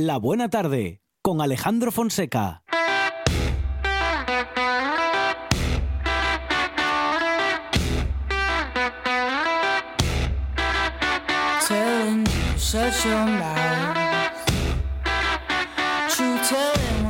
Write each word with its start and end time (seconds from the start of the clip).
La 0.00 0.16
Buena 0.16 0.48
Tarde 0.48 1.02
con 1.22 1.40
Alejandro 1.40 1.90
Fonseca. 1.90 2.62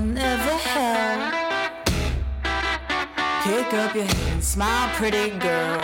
Never 0.02 0.57
up 4.57 4.91
pretty 4.96 5.30
girl. 5.39 5.79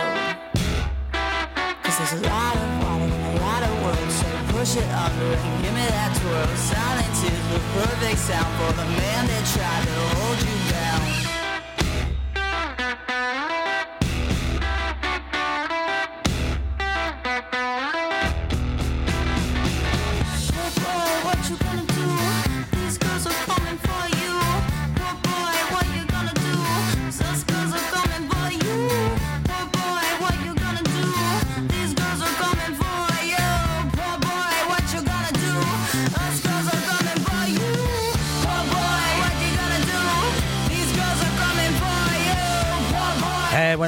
Push 4.65 4.77
it 4.77 4.89
under 4.89 5.25
and 5.25 5.63
give 5.63 5.73
me 5.73 5.85
that 5.85 6.17
twirl. 6.17 6.57
Silence 6.57 7.23
is 7.23 7.49
the 7.53 7.59
perfect 7.77 8.17
sound 8.17 8.49
for 8.57 8.73
the 8.73 8.85
man 8.97 9.27
that 9.27 9.45
tried 9.53 9.85
to 9.85 10.17
hold 10.17 10.39
you 10.41 10.71
down. 10.71 11.14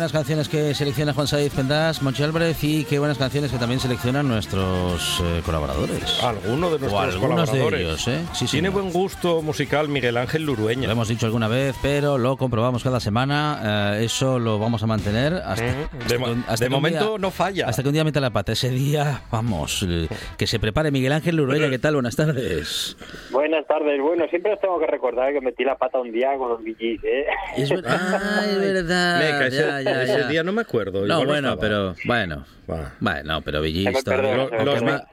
Buenas 0.08 0.24
canciones 0.26 0.48
que 0.48 0.74
selecciona 0.74 1.12
Juan 1.14 1.28
Saiz 1.28 1.54
Pendas, 1.54 2.02
Monchi 2.02 2.24
Álvarez 2.24 2.64
y 2.64 2.86
qué 2.86 2.98
buenas 2.98 3.18
canciones 3.18 3.52
que 3.52 3.58
también 3.58 3.82
seleccionan 3.82 4.26
nuestros 4.26 5.22
eh, 5.22 5.42
colaboradores. 5.46 6.24
Alguno 6.24 6.68
de 6.70 6.80
nuestros 6.80 6.94
o 6.94 7.00
algunos 7.00 7.52
de 7.52 7.60
colaboradores. 7.60 7.82
ellos, 7.82 8.08
¿eh? 8.08 8.22
Sí, 8.32 8.46
Tiene 8.46 8.70
señor. 8.70 8.84
buen 8.84 8.94
gusto 8.94 9.42
musical 9.42 9.90
Miguel 9.90 10.16
Ángel 10.16 10.44
Lurueña. 10.44 10.86
Lo 10.88 10.94
hemos 10.94 11.10
dicho 11.10 11.26
alguna 11.26 11.50
vez, 11.50 11.76
pero 11.82 12.18
lo 12.18 12.38
comprobamos 12.38 12.84
cada 12.86 13.02
semana. 13.02 13.98
eh, 13.98 14.06
eso 14.06 14.40
lo 14.40 14.60
vamos 14.60 14.82
a 14.82 14.88
mantener 14.88 15.34
hasta, 15.34 15.64
Mm, 15.66 15.84
hasta 16.00 16.08
de 16.14 16.18
que 16.24 16.30
un- 16.32 16.46
hasta 16.48 16.66
de 16.66 16.70
momento 16.70 17.10
día- 17.10 17.18
no 17.20 17.32
falla. 17.32 17.68
Hasta 17.68 17.82
que 17.84 17.90
un 17.90 17.94
día 17.94 18.04
meta 18.06 18.22
la 18.22 18.30
pata. 18.30 18.54
Ese 18.54 18.70
día, 18.70 19.24
vamos, 19.30 19.86
eh, 19.90 20.08
que 20.38 20.48
se 20.48 20.58
prepare 20.60 20.90
Miguel 20.90 21.12
Ángel 21.12 21.36
Lurueña. 21.36 21.70
¿Qué 21.70 21.80
tal? 21.80 21.96
Buenas 21.96 22.16
tardes. 22.16 22.96
Buenas 23.32 23.68
tardes. 23.68 24.00
Bueno, 24.02 24.26
siempre 24.30 24.54
os 24.54 24.62
tengo 24.62 24.80
que 24.80 24.88
recordar 24.88 25.34
que 25.34 25.42
metí 25.42 25.66
la 25.66 25.78
pata 25.78 26.00
un 26.00 26.14
día 26.14 26.30
con 26.38 26.48
los 26.50 26.62
VGs, 26.62 27.04
¿eh? 27.04 27.26
Es 27.58 27.70
ver- 27.70 27.84
Ah, 27.98 28.44
es 28.48 28.60
verdad. 28.60 29.20
Meca, 29.20 29.48
ese, 29.48 29.84
ya, 29.84 29.97
ya, 30.06 30.14
ese 30.14 30.20
ya. 30.24 30.28
día 30.28 30.44
no 30.44 30.52
me 30.54 30.62
acuerdo. 30.62 31.00
No, 31.02 31.22
igual 31.22 31.28
bueno, 31.28 31.58
pero 31.60 31.96
bueno. 32.06 32.46
Va. 32.70 32.94
Bueno, 33.00 33.42
pero 33.44 33.62
Villis 33.62 34.04
todavía- 34.04 34.36
Lo- 34.36 34.50
los 34.50 34.50
perdona. 34.50 34.82
más- 34.92 35.04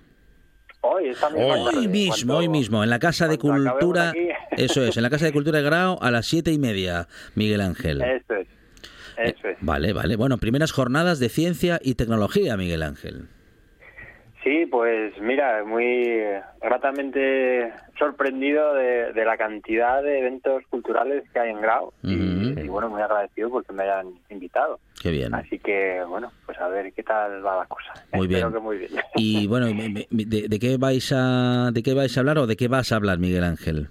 Hoy, 0.82 1.10
Hoy 1.34 1.88
mismo, 1.88 2.14
Cuando- 2.14 2.36
hoy 2.36 2.48
mismo, 2.48 2.84
en 2.84 2.90
la 2.90 3.00
Casa 3.00 3.26
de 3.26 3.38
Cultura. 3.38 4.12
Eso 4.56 4.84
es, 4.84 4.96
en 4.96 5.02
la 5.02 5.10
Casa 5.10 5.24
de 5.24 5.32
Cultura 5.32 5.58
de 5.58 5.64
Grau 5.64 5.98
a 6.00 6.10
las 6.12 6.26
siete 6.26 6.52
y 6.52 6.58
media, 6.58 7.08
Miguel 7.34 7.60
Ángel. 7.60 8.02
Eso 8.02 8.34
es. 8.34 8.46
Eso 9.18 9.48
es. 9.48 9.56
Vale, 9.60 9.92
vale. 9.92 10.16
Bueno, 10.16 10.38
primeras 10.38 10.72
jornadas 10.72 11.18
de 11.18 11.28
ciencia 11.28 11.78
y 11.82 11.94
tecnología, 11.94 12.56
Miguel 12.56 12.82
Ángel. 12.82 13.28
Sí, 14.44 14.64
pues 14.70 15.12
mira, 15.20 15.64
muy 15.64 16.20
gratamente 16.62 17.72
sorprendido 17.98 18.74
de, 18.74 19.12
de 19.12 19.24
la 19.24 19.36
cantidad 19.36 20.00
de 20.04 20.20
eventos 20.20 20.62
culturales 20.70 21.24
que 21.32 21.40
hay 21.40 21.50
en 21.50 21.60
Grau 21.60 21.92
y, 22.04 22.68
bueno, 22.68 22.88
muy 22.88 23.02
agradecido 23.02 23.50
porque 23.50 23.72
me 23.72 23.82
hayan 23.82 24.14
invitado. 24.30 24.78
Qué 25.02 25.10
bien. 25.10 25.34
Así 25.34 25.58
que 25.58 26.00
bueno, 26.08 26.30
pues 26.44 26.58
a 26.60 26.68
ver 26.68 26.92
qué 26.92 27.02
tal 27.02 27.44
va 27.44 27.56
la 27.56 27.66
cosa. 27.66 27.92
Muy 28.12 28.26
Espero 28.28 28.50
bien. 28.50 28.52
que 28.52 28.64
muy 28.64 28.78
bien. 28.78 28.90
Y 29.16 29.48
bueno, 29.48 29.66
¿de, 29.66 30.48
de 30.48 30.58
qué 30.60 30.76
vais 30.76 31.12
a 31.12 31.70
de 31.72 31.82
qué 31.82 31.94
vais 31.94 32.16
a 32.16 32.20
hablar 32.20 32.38
o 32.38 32.46
de 32.46 32.56
qué 32.56 32.68
vas 32.68 32.92
a 32.92 32.96
hablar, 32.96 33.18
Miguel 33.18 33.42
Ángel? 33.42 33.88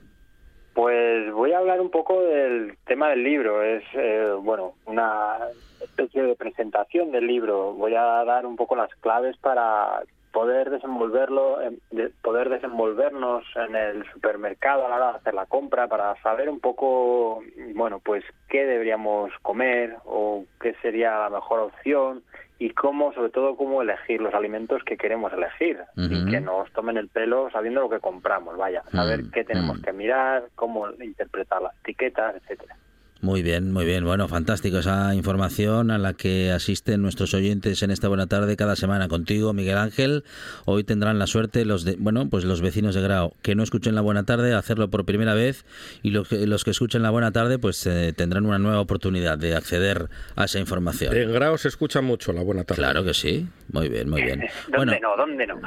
Pues 0.75 1.31
voy 1.31 1.53
a 1.53 1.59
hablar 1.59 1.79
un 1.79 1.89
poco 1.89 2.21
del 2.21 2.77
tema 2.85 3.09
del 3.09 3.23
libro. 3.23 3.63
Es, 3.63 3.81
eh, 3.93 4.29
bueno, 4.41 4.73
una 4.85 5.37
especie 5.81 6.21
de 6.21 6.35
presentación 6.35 7.13
del 7.13 7.25
libro. 7.25 7.71
Voy 7.73 7.95
a 7.95 8.25
dar 8.25 8.45
un 8.45 8.57
poco 8.57 8.75
las 8.75 8.93
claves 8.95 9.37
para 9.37 10.03
poder 10.33 10.69
desenvolverlo, 10.69 11.61
en- 11.61 11.79
de- 11.91 12.09
poder 12.21 12.49
desenvolvernos 12.49 13.45
en 13.55 13.73
el 13.73 14.05
supermercado 14.11 14.85
a 14.85 14.89
la 14.89 14.95
hora 14.97 15.11
de 15.13 15.17
hacer 15.19 15.33
la 15.33 15.45
compra, 15.45 15.87
para 15.87 16.13
saber 16.21 16.49
un 16.49 16.59
poco, 16.59 17.41
bueno, 17.73 18.01
pues 18.03 18.25
qué 18.49 18.65
deberíamos 18.65 19.31
comer 19.43 19.95
o 20.03 20.43
qué 20.59 20.73
sería 20.81 21.17
la 21.19 21.29
mejor 21.29 21.61
opción 21.61 22.21
y 22.57 22.69
cómo, 22.69 23.13
sobre 23.13 23.31
todo, 23.31 23.57
cómo 23.57 23.81
elegir 23.81 24.21
los 24.21 24.33
alimentos 24.33 24.83
que 24.83 24.97
queremos 24.97 25.33
elegir 25.33 25.79
y 25.97 26.25
que 26.31 26.39
nos 26.39 26.71
tomen 26.71 26.97
el 26.97 27.09
pelo 27.09 27.49
sabiendo 27.51 27.81
lo 27.81 27.89
que 27.89 27.99
compramos, 27.99 28.57
vaya, 28.57 28.83
saber 28.91 29.23
Mm, 29.23 29.31
qué 29.31 29.43
tenemos 29.43 29.79
mm. 29.79 29.81
que 29.81 29.93
mirar, 29.93 30.43
cómo 30.55 30.89
interpretar 31.01 31.61
las 31.61 31.75
etiquetas, 31.79 32.35
etcétera. 32.35 32.75
Muy 33.25 33.41
bien, 33.41 33.71
muy 33.71 33.85
bien. 33.85 34.03
Bueno, 34.05 34.27
fantástico 34.27 34.77
esa 34.77 35.15
información 35.15 35.89
a 35.89 35.97
la 35.97 36.13
que 36.13 36.51
asisten 36.51 37.01
nuestros 37.01 37.33
oyentes 37.33 37.81
en 37.81 37.89
esta 37.89 38.07
buena 38.07 38.27
tarde 38.27 38.55
cada 38.55 38.75
semana 38.75 39.07
contigo, 39.07 39.51
Miguel 39.51 39.79
Ángel. 39.79 40.23
Hoy 40.65 40.83
tendrán 40.83 41.17
la 41.17 41.25
suerte 41.25 41.65
los 41.65 41.83
de, 41.85 41.95
bueno, 41.97 42.29
pues 42.29 42.43
los 42.45 42.61
vecinos 42.61 42.93
de 42.93 43.01
Grau 43.01 43.33
que 43.41 43.55
no 43.55 43.63
escuchen 43.63 43.95
la 43.95 44.01
buena 44.01 44.25
tarde 44.25 44.53
hacerlo 44.53 44.91
por 44.91 45.05
primera 45.05 45.33
vez 45.33 45.65
y 46.03 46.11
los 46.11 46.27
que, 46.29 46.45
los 46.45 46.63
que 46.63 46.69
escuchen 46.69 47.01
la 47.01 47.09
buena 47.09 47.31
tarde 47.31 47.57
pues 47.57 47.83
eh, 47.87 48.13
tendrán 48.15 48.45
una 48.45 48.59
nueva 48.59 48.79
oportunidad 48.79 49.39
de 49.39 49.55
acceder 49.55 50.07
a 50.35 50.45
esa 50.45 50.59
información. 50.59 51.15
En 51.17 51.33
Grau 51.33 51.57
se 51.57 51.67
escucha 51.69 52.01
mucho 52.01 52.31
la 52.31 52.43
buena 52.43 52.63
tarde. 52.63 52.79
Claro 52.83 53.03
que 53.03 53.15
sí. 53.15 53.47
Muy 53.71 53.89
bien, 53.89 54.07
muy 54.07 54.21
bien. 54.21 54.43
¿Dónde 54.71 54.99
no? 54.99 55.17
¿Dónde 55.17 55.47
no? 55.47 55.59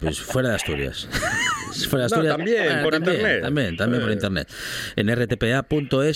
Pues 0.00 0.20
fuera 0.22 0.48
de 0.48 0.54
Asturias. 0.54 1.06
fuera 1.90 2.06
de 2.06 2.10
No, 2.10 2.16
Asturias. 2.16 2.36
también, 2.38 2.82
por 2.82 2.94
internet. 2.94 3.42
También, 3.42 3.76
también 3.76 4.02
por 4.02 4.10
Eh. 4.10 4.14
internet. 4.14 4.48
En 4.96 5.14
rtpa.es. 5.14 6.13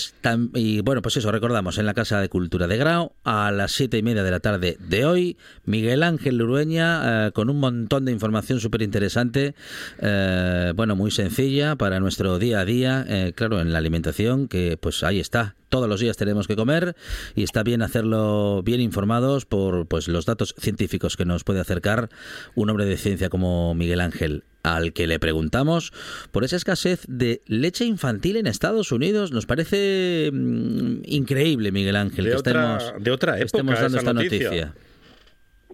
Y 0.53 0.81
bueno, 0.81 1.01
pues 1.01 1.17
eso, 1.17 1.31
recordamos, 1.31 1.77
en 1.77 1.85
la 1.85 1.93
Casa 1.93 2.19
de 2.19 2.29
Cultura 2.29 2.67
de 2.67 2.77
Grau, 2.77 3.13
a 3.23 3.51
las 3.51 3.71
siete 3.71 3.97
y 3.97 4.03
media 4.03 4.23
de 4.23 4.31
la 4.31 4.39
tarde 4.39 4.77
de 4.79 5.05
hoy, 5.05 5.37
Miguel 5.65 6.03
Ángel 6.03 6.37
Lurueña, 6.37 7.27
eh, 7.27 7.31
con 7.31 7.49
un 7.49 7.59
montón 7.59 8.05
de 8.05 8.11
información 8.11 8.59
súper 8.59 8.81
interesante, 8.81 9.55
eh, 9.99 10.73
bueno, 10.75 10.95
muy 10.95 11.11
sencilla 11.11 11.75
para 11.75 11.99
nuestro 11.99 12.39
día 12.39 12.61
a 12.61 12.65
día, 12.65 13.05
eh, 13.07 13.33
claro, 13.35 13.61
en 13.61 13.71
la 13.71 13.79
alimentación, 13.79 14.47
que 14.47 14.77
pues 14.79 15.03
ahí 15.03 15.19
está. 15.19 15.55
Todos 15.69 15.87
los 15.87 15.99
días 15.99 16.17
tenemos 16.17 16.47
que 16.47 16.55
comer 16.55 16.95
y 17.35 17.43
está 17.43 17.61
bien 17.61 17.83
hacerlo 17.83 18.63
bien 18.63 18.81
informados 18.81 19.45
por 19.45 19.87
pues 19.87 20.07
los 20.07 20.25
datos 20.25 20.55
científicos 20.57 21.15
que 21.15 21.25
nos 21.25 21.43
puede 21.43 21.59
acercar 21.59 22.09
un 22.55 22.71
hombre 22.71 22.85
de 22.85 22.97
ciencia 22.97 23.29
como 23.29 23.75
Miguel 23.75 24.01
Ángel, 24.01 24.43
al 24.63 24.93
que 24.93 25.07
le 25.07 25.19
preguntamos 25.19 25.91
por 26.31 26.43
esa 26.43 26.55
escasez 26.57 27.05
de 27.07 27.41
leche 27.47 27.85
infantil 27.85 28.37
en 28.37 28.47
Estados 28.47 28.91
Unidos. 28.91 29.31
Nos 29.31 29.45
parece 29.45 30.29
mm, 30.33 31.01
increíble, 31.05 31.71
Miguel 31.71 31.95
Ángel, 31.95 32.25
De 32.25 32.31
que 32.31 32.37
otra- 32.37 32.77
estemos, 32.77 33.03
de 33.03 33.11
otra 33.11 33.37
que 33.37 33.43
estemos 33.43 33.71
época 33.73 33.81
dando 33.83 33.97
esta 33.99 34.13
noticia. 34.13 34.45
noticia. 34.49 34.73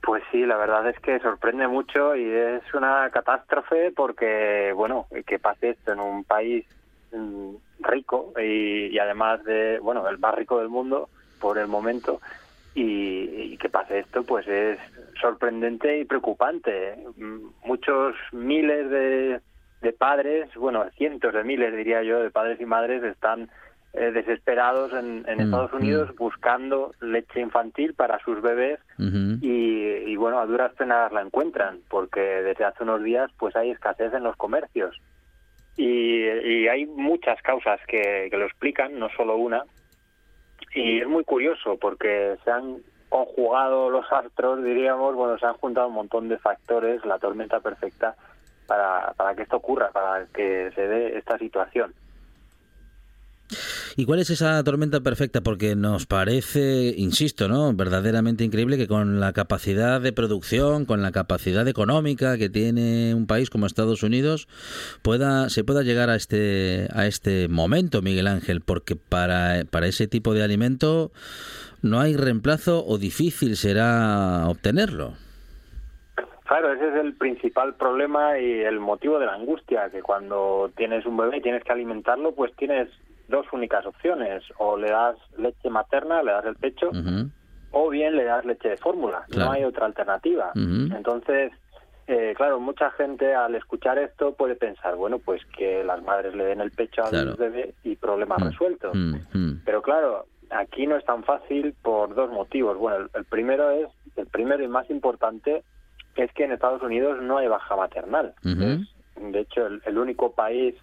Pues 0.02 0.22
sí, 0.32 0.46
la 0.46 0.58
verdad 0.58 0.88
es 0.88 1.00
que 1.00 1.20
sorprende 1.20 1.68
mucho 1.68 2.16
y 2.16 2.24
es 2.30 2.62
una 2.76 3.10
catástrofe 3.12 3.92
porque, 3.96 4.72
bueno, 4.76 5.08
que 5.26 5.40
pase 5.40 5.72
esto 5.72 5.94
en 5.94 6.00
un 6.00 6.24
país 6.24 6.64
mm, 7.12 7.56
rico 7.80 8.32
y, 8.40 8.88
y 8.94 9.00
además 9.00 9.44
de, 9.46 9.80
bueno, 9.80 10.08
el 10.08 10.20
más 10.20 10.36
rico 10.36 10.60
del 10.60 10.70
mundo 10.70 11.10
por 11.40 11.58
el 11.58 11.68
momento 11.68 12.22
y, 12.76 12.84
y 13.54 13.58
que 13.58 13.70
pase 13.70 14.00
esto 14.00 14.24
pues 14.24 14.48
es 14.48 14.78
sorprendente 15.25 16.00
y 16.00 16.06
preocupante. 16.06 16.95
Mm, 17.18 17.48
Muchos 17.66 18.16
miles 18.31 18.89
de, 18.92 19.42
de 19.81 19.94
padres, 19.94 20.54
bueno, 20.56 20.86
cientos 20.98 21.33
de 21.33 21.44
miles 21.44 21.75
diría 21.75 22.04
yo, 22.04 22.19
de 22.22 22.30
padres 22.30 22.62
y 22.62 22.66
madres 22.66 23.04
están 23.04 23.50
eh, 23.94 24.12
desesperados 24.12 24.94
en, 24.94 25.25
en 25.27 25.38
Mm, 25.38 25.42
Estados 25.42 25.74
Unidos 25.74 26.16
buscando 26.16 26.94
leche 27.01 27.39
infantil 27.39 27.95
para 27.95 28.19
sus 28.19 28.39
bebés 28.42 28.80
y, 29.42 30.12
y, 30.12 30.16
bueno, 30.16 30.39
a 30.39 30.45
duras 30.45 30.74
penas 30.74 31.12
la 31.12 31.22
encuentran 31.22 31.80
porque 31.89 32.22
desde 32.22 32.66
hace 32.66 32.83
unos 32.83 33.01
días 33.04 33.31
pues 33.39 33.56
hay 33.56 33.72
escasez 33.72 34.13
en 34.13 34.24
los 34.24 34.36
comercios. 34.36 34.95
Y, 35.77 36.24
y 36.24 36.68
hay 36.68 36.86
muchas 36.86 37.42
causas 37.42 37.80
que, 37.88 38.27
que 38.30 38.38
lo 38.38 38.45
explican, 38.45 38.98
no 39.00 39.10
solo 39.18 39.36
una. 39.38 39.63
Y 40.74 41.00
es 41.00 41.07
muy 41.07 41.24
curioso 41.24 41.77
porque 41.80 42.38
se 42.44 42.51
han 42.51 42.77
conjugado 43.16 43.90
los 43.90 44.12
astros, 44.12 44.62
diríamos, 44.62 45.16
bueno, 45.16 45.38
se 45.38 45.46
han 45.46 45.54
juntado 45.54 45.88
un 45.88 45.94
montón 45.94 46.28
de 46.28 46.38
factores, 46.38 47.06
la 47.06 47.18
tormenta 47.18 47.62
perfecta, 47.62 48.14
para, 48.68 49.14
para 49.14 49.34
que 49.34 49.44
esto 49.44 49.56
ocurra, 49.56 49.90
para 49.92 50.26
que 50.26 50.70
se 50.76 50.86
dé 50.86 51.18
esta 51.18 51.38
situación. 51.38 51.94
¿Y 53.98 54.06
cuál 54.06 54.20
es 54.20 54.30
esa 54.30 54.62
tormenta 54.66 55.00
perfecta? 55.00 55.40
Porque 55.40 55.78
nos 55.78 56.06
parece, 56.06 56.94
insisto, 56.98 57.48
¿no? 57.48 57.74
verdaderamente 57.74 58.44
increíble 58.44 58.78
que 58.78 58.90
con 58.90 59.22
la 59.22 59.32
capacidad 59.32 60.02
de 60.02 60.12
producción, 60.12 60.84
con 60.84 61.02
la 61.02 61.14
capacidad 61.14 61.66
económica 61.66 62.38
que 62.38 62.50
tiene 62.50 63.16
un 63.16 63.26
país 63.26 63.50
como 63.50 63.66
Estados 63.66 64.04
Unidos, 64.04 64.50
pueda 65.02 65.48
se 65.50 65.64
pueda 65.64 65.82
llegar 65.82 66.10
a 66.10 66.16
este 66.16 66.90
a 66.94 67.06
este 67.06 67.48
momento, 67.48 68.02
Miguel 68.02 68.28
Ángel, 68.28 68.60
porque 68.60 68.98
para, 68.98 69.64
para 69.72 69.88
ese 69.88 70.08
tipo 70.08 70.34
de 70.34 70.44
alimento 70.44 71.12
no 71.82 72.02
hay 72.02 72.18
reemplazo 72.18 72.86
o 72.86 72.98
difícil 72.98 73.56
será 73.56 74.50
obtenerlo. 74.50 75.14
Claro, 76.44 76.74
ese 76.74 76.90
es 76.90 76.96
el 76.96 77.14
principal 77.16 77.76
problema 77.76 78.38
y 78.40 78.62
el 78.62 78.80
motivo 78.80 79.20
de 79.20 79.26
la 79.26 79.34
angustia, 79.34 79.90
que 79.90 80.02
cuando 80.02 80.70
tienes 80.76 81.06
un 81.06 81.18
bebé 81.18 81.38
y 81.38 81.42
tienes 81.42 81.64
que 81.64 81.72
alimentarlo, 81.72 82.34
pues 82.36 82.54
tienes 82.56 82.90
dos 83.27 83.45
únicas 83.51 83.86
opciones, 83.86 84.44
o 84.57 84.77
le 84.77 84.89
das 84.92 85.16
leche 85.38 85.69
materna, 85.69 86.22
le 86.24 86.31
das 86.31 86.45
el 86.45 86.56
pecho, 86.56 86.92
o 87.72 87.89
bien 87.89 88.16
le 88.16 88.24
das 88.24 88.45
leche 88.45 88.69
de 88.69 88.77
fórmula, 88.77 89.25
Claro. 89.30 89.45
no 89.45 89.51
hay 89.54 89.63
otra 89.63 89.86
alternativa. 89.86 90.51
Entonces, 90.56 91.51
eh, 92.07 92.33
claro, 92.38 92.60
mucha 92.60 92.92
gente 92.92 93.33
al 93.33 93.56
escuchar 93.56 93.98
esto 93.98 94.33
puede 94.33 94.56
pensar, 94.56 94.95
bueno, 94.95 95.18
pues 95.19 95.42
que 95.57 95.83
las 95.83 96.01
madres 96.04 96.36
le 96.36 96.45
den 96.45 96.62
el 96.62 96.72
pecho 96.72 97.04
al 97.04 97.10
Claro. 97.10 97.36
bebé 97.36 97.74
y 97.83 97.95
problema 97.95 98.38
Mm, 98.38 98.44
resuelto. 98.44 98.92
mm, 98.94 99.16
mm. 99.33 99.62
Pero 99.66 99.81
claro, 99.81 100.25
aquí 100.51 100.86
no 100.86 100.95
es 100.98 101.06
tan 101.06 101.24
fácil 101.24 101.74
por 101.81 102.13
dos 102.13 102.30
motivos. 102.31 102.77
Bueno, 102.77 102.98
el, 102.98 103.10
el 103.16 103.25
primero 103.25 103.72
es, 103.72 103.88
el 104.18 104.27
primero 104.27 104.63
y 104.63 104.68
más 104.68 104.88
importante, 104.92 105.63
es 106.16 106.31
que 106.33 106.44
en 106.45 106.51
Estados 106.54 106.81
Unidos 106.83 107.22
no 107.24 107.39
hay 107.39 107.48
baja 107.48 107.75
maternal. 107.75 108.33
Es, 108.45 108.88
de 109.33 109.39
hecho, 109.39 109.66
el, 109.66 109.81
el 109.86 109.98
único 109.98 110.31
país 110.33 110.75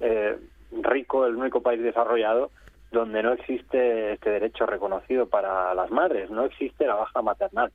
eh, 0.00 0.36
rico, 0.82 1.26
el 1.26 1.36
único 1.36 1.60
país 1.62 1.82
desarrollado 1.82 2.50
donde 2.94 3.22
no 3.22 3.32
existe 3.32 4.12
este 4.12 4.30
derecho 4.30 4.64
reconocido 4.66 5.26
para 5.26 5.74
las 5.74 5.90
madres, 5.90 6.30
no 6.30 6.44
existe 6.44 6.86
la 6.86 6.94
baja 6.94 7.20
maternal. 7.20 7.72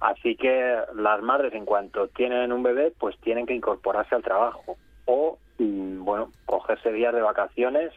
Así 0.00 0.36
que 0.36 0.76
las 0.96 1.22
madres, 1.22 1.54
en 1.54 1.64
cuanto 1.64 2.08
tienen 2.08 2.52
un 2.52 2.62
bebé, 2.62 2.92
pues 2.98 3.16
tienen 3.20 3.46
que 3.46 3.54
incorporarse 3.54 4.14
al 4.14 4.22
trabajo 4.22 4.76
o, 5.04 5.38
mm, 5.58 6.04
bueno, 6.04 6.32
cogerse 6.46 6.92
días 6.92 7.14
de 7.14 7.22
vacaciones, 7.22 7.92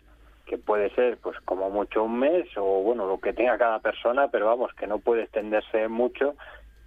que 0.45 0.57
puede 0.57 0.89
ser, 0.91 1.17
pues, 1.17 1.37
como 1.41 1.69
mucho 1.69 2.03
un 2.03 2.19
mes 2.19 2.47
o, 2.55 2.81
bueno, 2.81 3.07
lo 3.07 3.19
que 3.19 3.33
tenga 3.33 3.57
cada 3.57 3.79
persona, 3.79 4.29
pero 4.29 4.45
vamos, 4.45 4.73
que 4.73 4.87
no 4.87 4.99
puede 4.99 5.23
extenderse 5.23 5.87
mucho 5.87 6.35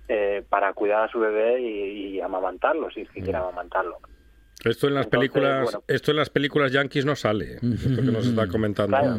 eh, 0.08 0.42
para 0.48 0.72
cuidar 0.72 1.04
a 1.04 1.12
su 1.12 1.20
bebé 1.20 1.60
y, 1.60 2.16
y 2.16 2.20
amamantarlo, 2.20 2.90
si 2.90 3.02
es 3.02 3.10
que 3.10 3.20
quiere 3.20 3.38
amamantarlo. 3.38 3.98
Esto 4.64 4.88
en 4.88 4.94
las 4.94 5.06
Entonces, 5.06 5.30
películas, 5.30 5.64
bueno. 5.64 5.82
esto 5.88 6.10
en 6.10 6.16
las 6.18 6.30
películas 6.30 6.72
yankees 6.72 7.04
no 7.06 7.16
sale. 7.16 7.54
Esto 7.54 7.96
que 7.96 8.12
nos 8.12 8.26
está 8.26 8.46
comentando 8.48 8.96
Claro. 8.96 9.16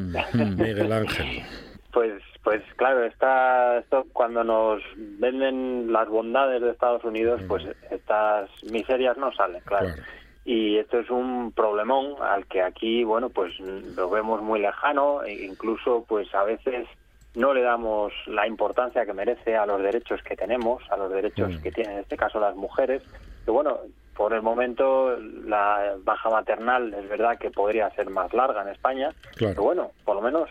Miguel 0.57 0.91
Ángel. 0.91 1.43
Pues, 1.91 2.21
pues 2.43 2.61
claro, 2.77 3.03
está 3.05 3.79
esto 3.79 4.05
cuando 4.13 4.43
nos 4.43 4.81
venden 4.95 5.91
las 5.91 6.07
bondades 6.07 6.61
de 6.61 6.69
Estados 6.71 7.03
Unidos, 7.03 7.41
pues 7.47 7.63
estas 7.89 8.49
miserias 8.71 9.17
no 9.17 9.31
salen, 9.33 9.61
claro. 9.65 9.87
Claro. 9.87 10.01
Y 10.43 10.77
esto 10.77 10.99
es 10.99 11.09
un 11.11 11.51
problemón 11.51 12.15
al 12.21 12.45
que 12.47 12.61
aquí, 12.63 13.03
bueno, 13.03 13.29
pues 13.29 13.53
lo 13.59 14.09
vemos 14.09 14.41
muy 14.41 14.59
lejano, 14.59 15.21
e 15.23 15.45
incluso 15.45 16.03
pues 16.07 16.33
a 16.33 16.43
veces 16.43 16.87
no 17.35 17.53
le 17.53 17.61
damos 17.61 18.11
la 18.25 18.47
importancia 18.47 19.05
que 19.05 19.13
merece 19.13 19.55
a 19.55 19.65
los 19.67 19.81
derechos 19.81 20.19
que 20.23 20.35
tenemos, 20.35 20.81
a 20.89 20.97
los 20.97 21.11
derechos 21.11 21.51
Mm. 21.59 21.61
que 21.61 21.71
tienen 21.71 21.93
en 21.93 21.99
este 21.99 22.17
caso 22.17 22.39
las 22.39 22.55
mujeres. 22.55 23.03
Que 23.45 23.51
bueno, 23.51 23.77
por 24.21 24.33
el 24.33 24.43
momento 24.43 25.17
la 25.47 25.95
baja 26.03 26.29
maternal 26.29 26.93
es 26.93 27.09
verdad 27.09 27.39
que 27.39 27.49
podría 27.49 27.89
ser 27.95 28.11
más 28.11 28.31
larga 28.35 28.61
en 28.61 28.67
España, 28.67 29.09
Claro. 29.35 29.53
pero 29.55 29.63
bueno, 29.63 29.91
por 30.05 30.15
lo 30.15 30.21
menos 30.21 30.47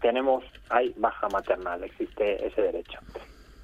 tenemos, 0.00 0.42
hay 0.70 0.92
baja 0.96 1.28
maternal, 1.28 1.84
existe 1.84 2.44
ese 2.44 2.62
derecho. 2.62 2.98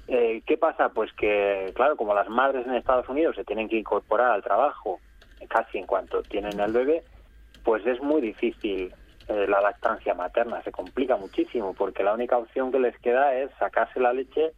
Eh, 0.07 0.41
¿Qué 0.45 0.57
pasa? 0.57 0.87
Pues 0.87 1.11
que, 1.11 1.73
claro, 1.75 1.97
como 1.97 2.13
las 2.13 2.29
madres 2.29 2.65
en 2.65 2.75
Estados 2.75 3.09
Unidos 3.09 3.35
se 3.35 3.43
tienen 3.43 3.67
que 3.67 3.75
incorporar 3.75 4.31
al 4.31 4.43
trabajo 4.43 5.01
casi 5.49 5.77
en 5.77 5.87
cuanto 5.87 6.23
tienen 6.23 6.57
el 6.61 6.71
bebé, 6.71 7.03
pues 7.65 7.85
es 7.85 8.01
muy 8.01 8.21
difícil 8.21 8.93
eh, 9.27 9.45
la 9.49 9.59
lactancia 9.59 10.13
materna, 10.13 10.63
se 10.63 10.71
complica 10.71 11.17
muchísimo, 11.17 11.73
porque 11.73 12.01
la 12.01 12.13
única 12.13 12.37
opción 12.37 12.71
que 12.71 12.79
les 12.79 12.97
queda 12.99 13.35
es 13.35 13.51
sacarse 13.59 13.99
la 13.99 14.13
leche 14.13 14.53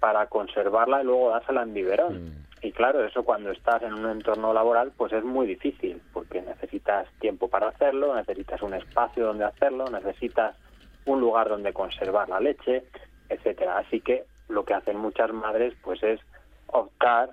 para 0.00 0.26
conservarla 0.28 1.02
y 1.02 1.04
luego 1.04 1.28
dársela 1.28 1.64
en 1.64 1.74
biberón. 1.74 2.24
Mm. 2.24 2.41
Y 2.62 2.70
claro, 2.70 3.04
eso 3.04 3.24
cuando 3.24 3.50
estás 3.50 3.82
en 3.82 3.92
un 3.92 4.08
entorno 4.08 4.52
laboral, 4.54 4.92
pues 4.96 5.12
es 5.12 5.24
muy 5.24 5.48
difícil, 5.48 6.00
porque 6.12 6.40
necesitas 6.40 7.08
tiempo 7.18 7.48
para 7.48 7.68
hacerlo, 7.68 8.14
necesitas 8.14 8.62
un 8.62 8.74
espacio 8.74 9.26
donde 9.26 9.44
hacerlo, 9.44 9.86
necesitas 9.90 10.56
un 11.04 11.20
lugar 11.20 11.48
donde 11.48 11.72
conservar 11.72 12.28
la 12.28 12.38
leche, 12.38 12.84
etcétera. 13.28 13.78
Así 13.78 14.00
que 14.00 14.24
lo 14.48 14.64
que 14.64 14.74
hacen 14.74 14.96
muchas 14.96 15.32
madres, 15.32 15.74
pues 15.82 16.00
es 16.04 16.20
optar 16.68 17.30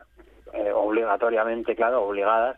eh, 0.54 0.72
obligatoriamente, 0.72 1.76
claro, 1.76 2.04
obligadas 2.08 2.58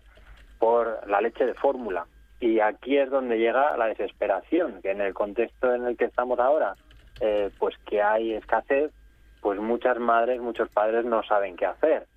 por 0.58 1.06
la 1.10 1.20
leche 1.20 1.46
de 1.46 1.54
fórmula. 1.56 2.06
Y 2.40 2.62
aquí 2.62 2.98
es 2.98 3.10
donde 3.10 3.38
llega 3.38 3.76
la 3.76 3.88
desesperación, 3.88 4.82
que 4.82 4.92
en 4.92 5.02
el 5.02 5.14
contexto 5.14 5.76
en 5.76 5.86
el 5.88 5.98
que 5.98 6.06
estamos 6.06 6.40
ahora, 6.40 6.76
eh, 7.20 7.52
pues 7.60 7.76
que 7.86 8.02
hay 8.02 8.34
escasez, 8.34 8.94
pues 9.42 9.60
muchas 9.60 10.00
madres, 10.00 10.40
muchos 10.40 10.70
padres 10.70 11.04
no 11.04 11.22
saben 11.24 11.58
qué 11.58 11.66
hacer. 11.66 12.08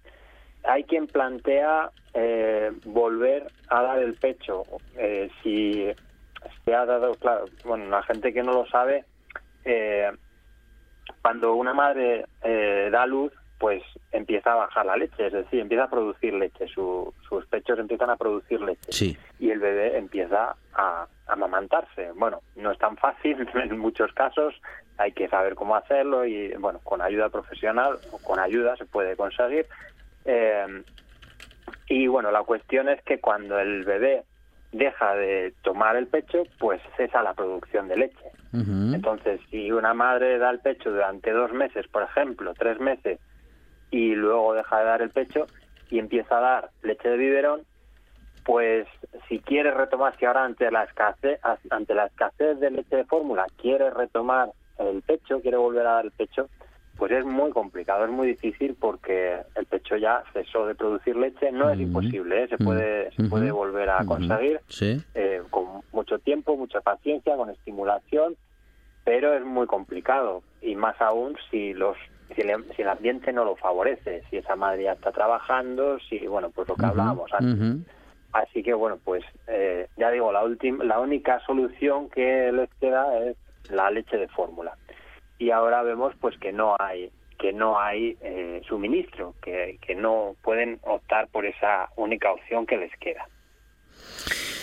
Hay 0.65 0.85
quien 0.85 1.07
plantea 1.07 1.91
eh, 2.15 2.73
volver 2.85 3.47
a 3.69 3.83
dar 3.83 3.99
el 3.99 4.15
pecho. 4.15 4.65
Eh, 4.97 5.31
si 5.43 5.91
se 6.65 6.75
ha 6.75 6.85
dado, 6.87 7.15
claro, 7.15 7.45
bueno, 7.65 7.87
la 7.87 8.03
gente 8.03 8.33
que 8.33 8.43
no 8.43 8.53
lo 8.53 8.67
sabe, 8.67 9.05
eh, 9.65 10.11
cuando 11.23 11.55
una 11.55 11.73
madre 11.75 12.27
eh, 12.43 12.89
da 12.91 13.07
luz, 13.07 13.33
pues 13.59 13.83
empieza 14.13 14.53
a 14.53 14.57
bajar 14.57 14.85
la 14.87 14.97
leche, 14.97 15.27
es 15.27 15.33
decir, 15.33 15.61
empieza 15.61 15.85
a 15.85 15.91
producir 15.91 16.35
leche, 16.35 16.67
su- 16.69 17.15
sus 17.29 17.47
pechos 17.47 17.79
empiezan 17.79 18.11
a 18.11 18.17
producir 18.17 18.61
leche 18.61 18.93
Sí. 18.93 19.17
y 19.39 19.51
el 19.51 19.59
bebé 19.61 19.97
empieza 19.97 20.55
a 20.75 21.07
amamantarse. 21.29 22.11
Bueno, 22.13 22.41
no 22.57 22.73
es 22.73 22.79
tan 22.79 22.97
fácil 22.97 23.37
en 23.55 23.79
muchos 23.79 24.13
casos, 24.13 24.55
hay 24.99 25.13
que 25.13 25.29
saber 25.29 25.55
cómo 25.55 25.77
hacerlo 25.77 26.27
y, 26.27 26.53
bueno, 26.59 26.81
con 26.85 27.01
ayuda 27.01 27.29
profesional 27.31 27.99
o 28.13 28.19
con 28.19 28.39
ayuda 28.39 28.77
se 28.77 28.85
puede 28.85 29.17
conseguir. 29.17 29.67
Eh, 30.25 30.83
y 31.89 32.07
bueno, 32.07 32.31
la 32.31 32.43
cuestión 32.43 32.89
es 32.89 33.03
que 33.03 33.21
cuando 33.21 33.59
el 33.59 33.85
bebé 33.85 34.25
deja 34.73 35.15
de 35.15 35.55
tomar 35.63 35.97
el 35.97 36.09
pecho, 36.09 36.43
pues 36.59 36.81
cesa 36.97 37.23
la 37.23 37.35
producción 37.35 37.89
de 37.89 37.97
leche. 37.97 38.31
Entonces, 38.53 39.41
si 39.51 39.73
una 39.73 39.95
madre 39.95 40.39
da 40.39 40.51
el 40.51 40.61
pecho 40.61 40.93
durante 40.93 41.33
dos 41.33 41.53
meses, 41.53 41.89
por 41.89 42.05
ejemplo, 42.05 42.55
tres 42.57 42.79
meses, 42.79 43.19
y 43.91 44.15
luego 44.15 44.55
deja 44.55 44.79
de 44.79 44.85
dar 44.85 45.03
el 45.03 45.11
pecho 45.11 45.47
y 45.91 45.99
empieza 45.99 46.39
a 46.39 46.41
dar 46.41 46.71
leche 46.83 47.09
de 47.09 47.17
biberón, 47.17 47.63
pues 48.45 48.87
si 49.29 49.41
quiere 49.41 49.71
retomar, 49.73 50.17
si 50.19 50.25
ahora 50.25 50.45
ante 50.45 50.71
la 50.71 50.85
escasez, 50.85 51.41
ante 51.71 51.95
la 51.95 52.07
escasez 52.07 52.61
de 52.61 52.71
leche 52.71 52.97
de 52.97 53.05
fórmula 53.05 53.47
quiere 53.57 53.91
retomar 53.91 54.51
el 54.79 55.03
pecho, 55.03 55.41
quiere 55.41 55.57
volver 55.57 55.87
a 55.87 55.93
dar 55.95 56.05
el 56.05 56.11
pecho, 56.13 56.49
pues 56.97 57.11
es 57.13 57.25
muy 57.25 57.51
complicado, 57.51 58.05
es 58.05 58.11
muy 58.11 58.29
difícil 58.29 58.77
porque 58.79 59.39
el 59.57 59.67
pecho 59.67 59.97
ya 59.97 60.23
cesó 60.33 60.67
de 60.67 60.75
producir 60.75 61.17
leche, 61.17 61.51
no 61.53 61.69
es 61.71 61.81
imposible, 61.81 62.45
¿eh? 62.45 62.49
se 62.49 62.59
puede 62.59 63.11
se 63.13 63.25
puede 63.25 63.51
volver 63.51 63.91
a 63.91 64.05
conseguir 64.05 64.61
Sí. 64.69 65.03
eh, 65.15 65.43
con 65.51 65.83
mucho 65.93 66.19
tiempo, 66.21 66.57
mucha 66.57 66.81
paciencia, 66.81 67.37
con 67.37 67.51
estimulación, 67.51 68.37
pero 69.05 69.35
es 69.35 69.45
muy 69.45 69.67
complicado. 69.67 70.43
Y 70.63 70.77
más 70.77 71.01
aún 71.01 71.37
si 71.51 71.75
los 71.75 71.97
si 72.35 72.41
el, 72.41 72.65
si 72.75 72.83
el 72.83 72.89
ambiente 72.89 73.33
no 73.33 73.45
lo 73.45 73.55
favorece, 73.57 74.23
si 74.31 74.39
esa 74.39 74.57
madre 74.57 74.85
ya 74.85 74.93
está 74.93 75.13
trabajando, 75.13 75.99
si 76.09 76.27
bueno 76.27 76.51
pues 76.51 76.69
lo 76.69 76.75
que 76.77 76.87
hablábamos 76.87 77.31
antes. 77.33 77.87
Así 78.33 78.63
que 78.63 78.73
bueno 78.75 78.99
pues 79.05 79.23
eh, 79.47 79.89
ya 79.97 80.11
digo 80.11 80.33
la 80.33 80.43
última 80.45 80.83
la 80.85 81.01
única 81.01 81.41
solución 81.41 82.09
que 82.09 82.51
les 82.53 82.73
queda 82.81 83.05
es 83.27 83.37
la 83.71 83.91
leche 83.91 84.17
de 84.17 84.29
fórmula 84.29 84.77
y 85.39 85.51
ahora 85.51 85.83
vemos 85.83 86.15
pues 86.21 86.37
que 86.39 86.53
no 86.53 86.77
hay 86.79 87.11
que 87.39 87.53
no 87.53 87.79
hay 87.81 88.17
eh, 88.23 88.63
suministro, 88.67 89.35
que, 89.43 89.79
que 89.85 89.95
no 89.95 90.35
pueden 90.43 90.79
optar 90.83 91.29
por 91.29 91.45
esa 91.45 91.89
única 91.97 92.33
opción 92.33 92.65
que 92.65 92.77
les 92.77 92.97
queda. 92.99 93.27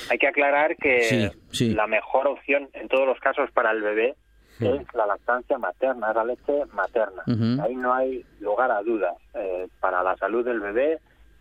Hay 0.09 0.17
que 0.17 0.27
aclarar 0.27 0.75
que 0.77 1.01
Sí, 1.01 1.29
sí. 1.51 1.73
la 1.73 1.85
mejor 1.87 2.27
opción 2.27 2.69
en 2.73 2.87
todos 2.87 3.05
los 3.05 3.19
casos 3.19 3.51
para 3.51 3.71
el 3.71 3.81
bebé 3.81 4.15
es 4.59 4.93
la 4.93 5.05
lactancia 5.05 5.57
materna, 5.57 6.09
es 6.09 6.15
la 6.15 6.23
leche 6.23 6.65
materna. 6.73 7.23
Ahí 7.63 7.75
no 7.75 7.93
hay 7.93 8.23
lugar 8.39 8.71
a 8.71 8.81
dudas. 8.83 9.15
eh, 9.33 9.67
para 9.79 10.01
la 10.03 10.15
salud 10.17 10.45
del 10.45 10.59
bebé, 10.59 10.99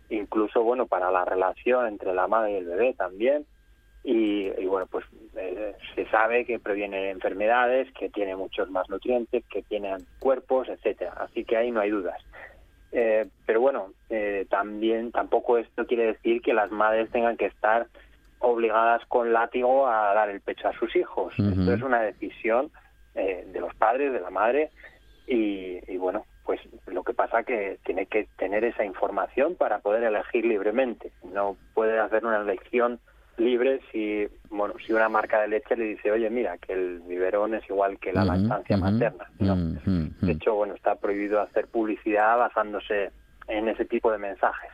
incluso 0.09 0.63
bueno 0.63 0.85
para 0.87 1.11
la 1.11 1.23
relación 1.25 1.87
entre 1.87 2.13
la 2.13 2.27
madre 2.27 2.53
y 2.53 2.55
el 2.57 2.65
bebé 2.65 2.93
también. 2.93 3.45
Y, 4.03 4.47
y, 4.57 4.65
bueno, 4.65 4.87
pues 4.87 5.05
eh, 5.35 5.75
se 5.93 6.07
sabe 6.07 6.45
que 6.45 6.57
previene 6.57 7.11
enfermedades, 7.11 7.91
que 7.93 8.09
tiene 8.09 8.35
muchos 8.35 8.69
más 8.71 8.89
nutrientes, 8.89 9.43
que 9.45 9.61
tiene 9.61 9.91
anticuerpos, 9.91 10.69
etcétera. 10.69 11.13
Así 11.17 11.45
que 11.45 11.57
ahí 11.57 11.71
no 11.71 11.81
hay 11.81 11.91
dudas. 11.91 12.19
Eh, 12.91 13.27
pero 13.45 13.61
bueno, 13.61 13.93
eh, 14.09 14.45
también 14.49 15.11
tampoco 15.11 15.57
esto 15.57 15.85
quiere 15.85 16.07
decir 16.07 16.41
que 16.41 16.53
las 16.53 16.71
madres 16.71 17.09
tengan 17.11 17.37
que 17.37 17.45
estar 17.45 17.87
obligadas 18.39 19.05
con 19.05 19.31
látigo 19.31 19.87
a 19.87 20.13
dar 20.13 20.29
el 20.29 20.41
pecho 20.41 20.67
a 20.67 20.73
sus 20.73 20.95
hijos. 20.95 21.33
Esto 21.37 21.73
es 21.73 21.81
una 21.83 22.01
decisión 22.01 22.71
eh, 23.13 23.45
de 23.47 23.59
los 23.59 23.73
padres, 23.75 24.11
de 24.11 24.19
la 24.19 24.31
madre, 24.31 24.71
y, 25.27 25.79
y 25.87 25.97
bueno, 25.97 26.25
pues 26.43 26.59
lo 26.87 27.03
que 27.03 27.13
pasa 27.13 27.43
que 27.43 27.77
tiene 27.85 28.07
que 28.07 28.27
tener 28.37 28.63
esa 28.63 28.83
información 28.83 29.55
para 29.55 29.79
poder 29.79 30.03
elegir 30.03 30.43
libremente. 30.43 31.11
No 31.31 31.55
puede 31.75 31.99
hacer 31.99 32.25
una 32.25 32.41
elección 32.41 32.99
libre 33.37 33.79
si 33.91 34.27
bueno 34.49 34.75
si 34.85 34.93
una 34.93 35.09
marca 35.09 35.41
de 35.41 35.47
leche 35.47 35.75
le 35.75 35.85
dice 35.85 36.11
oye 36.11 36.29
mira 36.29 36.57
que 36.57 36.73
el 36.73 36.99
biberón 37.01 37.53
es 37.55 37.67
igual 37.69 37.97
que 37.99 38.11
la 38.13 38.25
lactancia 38.25 38.77
materna 38.77 39.25
no 39.39 39.55
de 39.55 40.31
hecho 40.31 40.53
bueno 40.55 40.75
está 40.75 40.95
prohibido 40.95 41.41
hacer 41.41 41.67
publicidad 41.67 42.37
basándose 42.37 43.11
en 43.47 43.67
ese 43.69 43.85
tipo 43.85 44.11
de 44.11 44.17
mensajes 44.19 44.69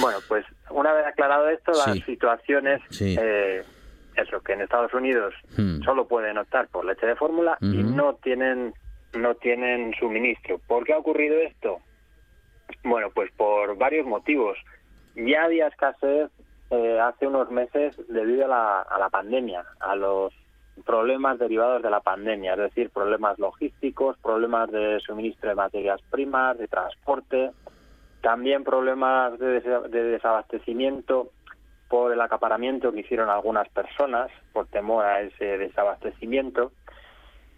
bueno 0.00 0.18
pues 0.28 0.44
una 0.70 0.92
vez 0.92 1.06
aclarado 1.06 1.48
esto 1.48 1.72
Sí. 1.74 1.90
las 1.90 2.06
situaciones 2.06 2.80
Sí. 2.90 3.16
eh, 3.18 3.62
eso 4.16 4.40
que 4.42 4.52
en 4.52 4.60
Estados 4.62 4.92
Unidos 4.92 5.32
Hmm. 5.56 5.80
solo 5.84 6.06
pueden 6.06 6.36
optar 6.38 6.68
por 6.68 6.84
leche 6.84 7.06
de 7.06 7.16
fórmula 7.16 7.56
y 7.60 7.82
no 7.82 8.14
tienen 8.16 8.74
no 9.14 9.34
tienen 9.36 9.94
suministro 9.98 10.58
¿por 10.66 10.84
qué 10.84 10.92
ha 10.92 10.98
ocurrido 10.98 11.36
esto? 11.38 11.78
Bueno, 12.84 13.10
pues 13.14 13.30
por 13.36 13.76
varios 13.76 14.06
motivos. 14.06 14.56
Ya 15.14 15.44
había 15.44 15.66
escasez 15.68 16.30
eh, 16.72 16.98
hace 16.98 17.26
unos 17.26 17.50
meses 17.50 17.94
debido 18.08 18.46
a 18.46 18.48
la, 18.48 18.80
a 18.80 18.98
la 18.98 19.10
pandemia, 19.10 19.62
a 19.78 19.94
los 19.94 20.32
problemas 20.86 21.38
derivados 21.38 21.82
de 21.82 21.90
la 21.90 22.00
pandemia, 22.00 22.54
es 22.54 22.60
decir, 22.60 22.88
problemas 22.88 23.38
logísticos, 23.38 24.16
problemas 24.22 24.70
de 24.70 24.98
suministro 25.00 25.50
de 25.50 25.54
materias 25.54 26.00
primas, 26.10 26.56
de 26.56 26.68
transporte, 26.68 27.50
también 28.22 28.64
problemas 28.64 29.38
de, 29.38 29.60
de 29.60 30.02
desabastecimiento 30.02 31.28
por 31.90 32.10
el 32.10 32.20
acaparamiento 32.22 32.90
que 32.90 33.00
hicieron 33.00 33.28
algunas 33.28 33.68
personas 33.68 34.30
por 34.54 34.66
temor 34.68 35.04
a 35.04 35.20
ese 35.20 35.58
desabastecimiento. 35.58 36.72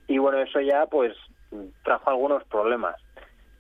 Y 0.09 0.19
bueno, 0.19 0.39
eso 0.39 0.61
ya 0.61 0.87
pues 0.87 1.15
trajo 1.85 2.11
algunos 2.11 2.43
problemas. 2.47 2.97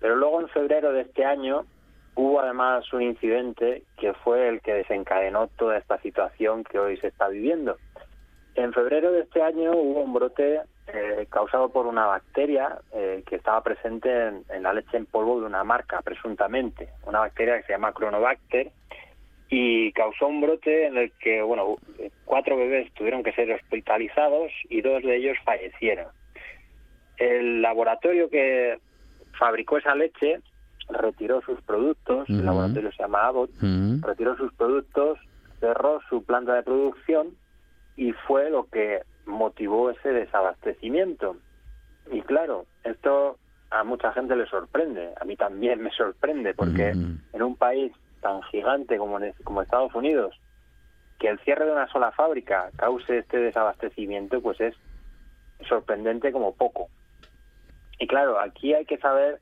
Pero 0.00 0.16
luego 0.16 0.40
en 0.40 0.49
febrero 0.49 0.92
de 0.92 1.02
este 1.02 1.25
año 1.25 1.64
hubo 2.14 2.40
además 2.40 2.92
un 2.92 3.02
incidente 3.02 3.83
que 3.99 4.14
fue 4.14 4.49
el 4.49 4.61
que 4.61 4.75
desencadenó 4.75 5.49
toda 5.49 5.78
esta 5.78 5.99
situación 6.00 6.64
que 6.64 6.78
hoy 6.78 6.97
se 6.99 7.09
está 7.09 7.28
viviendo. 7.28 7.76
En 8.54 8.73
febrero 8.73 9.12
de 9.12 9.21
este 9.21 9.42
año 9.42 9.73
hubo 9.73 10.02
un 10.02 10.12
brote 10.12 10.61
eh, 10.87 11.26
causado 11.30 11.71
por 11.71 11.87
una 11.87 12.06
bacteria 12.06 12.78
eh, 12.92 13.23
que 13.26 13.37
estaba 13.37 13.62
presente 13.62 14.11
en, 14.11 14.44
en 14.49 14.62
la 14.62 14.73
leche 14.73 14.97
en 14.97 15.06
polvo 15.06 15.40
de 15.40 15.47
una 15.47 15.64
marca, 15.64 16.02
presuntamente, 16.02 16.88
una 17.04 17.21
bacteria 17.21 17.56
que 17.56 17.66
se 17.66 17.73
llama 17.73 17.92
Chronobacter, 17.92 18.71
y 19.49 19.92
causó 19.92 20.26
un 20.26 20.40
brote 20.40 20.87
en 20.87 20.97
el 20.97 21.12
que, 21.12 21.42
bueno, 21.42 21.76
cuatro 22.25 22.56
bebés 22.56 22.92
tuvieron 22.94 23.23
que 23.23 23.33
ser 23.33 23.52
hospitalizados 23.52 24.52
y 24.68 24.80
dos 24.80 25.02
de 25.02 25.16
ellos 25.16 25.37
fallecieron. 25.44 26.06
El 27.16 27.62
laboratorio 27.62 28.28
que 28.28 28.78
fabricó 29.38 29.78
esa 29.78 29.94
leche 29.94 30.40
retiró 30.88 31.40
sus 31.42 31.60
productos, 31.62 32.28
el 32.28 32.44
laboratorio 32.44 32.92
se 32.92 33.02
llama 33.02 33.26
Abbott, 33.26 33.50
retiró 34.02 34.36
sus 34.36 34.52
productos, 34.54 35.18
cerró 35.60 36.00
su 36.08 36.24
planta 36.24 36.54
de 36.54 36.62
producción 36.62 37.36
y 37.96 38.12
fue 38.12 38.50
lo 38.50 38.66
que 38.68 39.02
motivó 39.26 39.90
ese 39.90 40.10
desabastecimiento. 40.10 41.36
Y 42.10 42.20
claro, 42.22 42.66
esto 42.82 43.38
a 43.70 43.82
mucha 43.84 44.12
gente 44.12 44.36
le 44.36 44.46
sorprende, 44.46 45.14
a 45.20 45.24
mí 45.24 45.36
también 45.36 45.80
me 45.82 45.90
sorprende, 45.90 46.54
porque 46.54 46.90
en 47.32 47.42
un 47.42 47.56
país 47.56 47.92
tan 48.20 48.42
gigante 48.44 48.98
como, 48.98 49.18
en- 49.20 49.34
como 49.44 49.62
Estados 49.62 49.94
Unidos, 49.94 50.34
que 51.18 51.28
el 51.28 51.38
cierre 51.40 51.64
de 51.66 51.72
una 51.72 51.88
sola 51.88 52.12
fábrica 52.12 52.70
cause 52.76 53.18
este 53.18 53.38
desabastecimiento, 53.38 54.40
pues 54.42 54.60
es 54.60 54.74
sorprendente 55.68 56.32
como 56.32 56.54
poco. 56.54 56.88
Y 57.98 58.06
claro, 58.06 58.38
aquí 58.40 58.74
hay 58.74 58.84
que 58.84 58.98
saber 58.98 59.40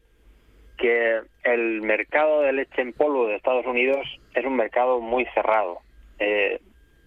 que 0.83 1.21
el 1.45 1.81
mercado 1.81 2.41
de 2.43 2.53
leche 2.53 2.83
en 2.83 2.93
polvo 2.93 3.29
de 3.29 3.37
Estados 3.37 3.65
Unidos 3.67 4.05
es 4.35 4.45
un 4.45 4.57
mercado 4.57 5.01
muy 5.01 5.25
cerrado. 5.27 5.79
Eh, 6.19 6.61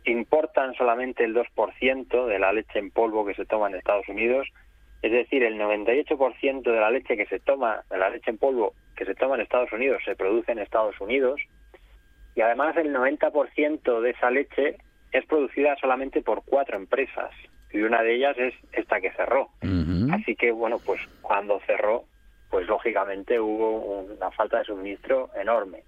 importan 0.06 0.74
solamente 0.76 1.26
el 1.26 1.36
2% 1.36 2.26
de 2.26 2.40
la 2.40 2.54
leche 2.54 2.80
en 2.80 2.90
polvo 2.90 3.26
que 3.26 3.34
se 3.34 3.46
toma 3.46 3.68
en 3.68 3.76
Estados 3.76 4.08
Unidos, 4.08 4.48
es 5.02 5.12
decir, 5.12 5.44
el 5.44 5.60
98% 5.60 6.62
de 6.62 6.80
la 6.80 6.90
leche 6.90 7.18
que 7.18 7.26
se 7.26 7.40
toma, 7.40 7.84
de 7.90 7.98
la 7.98 8.10
leche 8.10 8.32
en 8.32 8.38
polvo 8.38 8.74
que 8.96 9.04
se 9.04 9.14
toma 9.14 9.36
en 9.36 9.42
Estados 9.42 9.74
Unidos, 9.74 10.02
se 10.06 10.16
produce 10.16 10.54
en 10.54 10.60
Estados 10.60 11.00
Unidos, 11.02 11.42
y 12.34 12.42
además 12.42 12.78
el 12.78 12.96
90% 12.96 14.00
de 14.00 14.10
esa 14.12 14.32
leche 14.32 14.78
es 15.12 15.26
producida 15.26 15.76
solamente 15.82 16.22
por 16.22 16.44
cuatro 16.46 16.78
empresas, 16.78 17.32
y 17.74 17.82
una 17.82 18.02
de 18.04 18.16
ellas 18.16 18.38
es 18.38 18.54
esta 18.72 19.02
que 19.02 19.12
cerró. 19.12 19.50
Así 20.14 20.36
que, 20.38 20.52
bueno, 20.52 20.80
pues 20.86 21.02
cuando 21.22 21.60
cerró, 21.68 22.06
pues 22.56 22.70
lógicamente 22.70 23.38
hubo 23.38 24.00
una 24.04 24.32
falta 24.32 24.60
de 24.60 24.64
suministro 24.64 25.30
enorme. 25.36 25.84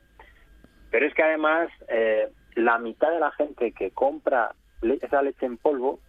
Pero 0.92 1.06
es 1.06 1.14
que 1.14 1.24
además 1.24 1.70
eh, 1.88 2.28
la 2.56 2.78
mitad 2.78 3.10
de 3.10 3.22
la 3.22 3.32
gente 3.32 3.72
que 3.72 3.92
compra 3.92 4.54
esa 4.82 5.22
leche 5.22 5.46
en 5.46 5.56
polvo 5.56 6.02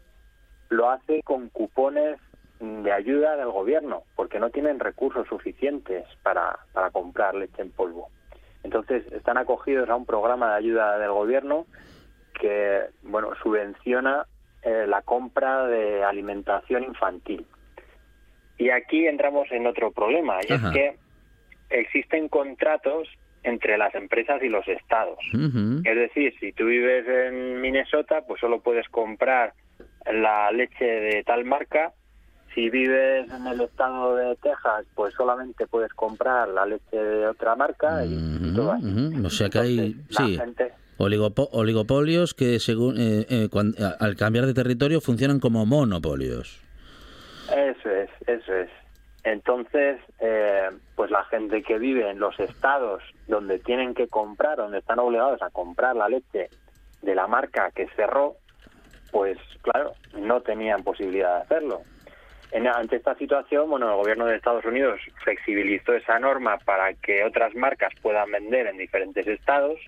lo 0.69 0.91
hace 0.91 1.23
con 1.23 1.49
cupones 1.51 2.19
de 2.59 2.91
ayuda 2.91 3.37
del 3.37 3.53
gobierno, 3.53 4.03
porque 4.17 4.41
no 4.41 4.51
tienen 4.51 4.81
recursos 4.81 5.29
suficientes 5.29 6.05
para, 6.25 6.59
para 6.73 6.91
comprar 6.91 7.37
leche 7.37 7.63
en 7.63 7.71
polvo. 7.71 8.09
Entonces 8.65 9.07
están 9.13 9.39
acogidos 9.39 9.89
a 9.89 9.95
un 9.95 10.07
programa 10.07 10.49
de 10.51 10.57
ayuda 10.57 10.99
del 10.99 11.13
gobierno 11.13 11.67
que, 12.35 12.83
bueno, 13.05 13.29
subvenciona 13.45 14.27
eh, 14.63 14.87
la 14.89 15.03
compra 15.03 15.69
de 15.69 16.03
alimentación 16.03 16.83
infantil. 16.83 17.47
Y 18.59 18.71
aquí 18.71 19.07
entramos 19.07 19.51
en 19.53 19.67
otro 19.67 19.93
problema, 19.93 20.39
y 20.49 20.53
Ajá. 20.53 20.69
es 20.69 20.75
que 20.75 20.97
existen 21.71 22.29
contratos 22.29 23.09
entre 23.45 23.79
las 23.79 23.95
empresas 23.95 24.43
y 24.43 24.49
los 24.49 24.67
estados. 24.67 25.19
Es 25.33 25.97
decir, 25.97 26.35
si 26.41 26.53
tú 26.53 26.67
vives 26.67 27.07
en 27.07 27.61
Minnesota, 27.61 28.23
pues 28.27 28.41
solo 28.41 28.61
puedes 28.61 28.89
comprar 28.89 29.55
la 30.13 30.51
leche 30.51 30.85
de 30.85 31.23
tal 31.25 31.45
marca. 31.45 31.93
Si 32.55 32.69
vives 32.71 33.31
en 33.31 33.47
el 33.47 33.61
estado 33.61 34.17
de 34.17 34.35
Texas, 34.37 34.85
pues 34.97 35.15
solamente 35.15 35.67
puedes 35.69 35.93
comprar 35.93 36.49
la 36.49 36.67
leche 36.67 36.97
de 36.97 37.27
otra 37.29 37.55
marca 37.55 38.05
y, 38.05 38.53
todo 38.57 38.73
así. 38.73 39.15
O 39.25 39.31
sea 39.31 39.49
que 39.49 39.59
hay 39.61 39.79
Entonces, 39.79 40.17
la 40.19 40.27
sí, 40.27 40.37
gente- 40.37 40.73
oligopo- 40.99 41.49
oligopolios 41.53 42.35
que 42.35 42.59
según 42.59 42.97
eh, 42.99 43.27
eh, 43.29 43.49
cuan- 43.51 43.75
a- 43.79 44.05
al 44.05 44.17
cambiar 44.17 44.47
de 44.47 44.55
territorio 44.55 45.01
funcionan 45.01 45.39
como 45.39 45.65
monopolios. 45.65 46.61
Eso 47.51 47.91
es, 47.91 47.98
eso 48.29 48.55
es. 48.55 48.71
Entonces, 49.25 50.01
eh, 50.21 50.71
pues 50.95 51.11
la 51.11 51.25
gente 51.25 51.63
que 51.63 51.79
vive 51.79 52.09
en 52.09 52.21
los 52.21 52.39
estados 52.39 53.03
donde 53.27 53.59
tienen 53.59 53.95
que 53.95 54.09
comprar, 54.09 54.57
donde 54.59 54.79
están 54.79 54.99
obligados 55.01 55.43
a 55.43 55.51
comprar 55.51 55.97
la 55.97 56.09
leche 56.09 56.49
de 57.03 57.15
la 57.15 57.27
marca 57.27 57.71
que 57.75 57.89
cerró, 57.97 58.37
pues 59.11 59.39
claro, 59.63 59.93
no 60.15 60.41
tenían 60.41 60.83
posibilidad 60.85 61.37
de 61.37 61.43
hacerlo. 61.43 61.83
Ante 62.75 62.97
esta 62.97 63.15
situación, 63.17 63.69
bueno, 63.69 63.91
el 63.91 63.97
gobierno 63.97 64.25
de 64.25 64.37
Estados 64.37 64.65
Unidos 64.65 65.01
flexibilizó 65.23 65.93
esa 65.93 66.19
norma 66.19 66.57
para 66.65 66.95
que 66.95 67.25
otras 67.25 67.55
marcas 67.55 67.93
puedan 68.01 68.31
vender 68.31 68.67
en 68.67 68.79
diferentes 68.79 69.27
estados, 69.27 69.79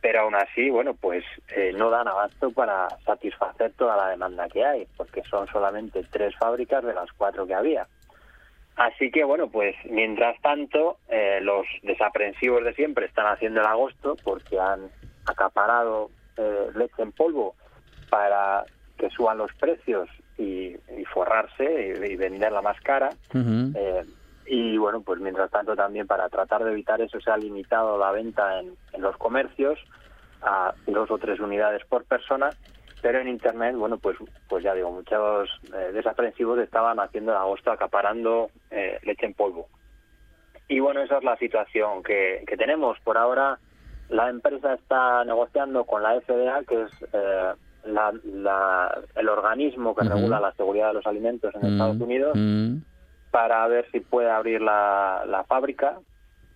pero 0.00 0.20
aún 0.20 0.34
así, 0.34 0.70
bueno, 0.70 0.94
pues 0.94 1.24
eh, 1.56 1.72
no 1.76 1.90
dan 1.90 2.08
abasto 2.08 2.50
para 2.50 2.88
satisfacer 3.04 3.72
toda 3.72 3.96
la 3.96 4.08
demanda 4.10 4.48
que 4.48 4.64
hay, 4.64 4.86
porque 4.96 5.22
son 5.24 5.46
solamente 5.48 6.04
tres 6.10 6.36
fábricas 6.36 6.84
de 6.84 6.94
las 6.94 7.10
cuatro 7.12 7.46
que 7.46 7.54
había. 7.54 7.86
Así 8.76 9.10
que, 9.10 9.24
bueno, 9.24 9.48
pues 9.48 9.74
mientras 9.90 10.40
tanto, 10.40 10.98
eh, 11.08 11.40
los 11.42 11.66
desaprensivos 11.82 12.64
de 12.64 12.74
siempre 12.74 13.06
están 13.06 13.26
haciendo 13.26 13.60
el 13.60 13.66
agosto 13.66 14.16
porque 14.22 14.60
han 14.60 14.88
acaparado 15.26 16.10
eh, 16.36 16.68
leche 16.76 17.02
en 17.02 17.10
polvo 17.10 17.56
para 18.08 18.64
que 18.96 19.10
suban 19.10 19.38
los 19.38 19.52
precios 19.54 20.08
y, 20.38 20.76
y 20.96 21.04
forrarse 21.12 21.64
y, 21.64 22.12
y 22.12 22.16
venderla 22.16 22.62
más 22.62 22.80
cara. 22.80 23.10
Y 24.48 24.76
bueno, 24.78 25.00
pues 25.02 25.20
mientras 25.20 25.50
tanto 25.50 25.76
también 25.76 26.06
para 26.06 26.28
tratar 26.28 26.64
de 26.64 26.72
evitar 26.72 27.00
eso 27.00 27.20
se 27.20 27.30
ha 27.30 27.36
limitado 27.36 27.98
la 27.98 28.10
venta 28.12 28.60
en, 28.60 28.74
en 28.92 29.02
los 29.02 29.16
comercios 29.16 29.78
a 30.42 30.72
dos 30.86 31.10
o 31.10 31.18
tres 31.18 31.38
unidades 31.40 31.84
por 31.86 32.04
persona, 32.04 32.50
pero 33.02 33.18
en 33.20 33.28
Internet, 33.28 33.76
bueno, 33.76 33.98
pues 33.98 34.16
pues 34.48 34.64
ya 34.64 34.74
digo, 34.74 34.90
muchos 34.90 35.48
eh, 35.74 35.90
desaprensivos 35.92 36.58
estaban 36.58 36.98
haciendo 37.00 37.32
en 37.32 37.38
agosto 37.38 37.70
acaparando 37.70 38.50
eh, 38.70 38.98
leche 39.02 39.26
en 39.26 39.34
polvo. 39.34 39.66
Y 40.68 40.80
bueno, 40.80 41.00
esa 41.02 41.18
es 41.18 41.24
la 41.24 41.36
situación 41.36 42.02
que, 42.02 42.44
que 42.46 42.56
tenemos. 42.56 42.98
Por 43.00 43.16
ahora, 43.16 43.58
la 44.10 44.28
empresa 44.28 44.74
está 44.74 45.24
negociando 45.24 45.84
con 45.84 46.02
la 46.02 46.20
FDA, 46.20 46.62
que 46.68 46.82
es 46.82 46.90
eh, 47.12 47.52
la- 47.84 48.12
la- 48.24 48.98
el 49.16 49.28
organismo 49.28 49.94
que 49.94 50.04
regula 50.16 50.40
la 50.40 50.52
seguridad 50.52 50.88
de 50.88 50.94
los 50.94 51.06
alimentos 51.06 51.54
en 51.54 51.62
Mm, 51.62 51.72
Estados 51.72 52.00
Unidos, 52.00 52.32
mm. 52.36 52.76
Para 53.30 53.66
ver 53.68 53.90
si 53.90 54.00
puede 54.00 54.30
abrir 54.30 54.60
la, 54.62 55.24
la 55.26 55.44
fábrica 55.44 55.98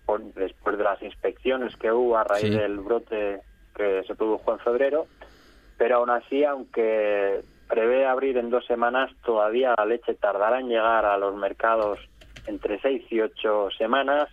por- 0.05 0.21
después 0.33 0.77
de 0.77 0.83
las 0.83 1.01
inspecciones 1.01 1.75
que 1.77 1.91
hubo 1.91 2.17
a 2.17 2.23
raíz 2.23 2.45
Sí. 2.45 2.49
del 2.57 2.79
brote 2.79 3.41
que 3.75 4.03
se 4.05 4.15
produjo 4.15 4.51
en 4.53 4.59
febrero. 4.59 5.07
Pero 5.77 5.97
aún 5.97 6.09
así, 6.09 6.43
aunque 6.43 7.41
prevé 7.67 8.05
abrir 8.05 8.37
en 8.37 8.49
dos 8.49 8.65
semanas, 8.65 9.11
todavía 9.25 9.73
la 9.77 9.85
leche 9.85 10.13
tardará 10.15 10.59
en 10.59 10.67
llegar 10.69 11.05
a 11.05 11.17
los 11.17 11.35
mercados 11.35 11.99
entre 12.45 12.79
seis 12.81 13.03
y 13.11 13.19
ocho 13.21 13.69
semanas. 13.77 14.29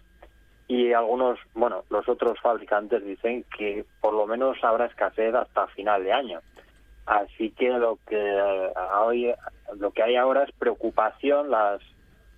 Y 0.68 0.92
algunos, 0.92 1.38
bueno, 1.54 1.82
los 1.90 2.08
otros 2.08 2.38
fabricantes 2.40 3.04
dicen 3.04 3.44
que 3.56 3.84
por 4.00 4.12
lo 4.14 4.26
menos 4.26 4.56
habrá 4.62 4.86
escasez 4.86 5.34
hasta 5.34 5.66
final 5.68 6.04
de 6.04 6.12
año. 6.12 6.40
Así 7.06 7.50
que 7.52 7.70
lo 7.70 7.98
que 8.06 8.16
eh, 8.16 8.72
hoy 9.02 9.34
lo 9.78 9.90
que 9.90 10.02
hay 10.02 10.14
ahora 10.16 10.44
es 10.44 10.52
preocupación. 10.52 11.50
Las 11.50 11.80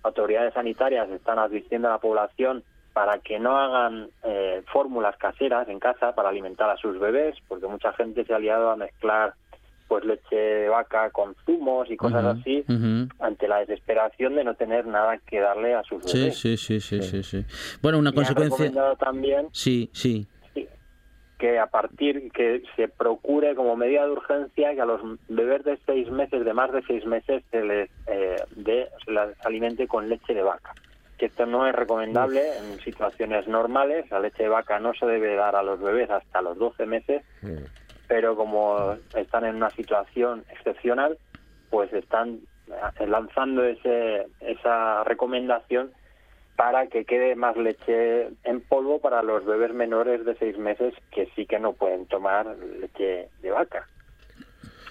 autoridades 0.03 0.53
sanitarias 0.53 1.09
están 1.09 1.39
advirtiendo 1.39 1.87
a 1.87 1.91
la 1.91 1.97
población 1.99 2.63
para 2.93 3.17
que 3.19 3.39
no 3.39 3.57
hagan 3.57 4.09
eh, 4.23 4.61
fórmulas 4.71 5.17
caseras 5.17 5.67
en 5.67 5.79
casa 5.79 6.13
para 6.13 6.29
alimentar 6.29 6.69
a 6.69 6.77
sus 6.77 6.99
bebés, 6.99 7.35
porque 7.47 7.65
mucha 7.67 7.91
gente 7.93 8.23
se 8.23 8.33
ha 8.33 8.39
liado 8.39 8.69
a 8.69 8.75
mezclar 8.75 9.33
pues 9.87 10.05
leche 10.05 10.35
de 10.35 10.69
vaca 10.69 11.09
con 11.11 11.35
zumos 11.45 11.89
y 11.91 11.97
cosas 11.97 12.23
así 12.25 12.63
ante 13.19 13.47
la 13.47 13.59
desesperación 13.59 14.33
de 14.35 14.43
no 14.43 14.55
tener 14.55 14.87
nada 14.87 15.17
que 15.19 15.39
darle 15.39 15.75
a 15.75 15.83
sus 15.83 16.03
Sí, 16.05 16.19
bebés. 16.19 16.39
sí, 16.39 16.57
sí, 16.57 16.79
sí, 16.79 17.01
sí, 17.01 17.21
sí. 17.23 17.45
Bueno, 17.81 17.99
una 17.99 18.11
consecuencia... 18.11 18.71
también 18.97 19.47
Sí, 19.51 19.89
sí. 19.93 20.25
Que 21.43 21.59
a 21.59 21.67
partir 21.67 22.31
que 22.31 22.63
se 22.77 22.87
procure 22.87 23.53
como 23.53 23.75
medida 23.75 24.05
de 24.05 24.13
urgencia 24.13 24.73
que 24.73 24.79
a 24.79 24.85
los 24.85 25.01
bebés 25.27 25.65
de 25.65 25.77
seis 25.85 26.09
meses, 26.09 26.45
de 26.45 26.53
más 26.53 26.71
de 26.71 26.81
seis 26.83 27.05
meses, 27.05 27.43
se 27.51 27.61
les 27.61 27.89
eh, 28.07 28.37
se 29.03 29.11
les 29.11 29.45
alimente 29.45 29.85
con 29.85 30.07
leche 30.07 30.33
de 30.33 30.41
vaca. 30.41 30.73
Que 31.17 31.25
esto 31.25 31.45
no 31.45 31.67
es 31.67 31.75
recomendable 31.75 32.41
en 32.59 32.79
situaciones 32.79 33.45
normales. 33.49 34.09
La 34.09 34.21
leche 34.21 34.43
de 34.43 34.47
vaca 34.47 34.79
no 34.79 34.93
se 34.93 35.05
debe 35.05 35.35
dar 35.35 35.57
a 35.57 35.63
los 35.63 35.81
bebés 35.81 36.09
hasta 36.11 36.41
los 36.41 36.57
12 36.57 36.85
meses, 36.85 37.23
pero 38.07 38.37
como 38.37 38.95
están 39.13 39.43
en 39.43 39.57
una 39.57 39.69
situación 39.71 40.45
excepcional, 40.49 41.17
pues 41.69 41.91
están 41.91 42.39
eh, 43.01 43.05
lanzando 43.05 43.65
ese, 43.65 44.27
esa 44.39 45.03
recomendación 45.03 45.91
para 46.55 46.87
que 46.87 47.05
quede 47.05 47.35
más 47.35 47.57
leche 47.57 48.29
en 48.43 48.61
polvo 48.61 48.99
para 48.99 49.23
los 49.23 49.45
bebés 49.45 49.73
menores 49.73 50.23
de 50.25 50.35
seis 50.35 50.57
meses 50.57 50.93
que 51.11 51.27
sí 51.35 51.45
que 51.45 51.59
no 51.59 51.73
pueden 51.73 52.05
tomar 52.05 52.45
leche 52.79 53.29
de 53.41 53.51
vaca. 53.51 53.87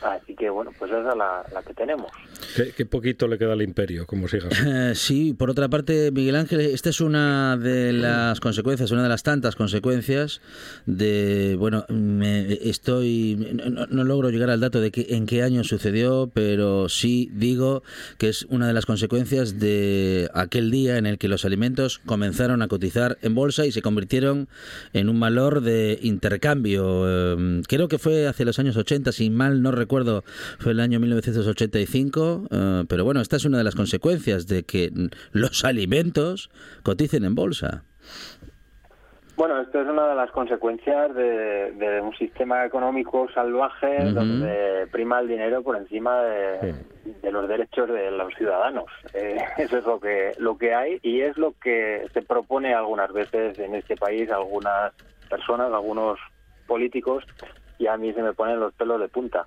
Así 0.02 0.35
que 0.35 0.50
bueno, 0.50 0.71
pues 0.78 0.90
esa 0.90 1.12
es 1.12 1.16
la, 1.16 1.44
la 1.52 1.62
que 1.62 1.75
tenemos. 1.75 2.11
Qué, 2.56 2.73
qué 2.76 2.87
poquito 2.87 3.28
le 3.28 3.38
queda 3.38 3.52
al 3.52 3.62
imperio, 3.62 4.06
como 4.06 4.28
siga. 4.28 4.49
Eh, 4.73 4.94
sí, 4.94 5.35
por 5.35 5.50
otra 5.50 5.68
parte, 5.68 6.11
Miguel 6.12 6.37
Ángel, 6.37 6.61
esta 6.61 6.88
es 6.88 7.00
una 7.00 7.56
de 7.56 7.92
las 7.92 8.40
consecuencias, 8.40 8.90
una 8.90 9.02
de 9.02 9.09
las 9.09 9.23
tantas 9.23 9.54
consecuencias 9.54 10.40
de, 10.87 11.56
bueno, 11.59 11.85
me 11.88 12.52
estoy, 12.68 13.37
no, 13.71 13.87
no 13.87 14.04
logro 14.04 14.30
llegar 14.30 14.50
al 14.50 14.61
dato 14.61 14.80
de 14.80 14.90
que, 14.90 15.06
en 15.11 15.26
qué 15.26 15.42
año 15.42 15.62
sucedió, 15.64 16.30
pero 16.32 16.88
sí 16.88 17.30
digo 17.35 17.82
que 18.18 18.28
es 18.28 18.47
una 18.49 18.66
de 18.66 18.73
las 18.73 18.87
consecuencias 18.87 19.59
de 19.59 20.30
aquel 20.32 20.71
día 20.71 20.97
en 20.97 21.06
el 21.06 21.18
que 21.18 21.28
los 21.28 21.44
alimentos 21.44 21.99
comenzaron 21.99 22.62
a 22.62 22.68
cotizar 22.68 23.18
en 23.21 23.35
bolsa 23.35 23.66
y 23.66 23.73
se 23.73 23.82
convirtieron 23.82 24.49
en 24.92 25.09
un 25.09 25.21
valor 25.21 25.61
de 25.61 25.99
intercambio. 26.02 27.04
Eh, 27.06 27.62
creo 27.68 27.88
que 27.88 27.99
fue 27.99 28.26
hace 28.26 28.44
los 28.44 28.59
años 28.59 28.76
80, 28.76 29.12
si 29.12 29.28
mal 29.28 29.62
no 29.62 29.71
recuerdo, 29.71 29.91
fue 30.59 30.72
el 30.72 30.81
año 30.81 30.98
1985, 31.00 32.44
eh, 32.50 32.85
pero 32.88 33.05
bueno, 33.05 33.20
esta 33.20 33.37
es 33.37 33.44
una 33.44 33.59
de 33.59 33.64
las 33.64 33.74
consecuencias 33.74 34.46
de 34.46 34.62
que 34.62 34.90
los 35.33 35.64
alimentos 35.64 36.50
coticen 36.83 37.24
en 37.24 37.35
bolsa. 37.35 37.85
Bueno, 39.37 39.61
esto 39.61 39.81
es 39.81 39.88
una 39.88 40.09
de 40.09 40.14
las 40.14 40.31
consecuencias 40.31 41.14
de, 41.14 41.72
de 41.72 42.00
un 42.00 42.14
sistema 42.14 42.64
económico 42.64 43.28
salvaje 43.35 44.12
donde 44.12 44.87
prima 44.92 45.20
el 45.20 45.28
dinero 45.28 45.62
por 45.62 45.76
encima 45.76 46.22
de, 46.22 46.74
de 47.22 47.33
los 47.33 47.48
derechos 47.48 47.88
de 47.88 48.11
los 48.11 48.33
ciudadanos. 48.35 48.87
Eh, 49.14 49.38
eso 49.59 49.78
es 49.78 49.85
lo 49.85 49.98
que 49.98 50.33
lo 50.38 50.57
que 50.57 50.74
hay 50.74 50.98
y 51.02 51.22
es 51.22 51.37
lo 51.38 51.55
que 51.62 52.07
se 52.12 52.22
propone 52.22 52.74
algunas 52.74 53.12
veces 53.12 53.59
en 53.59 53.74
este 53.74 53.96
país 53.96 54.31
algunas 54.31 54.92
personas, 55.28 55.72
algunos 55.72 56.18
políticos 56.66 57.24
y 57.78 57.87
a 57.87 57.96
mí 57.96 58.12
se 58.12 58.22
me 58.22 58.35
ponen 58.35 58.61
los 58.61 58.72
pelos 58.74 59.00
de 59.00 59.09
punta 59.09 59.46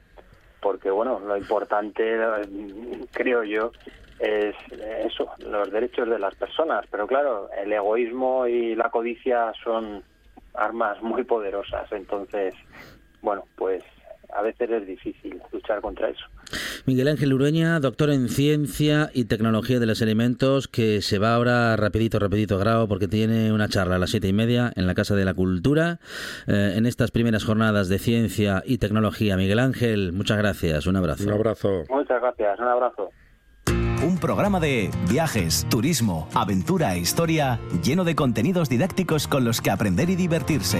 porque 0.65 0.89
bueno, 0.89 1.19
lo 1.19 1.37
importante 1.37 2.17
creo 3.11 3.43
yo 3.43 3.71
es 4.17 4.55
eso, 5.05 5.29
los 5.37 5.69
derechos 5.71 6.09
de 6.09 6.17
las 6.17 6.33
personas, 6.33 6.87
pero 6.89 7.05
claro, 7.05 7.51
el 7.55 7.71
egoísmo 7.71 8.47
y 8.47 8.73
la 8.73 8.89
codicia 8.89 9.53
son 9.63 10.01
armas 10.55 10.99
muy 11.03 11.23
poderosas, 11.23 11.91
entonces, 11.91 12.55
bueno, 13.21 13.43
pues 13.55 13.83
a 14.33 14.41
veces 14.41 14.69
es 14.69 14.87
difícil 14.87 15.41
luchar 15.51 15.81
contra 15.81 16.09
eso. 16.09 16.25
Miguel 16.85 17.07
Ángel 17.07 17.33
Urueña, 17.33 17.79
doctor 17.79 18.09
en 18.09 18.29
Ciencia 18.29 19.09
y 19.13 19.25
Tecnología 19.25 19.79
de 19.79 19.85
los 19.85 20.01
Alimentos, 20.01 20.67
que 20.67 21.01
se 21.01 21.19
va 21.19 21.35
ahora 21.35 21.75
rapidito, 21.75 22.19
rapidito, 22.19 22.57
grado, 22.57 22.87
porque 22.87 23.07
tiene 23.07 23.51
una 23.51 23.67
charla 23.67 23.95
a 23.95 23.99
las 23.99 24.11
siete 24.11 24.27
y 24.27 24.33
media 24.33 24.71
en 24.75 24.87
la 24.87 24.95
Casa 24.95 25.15
de 25.15 25.25
la 25.25 25.33
Cultura. 25.33 25.99
Eh, 26.47 26.73
en 26.75 26.85
estas 26.85 27.11
primeras 27.11 27.43
jornadas 27.43 27.89
de 27.89 27.99
Ciencia 27.99 28.63
y 28.65 28.77
Tecnología, 28.77 29.37
Miguel 29.37 29.59
Ángel, 29.59 30.13
muchas 30.13 30.37
gracias, 30.37 30.87
un 30.87 30.95
abrazo. 30.95 31.23
Un 31.25 31.33
abrazo. 31.33 31.83
Muchas 31.89 32.21
gracias, 32.21 32.59
un 32.59 32.67
abrazo. 32.67 33.09
Un 34.05 34.19
programa 34.19 34.59
de 34.59 34.91
viajes, 35.09 35.65
turismo, 35.69 36.27
aventura 36.35 36.93
e 36.93 36.99
historia 36.99 37.59
lleno 37.83 38.03
de 38.03 38.15
contenidos 38.15 38.69
didácticos 38.69 39.27
con 39.27 39.45
los 39.45 39.61
que 39.61 39.71
aprender 39.71 40.11
y 40.11 40.15
divertirse. 40.15 40.79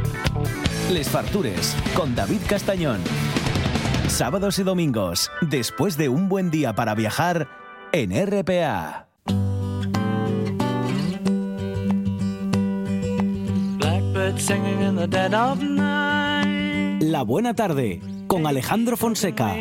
Les 0.91 1.09
Fartures 1.09 1.75
con 1.95 2.13
David 2.15 2.41
Castañón. 2.47 2.99
Sábados 4.09 4.59
y 4.59 4.63
domingos, 4.63 5.31
después 5.41 5.95
de 5.95 6.09
un 6.09 6.27
buen 6.27 6.51
día 6.51 6.73
para 6.73 6.95
viajar 6.95 7.47
en 7.93 8.11
RPA. 8.11 9.07
La 16.99 17.23
buena 17.23 17.53
tarde 17.53 18.01
con 18.27 18.45
Alejandro 18.45 18.97
Fonseca. 18.97 19.55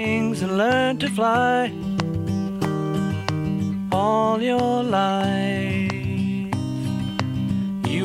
All 3.93 4.41
your 4.41 4.85
life. 4.85 5.80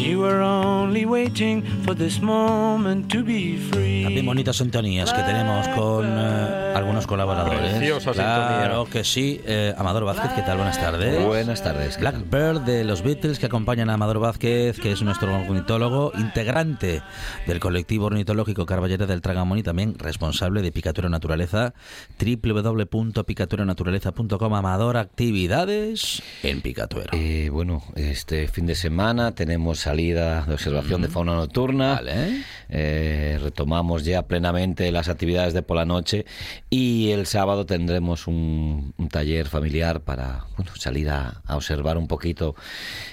You 0.00 0.20
were 0.20 0.40
only 0.40 1.04
waiting 1.04 1.62
for 1.84 1.94
this 1.94 2.20
moment 2.22 3.10
to 3.12 3.22
be 3.22 3.58
free. 3.58 4.02
También 4.04 4.24
bonitas 4.24 4.56
sintonías 4.56 5.12
que 5.12 5.22
tenemos 5.22 5.68
con 5.76 6.06
eh, 6.08 6.69
algunos 6.74 7.06
colaboradores. 7.06 7.74
Preciosa 7.74 8.12
claro 8.12 8.84
sintonía. 8.84 8.92
que 8.92 9.04
sí. 9.04 9.40
Eh, 9.46 9.74
Amador 9.76 10.04
Vázquez, 10.04 10.32
¿qué 10.34 10.42
tal? 10.42 10.58
Buenas 10.58 10.80
tardes. 10.80 11.26
Buenas 11.26 11.62
tardes. 11.62 11.98
Blackbird 11.98 12.60
de 12.60 12.84
los 12.84 13.02
Beatles 13.02 13.38
que 13.38 13.46
acompañan 13.46 13.90
a 13.90 13.94
Amador 13.94 14.20
Vázquez, 14.20 14.78
que 14.78 14.92
es 14.92 15.02
nuestro 15.02 15.34
ornitólogo, 15.34 16.12
integrante 16.18 17.02
del 17.46 17.60
colectivo 17.60 18.06
ornitológico 18.06 18.66
Carballera 18.66 19.06
del 19.06 19.20
Tragamón 19.20 19.58
y 19.58 19.62
también 19.62 19.98
responsable 19.98 20.62
de 20.62 20.72
Picatura 20.72 21.08
Naturaleza, 21.08 21.74
www.picaturaнаturaleza.com. 22.18 24.54
Amador, 24.54 24.96
actividades 24.96 26.22
en 26.42 26.60
Picatuero. 26.60 27.10
Eh, 27.12 27.48
bueno, 27.50 27.82
este 27.96 28.48
fin 28.48 28.66
de 28.66 28.74
semana 28.74 29.34
tenemos 29.34 29.80
salida 29.80 30.42
de 30.42 30.54
observación 30.54 31.02
de 31.02 31.08
fauna 31.08 31.34
nocturna. 31.34 31.94
Vale. 31.94 32.44
Eh, 32.68 33.38
retomamos 33.42 34.04
ya 34.04 34.22
plenamente 34.22 34.90
las 34.92 35.08
actividades 35.08 35.54
de 35.54 35.62
por 35.62 35.76
la 35.76 35.84
noche 35.84 36.24
y 36.72 37.10
el 37.10 37.26
sábado 37.26 37.66
tendremos 37.66 38.28
un, 38.28 38.94
un 38.96 39.08
taller 39.08 39.48
familiar 39.48 40.02
para 40.02 40.44
bueno, 40.56 40.70
salir 40.76 41.10
a, 41.10 41.42
a 41.44 41.56
observar 41.56 41.98
un 41.98 42.06
poquito 42.06 42.54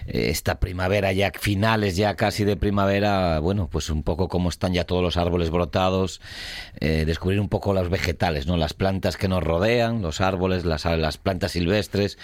eh, 0.05 0.29
esta 0.29 0.59
primavera 0.59 1.11
ya 1.11 1.31
finales 1.39 1.95
ya 1.95 2.15
casi 2.15 2.43
de 2.43 2.55
primavera 2.55 3.39
bueno 3.39 3.67
pues 3.67 3.89
un 3.89 4.03
poco 4.03 4.27
cómo 4.27 4.49
están 4.49 4.73
ya 4.73 4.83
todos 4.83 5.01
los 5.01 5.17
árboles 5.17 5.49
brotados 5.49 6.21
eh, 6.79 7.03
descubrir 7.07 7.39
un 7.39 7.49
poco 7.49 7.73
los 7.73 7.89
vegetales 7.89 8.45
no 8.45 8.57
las 8.57 8.73
plantas 8.75 9.17
que 9.17 9.27
nos 9.27 9.43
rodean 9.43 10.03
los 10.03 10.21
árboles 10.21 10.63
las, 10.63 10.85
las 10.85 11.17
plantas 11.17 11.53
silvestres. 11.53 12.19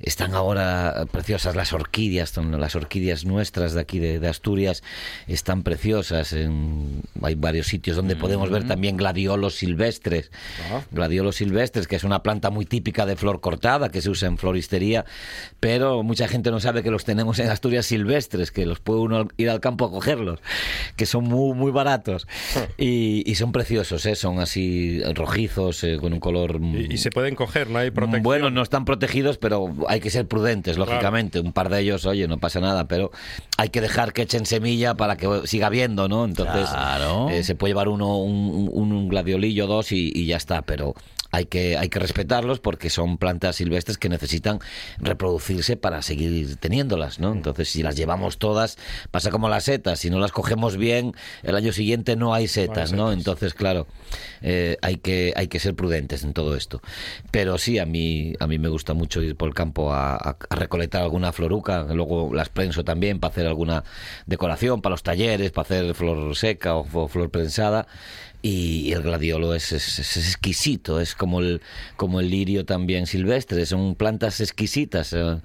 Están 0.00 0.32
ahora 0.34 1.04
preciosas 1.12 1.56
las 1.56 1.72
orquídeas 1.74 2.30
son 2.30 2.58
las 2.58 2.74
orquídeas 2.74 3.26
nuestras 3.26 3.74
de 3.74 3.80
aquí 3.80 3.98
de, 3.98 4.18
de 4.18 4.28
Asturias. 4.28 4.82
Están 5.26 5.62
preciosas 5.62 6.32
en- 6.32 7.02
hay 7.22 7.34
varios 7.34 7.66
sitios 7.66 7.96
donde 7.96 8.16
podemos 8.16 8.48
ver 8.50 8.66
también 8.66 8.96
gladiolos 8.96 9.56
silvestres 9.56 10.30
Ah. 10.70 10.82
gladiolos 10.92 11.36
silvestres 11.36 11.86
que 11.88 11.96
es 11.96 12.04
una 12.04 12.22
planta 12.22 12.50
muy 12.50 12.64
típica 12.66 13.06
de 13.06 13.16
flor 13.16 13.40
cortada 13.40 13.88
que 13.90 14.00
se 14.02 14.10
usa 14.10 14.28
en 14.28 14.38
floristería 14.38 15.04
pero 15.58 16.02
mucha 16.02 16.28
gente 16.28 16.50
no 16.50 16.60
sabe 16.60 16.82
que 16.82 16.90
los 16.90 17.04
tenemos 17.04 17.38
en 17.38 17.48
Asturias 17.48 17.86
silvestres 17.86 18.50
que 18.52 18.66
los 18.66 18.80
puede 18.80 19.00
uno 19.00 19.28
ir 19.36 19.50
al 19.50 19.60
campo 19.60 19.86
a 19.86 19.90
cogerlos 19.90 20.40
que 20.96 21.06
son 21.06 21.24
muy 21.24 21.54
muy 21.54 21.72
baratos 21.72 22.26
y, 22.78 23.22
y 23.30 23.34
son 23.34 23.52
preciosos 23.52 24.04
¿eh? 24.06 24.14
son 24.14 24.38
así 24.38 25.02
rojizos 25.14 25.82
eh, 25.84 25.98
con 26.00 26.12
un 26.12 26.20
color 26.20 26.60
Y, 26.60 26.94
y 26.94 26.98
se 26.98 27.10
pueden 27.10 27.34
coger, 27.34 27.70
no 27.70 27.78
hay 27.78 27.90
protección. 27.90 28.22
bueno, 28.22 28.50
no 28.50 28.62
están 28.62 28.84
protegidos, 28.84 29.38
pero 29.38 29.74
hay 29.88 30.00
que 30.00 30.10
ser 30.10 30.26
prudentes, 30.26 30.76
Claro. 30.76 30.90
lógicamente. 30.92 31.40
Un 31.40 31.52
par 31.52 31.68
de 31.68 31.80
ellos, 31.80 32.06
oye, 32.06 32.26
no 32.28 32.38
pasa 32.38 32.60
nada, 32.60 32.86
pero 32.88 33.10
hay 33.56 33.70
que 33.70 33.80
dejar 33.80 34.12
que 34.12 34.22
echen 34.22 34.46
semilla 34.46 34.94
para 34.94 35.16
que 35.16 35.42
siga 35.46 35.68
viendo, 35.68 36.08
¿no? 36.08 36.24
Entonces, 36.24 36.68
Claro. 36.68 37.28
eh, 37.30 37.42
se 37.44 37.54
puede 37.54 37.70
llevar 37.70 37.88
uno 37.88 38.18
un, 38.18 38.68
un, 38.72 38.92
un 38.92 39.08
gladiolillo, 39.08 39.66
dos 39.66 39.92
y, 39.92 40.10
y 40.14 40.26
ya 40.26 40.36
está, 40.36 40.59
pero 40.62 40.94
hay 41.32 41.46
que, 41.46 41.76
hay 41.78 41.88
que 41.88 42.00
respetarlos 42.00 42.58
porque 42.58 42.90
son 42.90 43.16
plantas 43.16 43.54
silvestres 43.56 43.98
que 43.98 44.08
necesitan 44.08 44.58
reproducirse 44.98 45.76
para 45.76 46.02
seguir 46.02 46.56
teniéndolas, 46.56 47.20
¿no? 47.20 47.32
Entonces, 47.32 47.68
si 47.68 47.82
las 47.84 47.94
llevamos 47.96 48.38
todas, 48.38 48.78
pasa 49.12 49.30
como 49.30 49.48
las 49.48 49.64
setas, 49.64 50.00
si 50.00 50.10
no 50.10 50.18
las 50.18 50.32
cogemos 50.32 50.76
bien, 50.76 51.14
el 51.44 51.54
año 51.54 51.72
siguiente 51.72 52.16
no 52.16 52.34
hay 52.34 52.48
setas, 52.48 52.90
¿no? 52.92 53.12
Entonces, 53.12 53.54
claro, 53.54 53.86
eh, 54.42 54.76
hay, 54.82 54.96
que, 54.96 55.32
hay 55.36 55.46
que 55.46 55.60
ser 55.60 55.74
prudentes 55.76 56.24
en 56.24 56.32
todo 56.32 56.56
esto. 56.56 56.82
Pero 57.30 57.58
sí, 57.58 57.78
a 57.78 57.86
mí, 57.86 58.34
a 58.40 58.48
mí 58.48 58.58
me 58.58 58.68
gusta 58.68 58.92
mucho 58.94 59.22
ir 59.22 59.36
por 59.36 59.48
el 59.48 59.54
campo 59.54 59.92
a, 59.92 60.16
a- 60.16 60.36
a 60.48 60.54
recolectar 60.56 61.02
alguna 61.02 61.32
floruca, 61.32 61.84
luego 61.84 62.34
las 62.34 62.48
prenso 62.48 62.82
también 62.82 63.20
para 63.20 63.30
hacer 63.30 63.46
alguna 63.46 63.84
decoración, 64.26 64.82
para 64.82 64.94
los 64.94 65.04
talleres, 65.04 65.52
para 65.52 65.62
hacer 65.66 65.94
flor 65.94 66.34
seca 66.36 66.74
o, 66.74 66.86
o 66.92 67.06
flor 67.08 67.30
prensada. 67.30 67.86
Y 68.42 68.92
el 68.92 69.02
gladiolo 69.02 69.54
es, 69.54 69.70
es- 69.72 69.98
es 69.98 70.16
exquisito, 70.16 70.98
es 70.98 71.14
como 71.14 71.40
el, 71.40 71.60
como 71.96 72.20
el 72.20 72.30
lirio 72.30 72.64
también 72.64 73.06
silvestre, 73.06 73.66
son 73.66 73.94
plantas 73.94 74.40
exquisitas, 74.40 75.12
eh, 75.12 75.40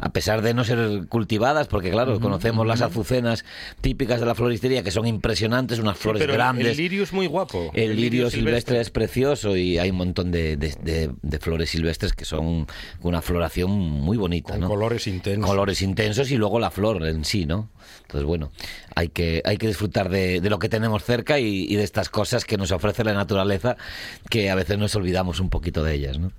a 0.00 0.12
pesar 0.12 0.42
de 0.42 0.52
no 0.52 0.64
ser 0.64 1.06
cultivadas, 1.08 1.68
porque 1.68 1.90
claro, 1.92 2.18
conocemos 2.18 2.66
las 2.66 2.80
azucenas 2.82 3.44
típicas 3.80 4.18
de 4.18 4.26
la 4.26 4.34
floristería, 4.34 4.82
que 4.82 4.90
son 4.90 5.06
impresionantes, 5.06 5.78
unas 5.78 5.96
flores 5.96 6.20
Pero 6.20 6.32
grandes. 6.32 6.66
el 6.66 6.76
lirio 6.76 7.04
es 7.04 7.12
muy 7.12 7.28
guapo. 7.28 7.70
El 7.72 7.94
lirio 7.94 8.28
silvestre 8.30 8.80
es 8.80 8.90
precioso 8.90 9.56
y 9.56 9.78
hay 9.78 9.90
un 9.90 9.96
montón 9.98 10.32
de, 10.32 10.56
de- 10.56 10.74
de- 10.82 11.10
de 11.22 11.38
flores 11.38 11.70
silvestres 11.70 12.12
que 12.14 12.24
son 12.24 12.66
una 13.02 13.22
floración 13.22 13.70
muy 13.70 14.16
bonita, 14.16 14.54
Con 14.54 14.62
¿no? 14.62 14.68
colores 14.68 15.06
intensos. 15.06 15.46
Colores 15.48 15.82
intensos 15.82 16.28
y 16.32 16.36
luego 16.36 16.58
la 16.58 16.72
flor 16.72 17.06
en 17.06 17.24
sí, 17.24 17.46
¿no? 17.46 17.70
Entonces, 18.02 18.26
bueno, 18.26 18.50
hay 19.00 19.08
que, 19.08 19.42
hay 19.44 19.56
que 19.56 19.66
disfrutar 19.66 20.10
de, 20.10 20.40
lo 20.42 20.58
que 20.58 20.68
tenemos 20.68 21.04
cerca 21.04 21.38
y, 21.38 21.64
y 21.64 21.76
de 21.76 21.84
estas 21.84 22.10
cosas 22.10 22.44
que 22.44 22.56
nos 22.56 22.70
ofrece 22.70 23.02
la 23.02 23.14
naturaleza, 23.14 23.76
que 24.28 24.50
a 24.50 24.54
veces 24.54 24.78
nos 24.78 24.94
olvidamos 24.94 25.40
un 25.40 25.48
poquito 25.48 25.82
de 25.82 25.94
ellas, 25.94 26.18
¿no? 26.18 26.32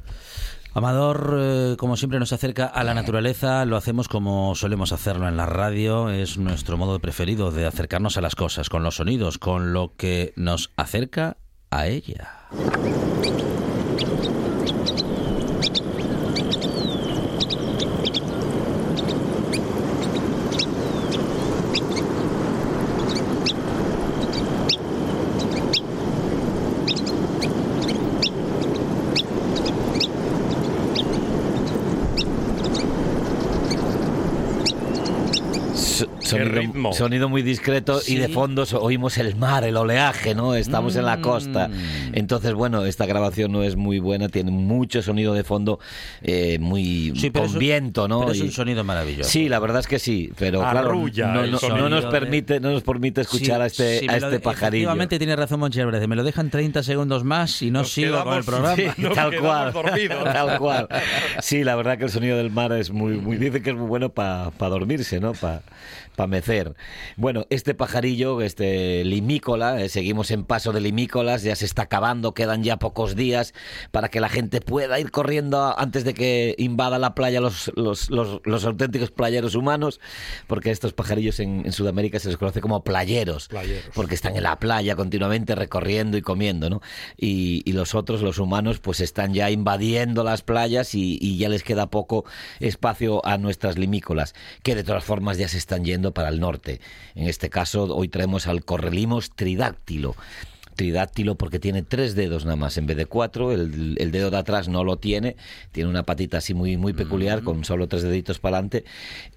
Amador, 0.74 1.38
eh, 1.38 1.76
como 1.78 1.98
siempre, 1.98 2.18
nos 2.20 2.32
acerca 2.32 2.66
a 2.66 2.86
la 2.86 2.94
naturaleza. 2.94 3.66
Lo 3.66 3.76
hacemos 3.76 4.08
como 4.08 4.56
solemos 4.56 4.94
hacerlo 4.94 5.28
en 5.28 5.36
la 5.36 5.46
radio. 5.46 6.10
Es 6.10 6.38
nuestro 6.38 6.78
modo 6.78 7.00
preferido 7.00 7.52
de 7.52 7.66
acercarnos 7.66 8.16
a 8.16 8.22
las 8.22 8.36
cosas, 8.36 8.70
con 8.70 8.82
los 8.82 8.96
sonidos, 8.96 9.38
con 9.38 9.74
lo 9.74 9.94
que 9.98 10.32
nos 10.38 10.72
acerca 10.78 11.36
a 11.72 11.88
ella. 11.88 12.48
So- 35.74 36.08
Sonido, 36.22 36.71
ritmo. 36.90 36.94
sonido 36.94 37.30
muy 37.30 37.42
discreto 37.42 38.02
y 38.08 38.16
de 38.16 38.28
Sí. 38.28 38.34
fondo 38.34 38.66
so- 38.66 38.82
oímos 38.82 39.18
el 39.18 39.36
mar, 39.36 39.64
el 39.64 39.78
oleaje, 39.78 40.36
¿no? 40.36 40.56
Estamos 40.56 40.96
en 40.96 41.06
la 41.06 41.22
costa. 41.22 41.68
Mm. 41.68 41.74
Entonces, 42.14 42.54
bueno, 42.54 42.86
esta 42.86 43.06
grabación 43.06 43.52
no 43.52 43.64
es 43.64 43.76
muy 43.76 44.00
buena, 44.00 44.30
tiene 44.30 44.52
mucho 44.52 45.02
sonido 45.02 45.34
de 45.34 45.44
fondo, 45.44 45.80
eh, 46.22 46.58
muy 46.60 47.14
Sí, 47.16 47.30
pero 47.30 47.46
con 47.48 47.60
viento, 47.60 48.08
¿no? 48.08 48.20
Pero 48.22 48.32
es 48.34 48.40
Y- 48.40 48.42
un 48.44 48.52
sonido 48.52 48.84
maravilloso. 48.84 49.30
Sí, 49.30 49.50
la 49.50 49.60
verdad 49.60 49.80
es 49.82 49.88
que 49.88 50.00
sí, 50.00 50.32
pero 50.38 50.62
Arrulla 50.64 51.32
claro, 51.32 51.48
no, 51.48 51.60
no- 51.70 51.78
no 51.78 51.90
nos 51.90 52.06
de- 52.06 52.12
permite, 52.12 52.60
no 52.60 52.72
nos 52.72 52.84
permite 52.84 53.22
escuchar 53.22 53.58
Sí, 53.58 53.62
a 53.62 53.66
este, 53.66 54.00
sí, 54.00 54.08
a 54.10 54.18
este 54.18 54.30
de- 54.30 54.40
pajarillo. 54.40 54.84
Efectivamente 54.84 55.18
tiene 55.18 55.36
razón 55.36 55.60
Moncheverde. 55.60 56.08
Me 56.08 56.16
lo 56.16 56.24
dejan 56.24 56.50
30 56.50 56.84
segundos 56.84 57.24
más 57.24 57.62
y 57.62 57.72
no 57.72 57.80
Nos 57.80 57.92
sigo 57.92 58.24
con 58.24 58.34
el 58.38 58.44
quedamos- 58.44 58.46
programa. 58.46 58.76
Sí, 58.76 58.84
Nos 59.02 59.14
tal 59.14 59.30
quedamos 59.32 59.74
cual. 59.74 59.92
Tal 60.34 60.58
cual. 60.58 60.88
Sí, 61.42 61.64
la 61.64 61.76
verdad 61.76 61.98
que 61.98 62.06
el 62.06 62.10
sonido 62.12 62.38
del 62.38 62.52
mar 62.52 62.72
es 62.74 62.92
muy, 62.92 63.18
muy 63.18 63.38
dice 63.38 63.62
que 63.62 63.72
es 63.72 63.76
muy 63.76 63.88
bueno 63.88 64.10
para 64.10 64.52
dormirse, 64.60 65.20
¿no? 65.20 65.34
Para 65.34 65.62
mecer. 66.28 66.76
Bueno, 67.18 67.46
este 67.50 67.74
pajarillo, 67.74 68.42
este 68.42 69.04
limícola, 69.04 69.82
eh, 69.82 69.90
seguimos 69.90 70.32
en 70.32 70.44
paso 70.44 70.72
de 70.72 70.82
limícolas, 70.82 71.44
ya 71.44 71.56
se 71.56 71.66
está 71.66 71.84
acabando, 71.84 72.34
quedan 72.34 72.64
ya 72.64 72.78
pocos 72.78 73.16
días 73.16 73.54
para 73.92 74.10
que 74.10 74.20
la 74.20 74.30
gente 74.30 74.62
pueda 74.62 75.00
ir 75.00 75.12
corriendo 75.12 75.78
antes 75.78 76.04
de 76.04 76.14
que 76.14 76.56
invada 76.58 77.00
la 77.00 77.16
playa 77.16 77.42
los, 77.42 77.72
los, 77.76 78.10
los, 78.10 78.42
los 78.44 78.66
auténticos 78.66 79.12
playeros 79.12 79.56
humanos, 79.56 80.00
porque 80.48 80.72
estos 80.72 80.94
pajarillos 80.94 81.40
en, 81.40 81.66
en 81.66 81.72
Sudamérica 81.72 82.20
se 82.20 82.28
les 82.30 82.38
conoce 82.38 82.62
como 82.62 82.84
playeros, 82.84 83.48
Playeros. 83.48 83.92
porque 83.94 84.16
están 84.16 84.36
en 84.36 84.44
la 84.44 84.60
playa 84.60 84.96
continuamente 84.96 85.56
recorriendo 85.56 86.18
y 86.18 86.22
comiendo, 86.22 86.70
¿no? 86.70 86.82
Y, 87.18 87.62
y 87.66 87.74
los 87.74 87.96
otros, 87.96 88.22
los 88.22 88.40
humanos, 88.40 88.80
pues 88.80 89.00
están 89.00 89.34
ya 89.34 89.50
invadiendo 89.50 90.24
las 90.24 90.42
playas 90.42 90.96
y, 90.96 91.18
y 91.22 91.38
ya 91.38 91.50
les 91.50 91.64
queda 91.64 91.88
poco 91.88 92.26
espacio 92.60 93.26
a 93.26 93.38
nuestras 93.38 93.78
limícolas, 93.78 94.36
que 94.64 94.76
de 94.76 94.84
todas 94.84 95.04
formas 95.04 95.38
ya 95.38 95.48
se 95.48 95.58
están 95.58 95.84
yendo 95.84 96.01
para 96.10 96.30
el 96.30 96.40
norte. 96.40 96.82
En 97.14 97.28
este 97.28 97.52
caso, 97.52 97.84
hoy 97.96 98.08
traemos 98.08 98.48
al 98.48 98.66
correlimos 98.66 99.30
tridáctilo. 99.36 100.16
Tridáctilo 100.82 101.36
porque 101.36 101.60
tiene 101.60 101.84
tres 101.84 102.16
dedos 102.16 102.44
nada 102.44 102.56
más 102.56 102.76
en 102.80 102.88
vez 102.88 102.98
de 102.98 103.06
cuatro. 103.06 103.52
El, 103.52 103.98
el 104.00 104.12
dedo 104.12 104.32
de 104.32 104.38
atrás 104.38 104.68
no 104.68 104.84
lo 104.84 104.98
tiene. 104.98 105.36
Tiene 105.72 105.92
una 105.92 106.02
patita 106.08 106.40
así 106.40 106.56
muy, 106.56 106.76
muy 106.76 106.94
peculiar 106.94 107.44
con 107.44 107.64
solo 107.66 107.88
tres 107.88 108.02
deditos 108.02 108.40
para 108.40 108.58
adelante. 108.58 108.84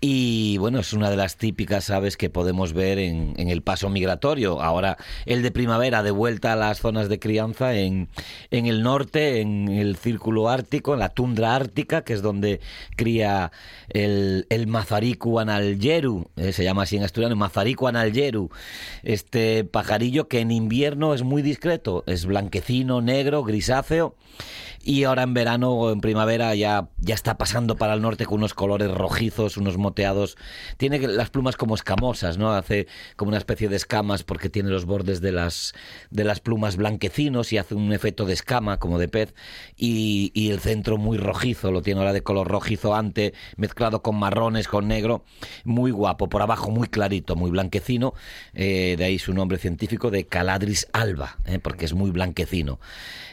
Y 0.00 0.56
bueno, 0.56 0.78
es 0.78 0.94
una 0.94 1.10
de 1.10 1.18
las 1.18 1.36
típicas 1.36 1.90
aves 1.90 2.16
que 2.16 2.30
podemos 2.30 2.72
ver 2.72 2.98
en, 2.98 3.34
en 3.36 3.50
el 3.50 3.60
paso 3.60 3.90
migratorio. 3.90 4.62
Ahora 4.62 4.96
el 5.26 5.42
de 5.42 5.50
primavera 5.50 6.02
de 6.02 6.12
vuelta 6.12 6.54
a 6.54 6.56
las 6.56 6.80
zonas 6.80 7.10
de 7.10 7.18
crianza 7.18 7.74
en, 7.74 8.08
en 8.50 8.64
el 8.64 8.82
norte, 8.82 9.42
en 9.42 9.68
el 9.68 9.96
círculo 9.96 10.48
ártico, 10.48 10.94
en 10.94 11.00
la 11.00 11.10
tundra 11.10 11.54
ártica, 11.54 12.04
que 12.04 12.14
es 12.14 12.22
donde 12.22 12.60
cría 12.96 13.52
el, 13.90 14.46
el 14.48 14.66
mazaricu 14.66 15.40
analyeru. 15.40 16.30
eh, 16.36 16.54
se 16.54 16.64
llama 16.64 16.84
así 16.84 16.96
en 16.96 17.02
asturiano, 17.02 17.36
mazaricu 17.36 17.86
analyeru. 17.86 18.48
Este 19.02 19.64
pajarillo 19.64 20.26
que 20.26 20.40
en 20.40 20.50
invierno 20.50 21.12
es 21.12 21.22
muy 21.22 21.33
discreto, 21.42 22.04
es 22.06 22.26
blanquecino, 22.26 23.00
negro, 23.00 23.44
grisáceo 23.44 24.14
y 24.84 25.04
ahora 25.04 25.22
en 25.22 25.34
verano 25.34 25.72
o 25.72 25.92
en 25.92 26.00
primavera 26.00 26.54
ya, 26.54 26.88
ya 26.98 27.14
está 27.14 27.38
pasando 27.38 27.76
para 27.76 27.94
el 27.94 28.02
norte 28.02 28.26
con 28.26 28.38
unos 28.38 28.54
colores 28.54 28.90
rojizos, 28.90 29.56
unos 29.56 29.78
moteados. 29.78 30.36
Tiene 30.76 30.98
las 30.98 31.30
plumas 31.30 31.56
como 31.56 31.74
escamosas, 31.74 32.36
¿no? 32.36 32.52
Hace 32.52 32.86
como 33.16 33.30
una 33.30 33.38
especie 33.38 33.68
de 33.68 33.76
escamas 33.76 34.22
porque 34.22 34.50
tiene 34.50 34.68
los 34.68 34.84
bordes 34.84 35.20
de 35.20 35.32
las, 35.32 35.74
de 36.10 36.24
las 36.24 36.40
plumas 36.40 36.76
blanquecinos 36.76 37.52
y 37.52 37.58
hace 37.58 37.74
un 37.74 37.92
efecto 37.92 38.26
de 38.26 38.34
escama 38.34 38.78
como 38.78 38.98
de 38.98 39.08
pez 39.08 39.34
y, 39.76 40.32
el 40.50 40.60
centro 40.60 40.98
muy 40.98 41.16
rojizo, 41.16 41.72
lo 41.72 41.80
tiene 41.80 42.00
ahora 42.00 42.12
de 42.12 42.22
color 42.22 42.46
rojizo 42.46 42.94
ante, 42.94 43.32
mezclado 43.56 44.02
con 44.02 44.16
marrones, 44.16 44.68
con 44.68 44.86
negro, 44.86 45.24
muy 45.64 45.90
guapo, 45.90 46.28
por 46.28 46.42
abajo 46.42 46.70
muy 46.70 46.86
clarito, 46.88 47.34
muy 47.34 47.50
blanquecino, 47.50 48.12
eh, 48.52 48.94
de 48.98 49.04
ahí 49.04 49.18
su 49.18 49.32
nombre 49.32 49.58
científico 49.58 50.10
de 50.10 50.26
Caladris 50.26 50.86
alba, 50.92 51.38
eh, 51.46 51.58
porque 51.58 51.86
es 51.86 51.94
muy 51.94 52.10
blanquecino. 52.10 52.78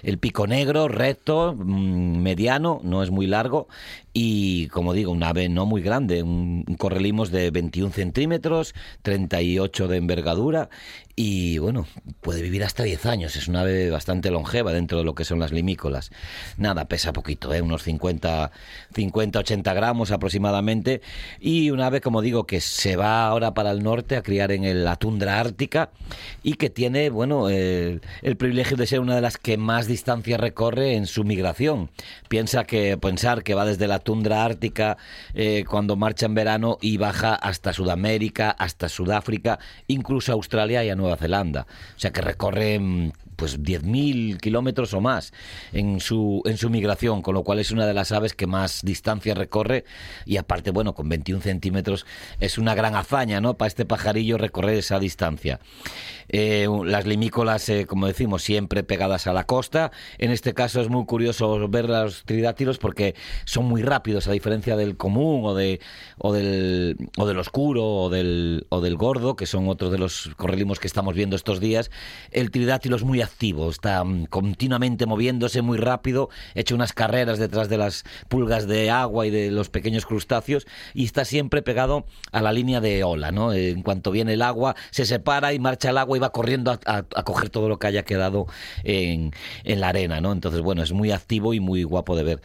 El 0.03 0.17
pico 0.17 0.47
negro, 0.47 0.87
recto, 0.87 1.40
mediano, 1.53 2.79
no 2.83 3.03
es 3.03 3.11
muy 3.11 3.27
largo 3.27 3.67
y, 4.13 4.67
como 4.67 4.93
digo, 4.93 5.11
un 5.11 5.23
ave 5.23 5.47
no 5.47 5.65
muy 5.65 5.81
grande, 5.81 6.21
un, 6.21 6.65
correlimos 6.77 7.31
de 7.31 7.49
21 7.49 7.93
centímetros, 7.93 8.75
38 9.03 9.87
de 9.87 9.97
envergadura 9.97 10.69
y, 11.15 11.57
bueno, 11.59 11.87
puede 12.21 12.41
vivir 12.41 12.63
hasta 12.63 12.83
10 12.83 13.05
años. 13.05 13.35
Es 13.35 13.47
una 13.47 13.61
ave 13.61 13.89
bastante 13.89 14.31
longeva 14.31 14.73
dentro 14.73 14.97
de 14.97 15.03
lo 15.03 15.15
que 15.15 15.23
son 15.23 15.39
las 15.39 15.51
limícolas. 15.51 16.11
Nada, 16.57 16.85
pesa 16.85 17.13
poquito, 17.13 17.53
¿eh? 17.53 17.61
unos 17.61 17.83
50, 17.83 18.51
50, 18.93 19.39
80 19.39 19.73
gramos 19.73 20.11
aproximadamente 20.11 21.01
y 21.39 21.69
un 21.69 21.81
ave, 21.81 22.01
como 22.01 22.21
digo, 22.21 22.45
que 22.45 22.59
se 22.59 22.95
va 22.95 23.27
ahora 23.27 23.53
para 23.53 23.71
el 23.71 23.83
norte 23.83 24.15
a 24.15 24.23
criar 24.23 24.51
en 24.51 24.83
la 24.83 24.95
tundra 24.97 25.39
ártica 25.39 25.91
y 26.43 26.55
que 26.55 26.69
tiene, 26.69 27.09
bueno, 27.09 27.49
el, 27.49 28.01
el 28.21 28.35
privilegio 28.35 28.75
de 28.75 28.87
ser 28.87 28.99
una 28.99 29.15
de 29.15 29.21
las 29.21 29.37
que 29.37 29.57
más 29.57 29.87
distancia 29.87 30.37
recorre 30.37 30.95
en 30.95 31.05
su 31.05 31.23
migración. 31.23 31.91
Piensa 32.27 32.65
que 32.65 32.97
pensar 32.97 33.43
que 33.43 33.53
va 33.53 33.65
desde 33.65 33.87
la 33.87 34.00
tundra 34.01 34.43
ártica 34.45 34.97
eh, 35.33 35.63
cuando 35.69 35.95
marcha 35.95 36.25
en 36.25 36.35
verano 36.35 36.77
y 36.81 36.97
baja 36.97 37.35
hasta 37.35 37.73
Sudamérica, 37.73 38.51
hasta 38.51 38.89
Sudáfrica, 38.89 39.59
incluso 39.87 40.33
Australia 40.33 40.83
y 40.83 40.89
a 40.89 40.95
Nueva 40.95 41.17
Zelanda. 41.17 41.65
O 41.95 41.99
sea 41.99 42.11
que 42.11 42.21
recorre 42.21 42.79
mm, 42.79 43.11
pues 43.41 43.59
10.000 43.59 44.37
kilómetros 44.37 44.93
o 44.93 45.01
más 45.01 45.33
en 45.73 45.99
su, 45.99 46.43
en 46.45 46.57
su 46.57 46.69
migración, 46.69 47.23
con 47.23 47.33
lo 47.33 47.43
cual 47.43 47.57
es 47.57 47.71
una 47.71 47.87
de 47.87 47.95
las 47.95 48.11
aves 48.11 48.35
que 48.35 48.45
más 48.45 48.81
distancia 48.83 49.33
recorre 49.33 49.83
y 50.27 50.37
aparte, 50.37 50.69
bueno, 50.69 50.93
con 50.93 51.09
21 51.09 51.41
centímetros 51.41 52.05
es 52.39 52.59
una 52.59 52.75
gran 52.75 52.93
hazaña, 52.95 53.41
¿no? 53.41 53.55
Para 53.55 53.67
este 53.67 53.83
pajarillo 53.83 54.37
recorrer 54.37 54.77
esa 54.77 54.99
distancia. 54.99 55.59
Eh, 56.29 56.67
las 56.85 57.07
limícolas, 57.07 57.67
eh, 57.69 57.87
como 57.87 58.05
decimos, 58.05 58.43
siempre 58.43 58.83
pegadas 58.83 59.25
a 59.25 59.33
la 59.33 59.45
costa. 59.45 59.91
En 60.19 60.29
este 60.29 60.53
caso 60.53 60.79
es 60.79 60.87
muy 60.87 61.05
curioso 61.05 61.67
ver 61.67 61.89
los 61.89 62.23
tridáctilos 62.23 62.77
porque 62.77 63.15
son 63.45 63.65
muy 63.65 63.81
rápidos, 63.81 64.27
a 64.27 64.31
diferencia 64.31 64.77
del 64.77 64.97
común 64.97 65.41
o, 65.45 65.55
de, 65.55 65.81
o, 66.19 66.31
del, 66.31 66.95
o 67.17 67.25
del 67.25 67.39
oscuro 67.39 67.83
o 67.83 68.09
del, 68.11 68.67
o 68.69 68.81
del 68.81 68.97
gordo, 68.97 69.35
que 69.35 69.47
son 69.47 69.67
otros 69.67 69.91
de 69.91 69.97
los 69.97 70.29
correlimos 70.37 70.79
que 70.79 70.85
estamos 70.85 71.15
viendo 71.15 71.35
estos 71.35 71.59
días. 71.59 71.89
El 72.29 72.51
tridátilo 72.51 72.95
es 72.95 73.03
muy 73.03 73.21
activo, 73.31 73.69
está 73.69 74.03
mm, 74.03 74.25
continuamente 74.25 75.05
moviéndose 75.05 75.61
muy 75.61 75.77
rápido, 75.77 76.29
echa 76.55 76.75
unas 76.75 76.93
carreras 76.93 77.39
detrás 77.39 77.69
de 77.69 77.77
las 77.77 78.03
pulgas 78.29 78.67
de 78.67 78.89
agua 78.91 79.25
y 79.25 79.29
de 79.31 79.51
los 79.51 79.69
pequeños 79.69 80.05
crustáceos 80.05 80.67
y 80.93 81.05
está 81.05 81.25
siempre 81.25 81.61
pegado 81.61 82.05
a 82.31 82.41
la 82.41 82.51
línea 82.53 82.81
de 82.81 83.03
ola, 83.03 83.31
¿no? 83.31 83.53
En 83.53 83.81
cuanto 83.83 84.11
viene 84.11 84.33
el 84.33 84.41
agua, 84.41 84.75
se 84.91 85.05
separa 85.05 85.53
y 85.53 85.59
marcha 85.59 85.89
el 85.89 85.97
agua 85.97 86.17
y 86.17 86.19
va 86.19 86.31
corriendo 86.31 86.71
a, 86.71 86.79
a- 86.85 86.97
a 87.15 87.23
coger 87.23 87.49
todo 87.49 87.69
lo 87.69 87.79
que 87.79 87.87
haya 87.87 88.03
quedado 88.03 88.47
en, 88.83 89.31
en 89.63 89.79
la 89.81 89.89
arena, 89.89 90.21
¿no? 90.21 90.31
Entonces, 90.31 90.61
bueno, 90.61 90.83
es 90.83 90.91
muy 90.91 91.11
activo 91.11 91.53
y 91.53 91.59
muy 91.59 91.83
guapo 91.83 92.15
de 92.15 92.23
ver. 92.23 92.41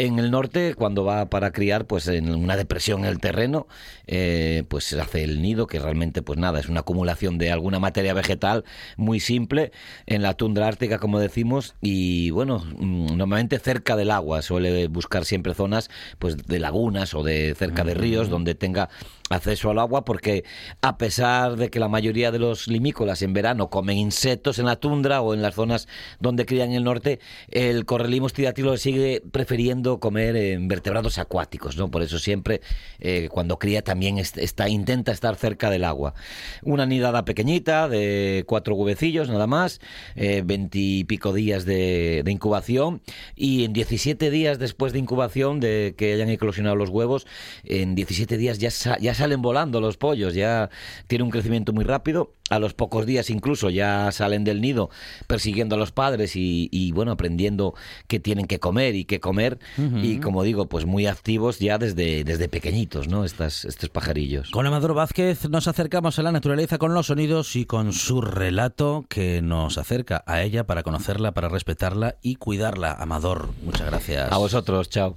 En 0.00 0.20
el 0.20 0.30
norte, 0.30 0.76
cuando 0.76 1.04
va 1.04 1.28
para 1.28 1.50
criar, 1.50 1.84
pues 1.84 2.06
en 2.06 2.32
una 2.32 2.56
depresión 2.56 3.00
en 3.00 3.06
el 3.06 3.18
terreno, 3.18 3.66
eh, 4.06 4.62
pues 4.68 4.84
se 4.84 5.00
hace 5.00 5.24
el 5.24 5.42
nido, 5.42 5.66
que 5.66 5.80
realmente, 5.80 6.22
pues 6.22 6.38
nada, 6.38 6.60
es 6.60 6.68
una 6.68 6.80
acumulación 6.80 7.36
de 7.36 7.50
alguna 7.50 7.80
materia 7.80 8.14
vegetal 8.14 8.64
muy 8.96 9.18
simple 9.18 9.72
en 10.06 10.22
la 10.22 10.34
tundra 10.34 10.68
ártica, 10.68 11.00
como 11.00 11.18
decimos, 11.18 11.74
y 11.80 12.30
bueno, 12.30 12.60
mm, 12.60 13.16
normalmente 13.16 13.58
cerca 13.58 13.96
del 13.96 14.12
agua, 14.12 14.40
suele 14.42 14.86
buscar 14.86 15.24
siempre 15.24 15.52
zonas, 15.52 15.90
pues 16.20 16.36
de 16.46 16.60
lagunas 16.60 17.12
o 17.14 17.24
de 17.24 17.56
cerca 17.58 17.82
de 17.82 17.94
ríos, 17.94 18.28
donde 18.30 18.54
tenga 18.54 18.90
acceso 19.30 19.70
al 19.70 19.78
agua, 19.78 20.04
porque 20.04 20.44
a 20.80 20.96
pesar 20.98 21.56
de 21.56 21.70
que 21.70 21.80
la 21.80 21.88
mayoría 21.88 22.30
de 22.30 22.38
los 22.38 22.68
limícolas 22.68 23.22
en 23.22 23.32
verano 23.32 23.68
comen 23.70 23.98
insectos 23.98 24.58
en 24.58 24.66
la 24.66 24.76
tundra 24.76 25.20
o 25.20 25.34
en 25.34 25.42
las 25.42 25.54
zonas 25.54 25.88
donde 26.20 26.46
crían 26.46 26.70
en 26.70 26.76
el 26.76 26.84
norte, 26.84 27.18
el 27.50 27.84
correlimos 27.84 28.32
tridátilo 28.32 28.76
sigue 28.76 29.22
prefiriendo 29.30 30.00
comer 30.00 30.58
vertebrados 30.62 31.18
acuáticos, 31.18 31.76
¿no? 31.76 31.90
Por 31.90 32.02
eso 32.02 32.18
siempre 32.18 32.60
eh, 33.00 33.28
cuando 33.30 33.58
cría 33.58 33.82
también 33.82 34.18
est- 34.18 34.38
está, 34.38 34.68
intenta 34.68 35.12
estar 35.12 35.36
cerca 35.36 35.70
del 35.70 35.84
agua. 35.84 36.14
Una 36.62 36.86
nidada 36.86 37.24
pequeñita 37.24 37.88
de 37.88 38.44
cuatro 38.46 38.74
huevecillos 38.74 39.28
nada 39.28 39.46
más, 39.46 39.80
eh, 40.16 40.42
veintipico 40.44 41.32
días 41.32 41.64
de, 41.64 42.22
de 42.24 42.32
incubación 42.32 43.02
y 43.36 43.64
en 43.64 43.72
17 43.72 44.30
días 44.30 44.58
después 44.58 44.92
de 44.92 44.98
incubación 44.98 45.60
de 45.60 45.94
que 45.96 46.12
hayan 46.14 46.28
eclosionado 46.30 46.76
los 46.76 46.90
huevos, 46.90 47.26
en 47.64 47.94
17 47.94 48.36
días 48.36 48.58
ya, 48.58 48.70
ya 48.98 49.14
salen 49.18 49.42
volando 49.42 49.80
los 49.80 49.96
pollos, 49.96 50.34
ya 50.34 50.70
tiene 51.06 51.24
un 51.24 51.30
crecimiento 51.30 51.72
muy 51.72 51.84
rápido. 51.84 52.32
A 52.50 52.58
los 52.58 52.72
pocos 52.72 53.04
días 53.04 53.28
incluso 53.28 53.68
ya 53.68 54.10
salen 54.10 54.42
del 54.42 54.62
nido 54.62 54.88
persiguiendo 55.26 55.74
a 55.74 55.78
los 55.78 55.92
padres 55.92 56.34
y, 56.34 56.70
y, 56.72 56.92
bueno, 56.92 57.12
aprendiendo 57.12 57.74
qué 58.06 58.20
tienen 58.20 58.46
que 58.46 58.58
comer 58.58 58.94
y 58.94 59.04
qué 59.04 59.20
comer. 59.20 59.58
Y 59.76 60.18
como 60.20 60.42
digo, 60.44 60.66
pues 60.66 60.86
muy 60.86 61.06
activos 61.06 61.58
ya 61.58 61.76
desde, 61.76 62.24
desde 62.24 62.48
pequeñitos, 62.48 63.06
¿no? 63.06 63.26
Estas, 63.26 63.66
estos 63.66 63.90
pajarillos. 63.90 64.50
Con 64.50 64.66
Amador 64.66 64.94
Vázquez 64.94 65.46
nos 65.50 65.68
acercamos 65.68 66.18
a 66.18 66.22
la 66.22 66.32
naturaleza 66.32 66.78
con 66.78 66.94
los 66.94 67.08
sonidos 67.08 67.54
y 67.54 67.66
con 67.66 67.92
su 67.92 68.22
relato 68.22 69.04
que 69.10 69.42
nos 69.42 69.76
acerca 69.76 70.24
a 70.26 70.42
ella 70.42 70.64
para 70.64 70.82
conocerla, 70.82 71.32
para 71.32 71.50
respetarla 71.50 72.16
y 72.22 72.36
cuidarla. 72.36 72.94
Amador, 72.94 73.50
muchas 73.62 73.86
gracias. 73.88 74.32
A 74.32 74.38
vosotros, 74.38 74.88
chao. 74.88 75.16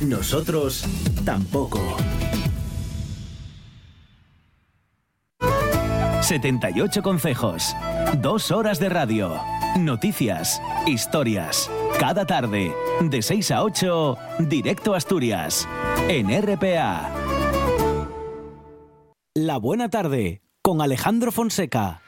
Nosotros 0.00 0.84
tampoco. 1.24 1.80
78 6.28 7.02
consejos. 7.02 7.74
Dos 8.20 8.50
horas 8.50 8.78
de 8.78 8.88
radio. 8.90 9.40
Noticias. 9.78 10.60
Historias. 10.86 11.70
Cada 11.98 12.26
tarde. 12.26 12.72
De 13.00 13.22
6 13.22 13.50
a 13.50 13.64
8. 13.64 14.18
Directo 14.40 14.94
Asturias. 14.94 15.66
En 16.08 16.28
RPA. 16.30 17.10
La 19.34 19.56
buena 19.56 19.88
tarde. 19.88 20.42
Con 20.62 20.82
Alejandro 20.82 21.32
Fonseca. 21.32 22.02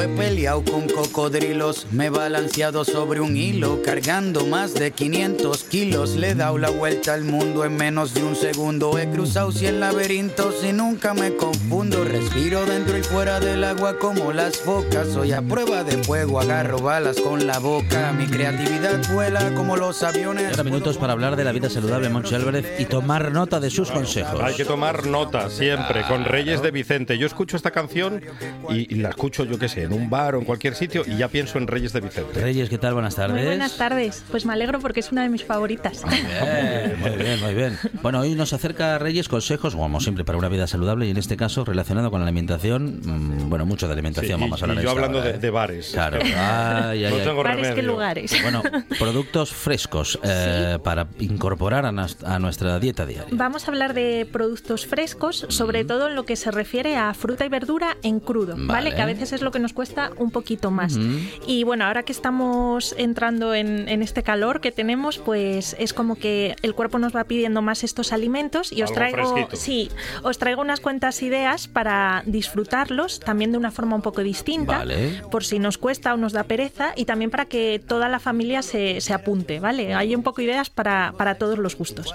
Yo 0.00 0.06
he 0.06 0.16
peleado 0.16 0.64
con 0.64 0.88
cocodrilos, 0.88 1.86
me 1.92 2.06
he 2.06 2.10
balanceado 2.10 2.86
sobre 2.86 3.20
un 3.20 3.36
hilo, 3.36 3.82
cargando 3.82 4.46
más 4.46 4.72
de 4.72 4.92
500 4.92 5.64
kilos. 5.64 6.16
Le 6.16 6.30
he 6.30 6.34
dado 6.34 6.56
la 6.56 6.70
vuelta 6.70 7.12
al 7.12 7.24
mundo 7.24 7.66
en 7.66 7.76
menos 7.76 8.14
de 8.14 8.22
un 8.22 8.34
segundo. 8.34 8.96
He 8.98 9.10
cruzado 9.10 9.52
100 9.52 9.78
laberintos 9.78 10.64
y 10.64 10.72
nunca 10.72 11.12
me 11.12 11.36
confundo. 11.36 12.02
Respiro 12.02 12.64
dentro 12.64 12.96
y 12.96 13.02
fuera 13.02 13.40
del 13.40 13.62
agua 13.62 13.98
como 13.98 14.32
las 14.32 14.56
focas. 14.56 15.08
Soy 15.08 15.32
a 15.32 15.42
prueba 15.42 15.84
de 15.84 16.02
fuego, 16.02 16.40
agarro 16.40 16.78
balas 16.78 17.20
con 17.20 17.46
la 17.46 17.58
boca. 17.58 18.10
Mi 18.12 18.26
creatividad 18.26 19.02
vuela 19.12 19.54
como 19.54 19.76
los 19.76 20.02
aviones. 20.02 20.48
Ahora 20.48 20.64
minutos 20.64 20.96
para 20.96 21.12
hablar 21.12 21.36
de 21.36 21.44
la 21.44 21.52
vida 21.52 21.68
saludable, 21.68 22.08
Monchi 22.08 22.34
Álvarez, 22.34 22.64
y 22.78 22.86
tomar 22.86 23.32
nota 23.32 23.60
de 23.60 23.68
sus 23.68 23.90
consejos. 23.90 24.40
Hay 24.42 24.54
que 24.54 24.64
tomar 24.64 25.04
nota 25.04 25.50
siempre, 25.50 26.04
con 26.08 26.24
Reyes 26.24 26.62
de 26.62 26.70
Vicente. 26.70 27.18
Yo 27.18 27.26
escucho 27.26 27.58
esta 27.58 27.70
canción 27.70 28.22
y, 28.70 28.94
y 28.94 28.96
la 28.96 29.10
escucho, 29.10 29.44
yo 29.44 29.58
qué 29.58 29.68
sé, 29.68 29.89
en 29.90 30.00
un 30.02 30.10
bar 30.10 30.34
o 30.34 30.38
en 30.38 30.44
cualquier 30.44 30.74
sitio 30.74 31.02
y 31.06 31.16
ya 31.16 31.28
pienso 31.28 31.58
en 31.58 31.66
Reyes 31.66 31.92
de 31.92 32.00
Vicente. 32.00 32.40
Reyes, 32.40 32.68
¿qué 32.68 32.78
tal? 32.78 32.94
Buenas 32.94 33.16
tardes. 33.16 33.36
Muy 33.36 33.44
buenas 33.46 33.76
tardes. 33.76 34.22
Pues 34.30 34.46
me 34.46 34.52
alegro 34.52 34.78
porque 34.80 35.00
es 35.00 35.10
una 35.12 35.22
de 35.22 35.28
mis 35.28 35.44
favoritas. 35.44 36.02
Bien, 36.10 37.00
muy 37.00 37.10
bien, 37.22 37.40
muy 37.40 37.54
bien. 37.54 37.78
Bueno, 38.02 38.20
hoy 38.20 38.34
nos 38.34 38.52
acerca 38.52 38.98
Reyes 38.98 39.28
consejos, 39.28 39.74
como 39.74 40.00
siempre, 40.00 40.24
para 40.24 40.38
una 40.38 40.48
vida 40.48 40.66
saludable 40.66 41.06
y 41.06 41.10
en 41.10 41.16
este 41.16 41.36
caso 41.36 41.64
relacionado 41.64 42.10
con 42.10 42.20
la 42.20 42.26
alimentación. 42.26 43.00
mm, 43.02 43.48
Bueno, 43.50 43.66
mucho 43.66 43.86
de 43.86 43.92
alimentación 43.94 44.38
Sí, 44.38 44.44
y- 44.44 44.44
vamos 44.48 44.62
a 44.62 44.64
hablar 44.66 44.78
y 44.80 44.84
yo 44.84 44.90
hablando 44.90 45.18
hora, 45.18 45.28
de, 45.30 45.34
¿eh? 45.34 45.38
de 45.38 45.50
bares. 45.50 45.90
Claro. 45.92 46.18
Ay, 46.24 47.04
ay, 47.04 47.10
no 47.10 47.16
ay. 47.18 47.22
tengo 47.24 47.42
Bares 47.42 47.56
que 47.68 47.68
remedio. 47.74 47.90
lugares. 47.90 48.42
Bueno, 48.42 48.62
productos 48.98 49.50
frescos 49.52 50.18
eh, 50.22 50.78
para 50.82 51.08
incorporar 51.18 51.86
a, 51.86 51.90
nas- 51.92 52.16
a 52.24 52.38
nuestra 52.38 52.78
dieta 52.78 53.06
diaria. 53.06 53.28
Vamos 53.32 53.66
a 53.66 53.70
hablar 53.70 53.94
de 53.94 54.26
productos 54.30 54.86
frescos, 54.86 55.46
sobre 55.48 55.84
todo 55.84 56.08
en 56.08 56.14
lo 56.14 56.24
que 56.24 56.36
se 56.36 56.50
refiere 56.50 56.96
a 56.96 57.12
fruta 57.14 57.44
y 57.44 57.48
verdura 57.48 57.96
en 58.02 58.20
crudo, 58.20 58.54
¿vale? 58.56 58.66
Vale. 58.90 58.94
Que 58.94 59.02
a 59.02 59.06
veces 59.06 59.32
es 59.32 59.42
lo 59.42 59.50
que 59.50 59.58
nos 59.58 59.72
cuesta 59.80 60.12
un 60.18 60.30
poquito 60.30 60.70
más. 60.70 60.98
Y 61.46 61.64
bueno, 61.64 61.86
ahora 61.86 62.02
que 62.02 62.12
estamos 62.12 62.94
entrando 62.98 63.54
en, 63.54 63.88
en 63.88 64.02
este 64.02 64.22
calor 64.22 64.60
que 64.60 64.72
tenemos, 64.72 65.16
pues 65.16 65.74
es 65.78 65.94
como 65.94 66.16
que 66.16 66.54
el 66.60 66.74
cuerpo 66.74 66.98
nos 66.98 67.16
va 67.16 67.24
pidiendo 67.24 67.62
más 67.62 67.82
estos 67.82 68.12
alimentos 68.12 68.72
y 68.72 68.82
os 68.82 68.92
traigo, 68.92 69.48
sí, 69.54 69.90
os 70.22 70.36
traigo 70.36 70.60
unas 70.60 70.80
cuantas 70.80 71.22
ideas 71.22 71.66
para 71.66 72.22
disfrutarlos 72.26 73.20
también 73.20 73.52
de 73.52 73.56
una 73.56 73.70
forma 73.70 73.96
un 73.96 74.02
poco 74.02 74.22
distinta, 74.22 74.80
Vale. 74.80 75.22
por 75.30 75.44
si 75.44 75.58
nos 75.58 75.78
cuesta 75.78 76.12
o 76.12 76.18
nos 76.18 76.34
da 76.34 76.44
pereza 76.44 76.92
y 76.94 77.06
también 77.06 77.30
para 77.30 77.46
que 77.46 77.80
toda 77.82 78.10
la 78.10 78.18
familia 78.18 78.60
se, 78.60 79.00
se 79.00 79.14
apunte, 79.14 79.60
¿vale? 79.60 79.94
Hay 79.94 80.14
un 80.14 80.22
poco 80.22 80.42
ideas 80.42 80.68
para, 80.68 81.14
para 81.16 81.36
todos 81.36 81.56
los 81.56 81.74
gustos. 81.74 82.14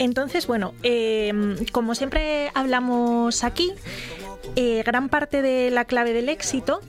Entonces, 0.00 0.48
bueno, 0.48 0.74
eh, 0.82 1.32
como 1.70 1.94
siempre 1.94 2.50
hablamos 2.54 3.44
aquí, 3.44 3.70
eh, 4.56 4.82
gran 4.84 5.08
parte 5.08 5.42
de 5.42 5.70
la 5.70 5.84
clave 5.84 6.12
del 6.12 6.28
éxito 6.28 6.80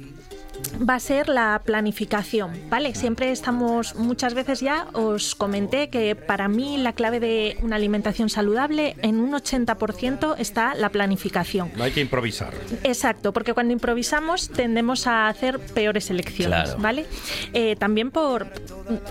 va 0.87 0.95
a 0.95 0.99
ser 0.99 1.29
la 1.29 1.61
planificación, 1.63 2.51
¿vale? 2.69 2.93
Siempre 2.95 3.31
estamos, 3.31 3.95
muchas 3.95 4.33
veces 4.33 4.59
ya 4.59 4.87
os 4.93 5.35
comenté 5.35 5.89
que 5.89 6.15
para 6.15 6.47
mí 6.47 6.77
la 6.77 6.93
clave 6.93 7.19
de 7.19 7.57
una 7.61 7.75
alimentación 7.75 8.29
saludable 8.29 8.95
en 9.01 9.19
un 9.19 9.33
80% 9.33 10.35
está 10.37 10.75
la 10.75 10.89
planificación. 10.89 11.71
No 11.75 11.83
hay 11.83 11.91
que 11.91 12.01
improvisar. 12.01 12.53
Exacto, 12.83 13.33
porque 13.33 13.53
cuando 13.53 13.73
improvisamos 13.73 14.49
tendemos 14.49 15.07
a 15.07 15.27
hacer 15.27 15.59
peores 15.59 16.09
elecciones, 16.09 16.45
Claro. 16.63 16.77
¿vale? 16.81 17.05
Eh, 17.53 17.75
también 17.75 18.11
por 18.11 18.47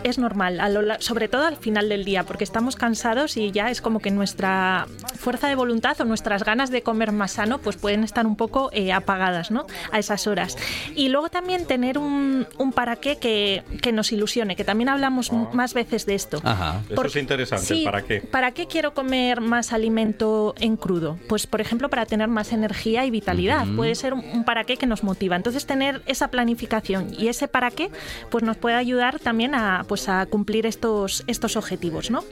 es 0.02 0.18
normal, 0.18 0.60
a 0.60 0.68
lo 0.68 0.82
la- 0.82 1.00
sobre 1.00 1.28
todo 1.28 1.46
al 1.46 1.56
final 1.56 1.88
del 1.88 2.04
día, 2.04 2.24
porque 2.24 2.44
estamos 2.44 2.76
cansados 2.76 3.36
y 3.36 3.50
ya 3.50 3.70
es 3.70 3.80
como 3.80 4.00
que 4.00 4.10
nuestra 4.10 4.86
fuerza 5.18 5.48
de 5.48 5.54
voluntad 5.54 6.00
o 6.00 6.04
nuestras 6.04 6.44
ganas 6.44 6.70
de 6.70 6.82
comer 6.82 7.12
más 7.12 7.32
sano, 7.32 7.58
pues 7.58 7.76
pueden 7.76 8.04
estar 8.04 8.26
un 8.26 8.36
poco 8.36 8.70
eh, 8.72 8.92
apagadas, 8.92 9.50
¿no? 9.50 9.66
A 9.92 9.98
esas 9.98 10.26
horas. 10.26 10.56
Y 10.94 11.08
luego 11.08 11.28
también 11.28 11.43
tener 11.44 11.98
un, 11.98 12.46
un 12.58 12.72
para 12.72 12.96
qué 12.96 13.16
que, 13.16 13.62
que 13.82 13.92
nos 13.92 14.12
ilusione, 14.12 14.56
que 14.56 14.64
también 14.64 14.88
hablamos 14.88 15.30
m- 15.30 15.46
más 15.52 15.74
veces 15.74 16.06
de 16.06 16.14
esto. 16.14 16.40
Ajá. 16.42 16.82
Eso 16.88 17.04
es 17.04 17.16
interesante, 17.16 17.66
Sí, 17.66 17.78
¿el 17.80 17.84
¿para 17.84 18.02
qué? 18.02 18.20
¿Para 18.20 18.50
qué 18.52 18.66
quiero 18.66 18.94
comer 18.94 19.40
más 19.40 19.72
alimento 19.72 20.54
en 20.58 20.76
crudo? 20.76 21.18
Pues, 21.28 21.46
por 21.46 21.60
ejemplo, 21.60 21.88
para 21.90 22.06
tener 22.06 22.28
más 22.28 22.52
energía 22.52 23.04
y 23.04 23.10
vitalidad. 23.10 23.66
Puede 23.76 23.94
ser 23.94 24.14
un, 24.14 24.24
un 24.32 24.44
para 24.44 24.64
qué 24.64 24.76
que 24.76 24.86
nos 24.86 25.04
motiva. 25.04 25.36
Entonces, 25.36 25.66
tener 25.66 26.02
esa 26.06 26.28
planificación 26.28 27.08
y 27.16 27.28
ese 27.28 27.46
para 27.48 27.70
qué, 27.70 27.90
pues 28.30 28.42
nos 28.42 28.56
puede 28.56 28.76
ayudar 28.76 29.18
también 29.20 29.54
a, 29.54 29.84
pues, 29.86 30.08
a 30.08 30.24
cumplir 30.26 30.66
estos, 30.66 31.24
estos 31.26 31.56
objetivos, 31.56 32.10
¿no? 32.10 32.24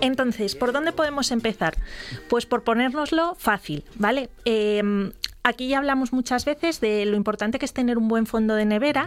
Entonces, 0.00 0.54
¿por 0.54 0.72
dónde 0.72 0.92
podemos 0.92 1.30
empezar? 1.30 1.76
Pues 2.28 2.46
por 2.46 2.62
ponérnoslo 2.64 3.34
fácil, 3.38 3.84
¿vale? 3.96 4.30
Eh, 4.46 5.10
Aquí 5.42 5.68
ya 5.68 5.78
hablamos 5.78 6.12
muchas 6.12 6.44
veces 6.44 6.80
de 6.80 7.06
lo 7.06 7.16
importante 7.16 7.58
que 7.58 7.64
es 7.64 7.72
tener 7.72 7.96
un 7.96 8.08
buen 8.08 8.26
fondo 8.26 8.54
de 8.54 8.66
nevera 8.66 9.06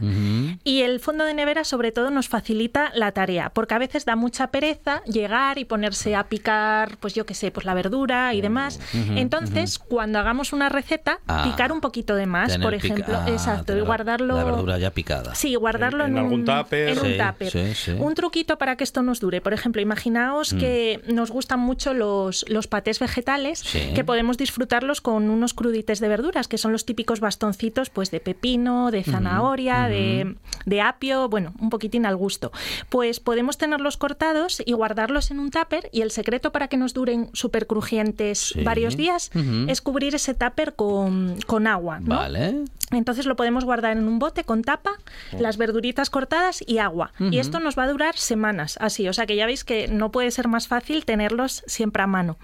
y 0.64 0.82
el 0.82 1.00
fondo 1.00 1.26
de 1.26 1.34
nevera 1.36 1.64
sobre 1.64 1.92
todo 1.92 2.10
nos 2.10 2.28
facilita 2.28 2.92
la 2.96 3.12
tarea, 3.12 3.52
porque 3.52 3.76
a 3.76 3.78
veces 3.78 4.06
da 4.06 4.16
mucha 4.16 4.48
pereza 4.48 5.04
llegar 5.06 5.60
y 5.60 5.66
ponerse 5.66 6.16
a 6.16 6.24
picar, 6.24 6.98
pues 6.98 7.14
yo 7.14 7.26
qué 7.28 7.36
sé, 7.36 7.52
pues 7.52 7.66
la 7.68 7.74
verdura 7.76 8.34
y 8.34 8.42
demás. 8.42 8.80
Entonces, 9.16 9.78
cuando 9.80 10.20
hagamos 10.20 10.54
una 10.54 10.70
receta, 10.70 11.20
Ah, 11.28 11.44
picar 11.50 11.72
un 11.72 11.82
poquito 11.82 12.16
de 12.16 12.26
más, 12.26 12.52
Tener 12.52 12.66
por 12.66 12.74
ejemplo, 12.74 13.16
ah, 13.18 13.30
exacto, 13.30 13.78
y 13.78 13.82
guardarlo 13.82 14.36
La 14.36 14.44
verdura 14.44 14.78
ya 14.80 14.90
picada. 14.92 15.36
Sí, 15.36 15.56
guardarlo 15.56 16.04
En- 16.06 16.12
en, 16.12 16.18
en 16.18 16.24
algún 16.24 16.40
un, 16.42 16.46
tupper. 16.46 16.90
en 16.90 17.00
un 17.00 17.06
Sí, 17.06 17.18
tupper. 17.18 17.52
sí, 17.52 17.76
sí. 17.76 17.92
Un 17.98 18.16
truquito 18.16 18.58
para 18.58 18.76
que 18.76 18.84
esto 18.84 19.02
nos 19.04 19.20
dure. 19.20 19.40
Por 19.42 19.54
ejemplo, 19.54 19.82
imaginaos 19.82 20.54
que 20.54 21.02
nos 21.08 21.30
gustan 21.32 21.60
mucho 21.60 21.94
los, 21.94 22.46
los 22.50 22.68
patés 22.68 23.00
vegetales, 23.00 23.60
Sí. 23.60 23.92
que 23.94 24.04
podemos 24.04 24.38
disfrutarlos 24.38 25.00
con 25.02 25.30
unos 25.30 25.54
crudites 25.54 26.00
de 26.00 26.08
verduras, 26.24 26.48
que 26.48 26.58
son 26.58 26.72
los 26.72 26.86
típicos 26.86 27.20
bastoncitos 27.20 27.90
pues 27.90 28.10
de 28.12 28.20
pepino, 28.22 28.92
de 28.92 29.04
zanahoria, 29.04 29.88
de, 29.90 30.36
de 30.66 30.82
apio, 30.82 31.28
bueno, 31.28 31.54
un 31.60 31.70
poquitín 31.70 32.06
al 32.06 32.16
gusto. 32.16 32.52
Pues 32.90 33.20
podemos 33.20 33.58
tenerlos 33.58 33.98
cortados 33.98 34.62
y 34.66 34.72
guardarlos 34.74 35.32
en 35.32 35.40
un 35.40 35.52
tupper 35.52 35.90
y 35.92 36.02
el 36.02 36.12
secreto 36.12 36.52
para 36.52 36.68
que 36.70 36.78
nos 36.78 36.94
duren 36.94 37.30
súper 37.34 37.68
crujientes 37.68 38.54
Sí. 38.54 38.64
varios 38.64 38.96
días 38.98 39.32
es 39.68 39.82
cubrir 39.82 40.16
ese 40.16 40.34
tupper 40.34 40.76
con, 40.76 41.38
con 41.46 41.68
agua. 41.68 42.00
¿no? 42.00 42.16
Vale. 42.16 42.64
Entonces 42.92 43.26
lo 43.26 43.36
podemos 43.36 43.66
guardar 43.66 43.98
en 43.98 44.08
un 44.08 44.20
bote 44.20 44.44
con 44.44 44.62
tapa, 44.62 44.92
las 45.40 45.58
verduritas 45.58 46.10
cortadas 46.12 46.64
y 46.66 46.78
agua. 46.78 47.12
Y 47.20 47.40
esto 47.40 47.60
nos 47.60 47.78
va 47.78 47.84
a 47.84 47.88
durar 47.88 48.16
semanas, 48.18 48.78
así. 48.80 49.08
O 49.08 49.14
sea 49.14 49.26
que 49.26 49.36
ya 49.36 49.46
veis 49.48 49.64
que 49.64 49.88
no 49.88 50.12
puede 50.12 50.30
ser 50.30 50.48
más 50.48 50.68
fácil 50.68 51.04
tenerlos 51.06 51.64
siempre 51.66 52.04
a 52.04 52.08
mano. 52.08 52.38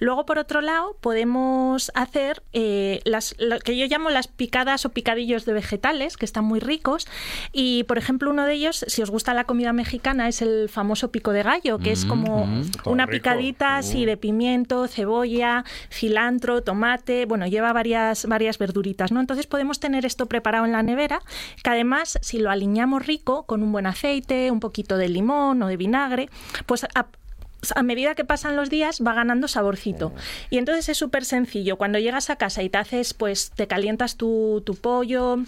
Luego, 0.00 0.26
por 0.26 0.38
otro 0.38 0.60
lado, 0.62 0.96
podemos 1.00 1.92
hacer 1.94 2.42
eh, 2.52 3.00
las, 3.14 3.34
lo 3.38 3.58
que 3.60 3.76
yo 3.76 3.86
llamo 3.86 4.10
las 4.10 4.28
picadas 4.28 4.84
o 4.84 4.90
picadillos 4.90 5.44
de 5.44 5.52
vegetales, 5.52 6.16
que 6.16 6.24
están 6.24 6.44
muy 6.44 6.60
ricos. 6.60 7.06
Y, 7.52 7.84
por 7.84 7.96
ejemplo, 7.96 8.30
uno 8.30 8.44
de 8.44 8.54
ellos, 8.54 8.84
si 8.88 9.02
os 9.02 9.10
gusta 9.10 9.34
la 9.34 9.44
comida 9.44 9.72
mexicana, 9.72 10.28
es 10.28 10.42
el 10.42 10.68
famoso 10.68 11.10
pico 11.10 11.32
de 11.32 11.42
gallo, 11.42 11.78
que 11.78 11.92
es 11.92 12.04
como 12.04 12.46
Todo 12.82 12.92
una 12.92 13.06
rico. 13.06 13.22
picadita 13.22 13.76
así 13.76 14.04
de 14.04 14.16
pimiento, 14.16 14.88
cebolla, 14.88 15.64
cilantro, 15.90 16.62
tomate, 16.62 17.26
bueno, 17.26 17.46
lleva 17.46 17.72
varias, 17.72 18.26
varias 18.26 18.58
verduritas, 18.58 19.12
¿no? 19.12 19.20
Entonces 19.20 19.46
podemos 19.46 19.78
tener 19.80 20.04
esto 20.04 20.26
preparado 20.26 20.64
en 20.64 20.72
la 20.72 20.82
nevera, 20.82 21.20
que 21.62 21.70
además, 21.70 22.18
si 22.20 22.38
lo 22.38 22.50
aliñamos 22.50 23.06
rico, 23.06 23.44
con 23.44 23.62
un 23.62 23.70
buen 23.72 23.86
aceite, 23.86 24.50
un 24.50 24.60
poquito 24.60 24.96
de 24.96 25.08
limón 25.08 25.62
o 25.62 25.68
de 25.68 25.76
vinagre, 25.76 26.28
pues 26.66 26.84
a, 26.84 27.06
a 27.74 27.82
medida 27.82 28.14
que 28.14 28.24
pasan 28.24 28.56
los 28.56 28.70
días 28.70 29.00
va 29.06 29.14
ganando 29.14 29.48
saborcito. 29.48 30.12
Y 30.50 30.58
entonces 30.58 30.88
es 30.88 30.98
súper 30.98 31.24
sencillo. 31.24 31.76
Cuando 31.76 31.98
llegas 31.98 32.30
a 32.30 32.36
casa 32.36 32.62
y 32.62 32.68
te 32.68 32.78
haces, 32.78 33.14
pues 33.14 33.50
te 33.50 33.66
calientas 33.66 34.16
tu, 34.16 34.62
tu 34.64 34.74
pollo, 34.74 35.38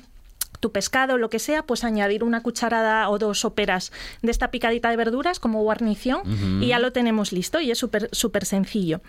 tu 0.61 0.73
pescado, 0.73 1.19
lo 1.19 1.31
que 1.31 1.39
sea, 1.39 1.63
pues 1.63 1.85
añadir 1.85 2.25
una 2.25 2.43
cucharada 2.43 3.09
o 3.09 3.19
dos 3.19 3.41
soperas 3.41 3.93
de 4.23 4.31
esta 4.31 4.51
picadita 4.51 4.91
de 4.91 4.97
verduras 4.97 5.39
como 5.41 5.63
guarnición 5.63 6.21
y 6.63 6.69
ya 6.69 6.79
lo 6.79 6.93
tenemos 6.93 7.33
listo 7.33 7.61
y 7.61 7.71
es 7.71 7.79
súper 7.79 8.09
súper 8.13 8.45
sencillo. 8.45 9.01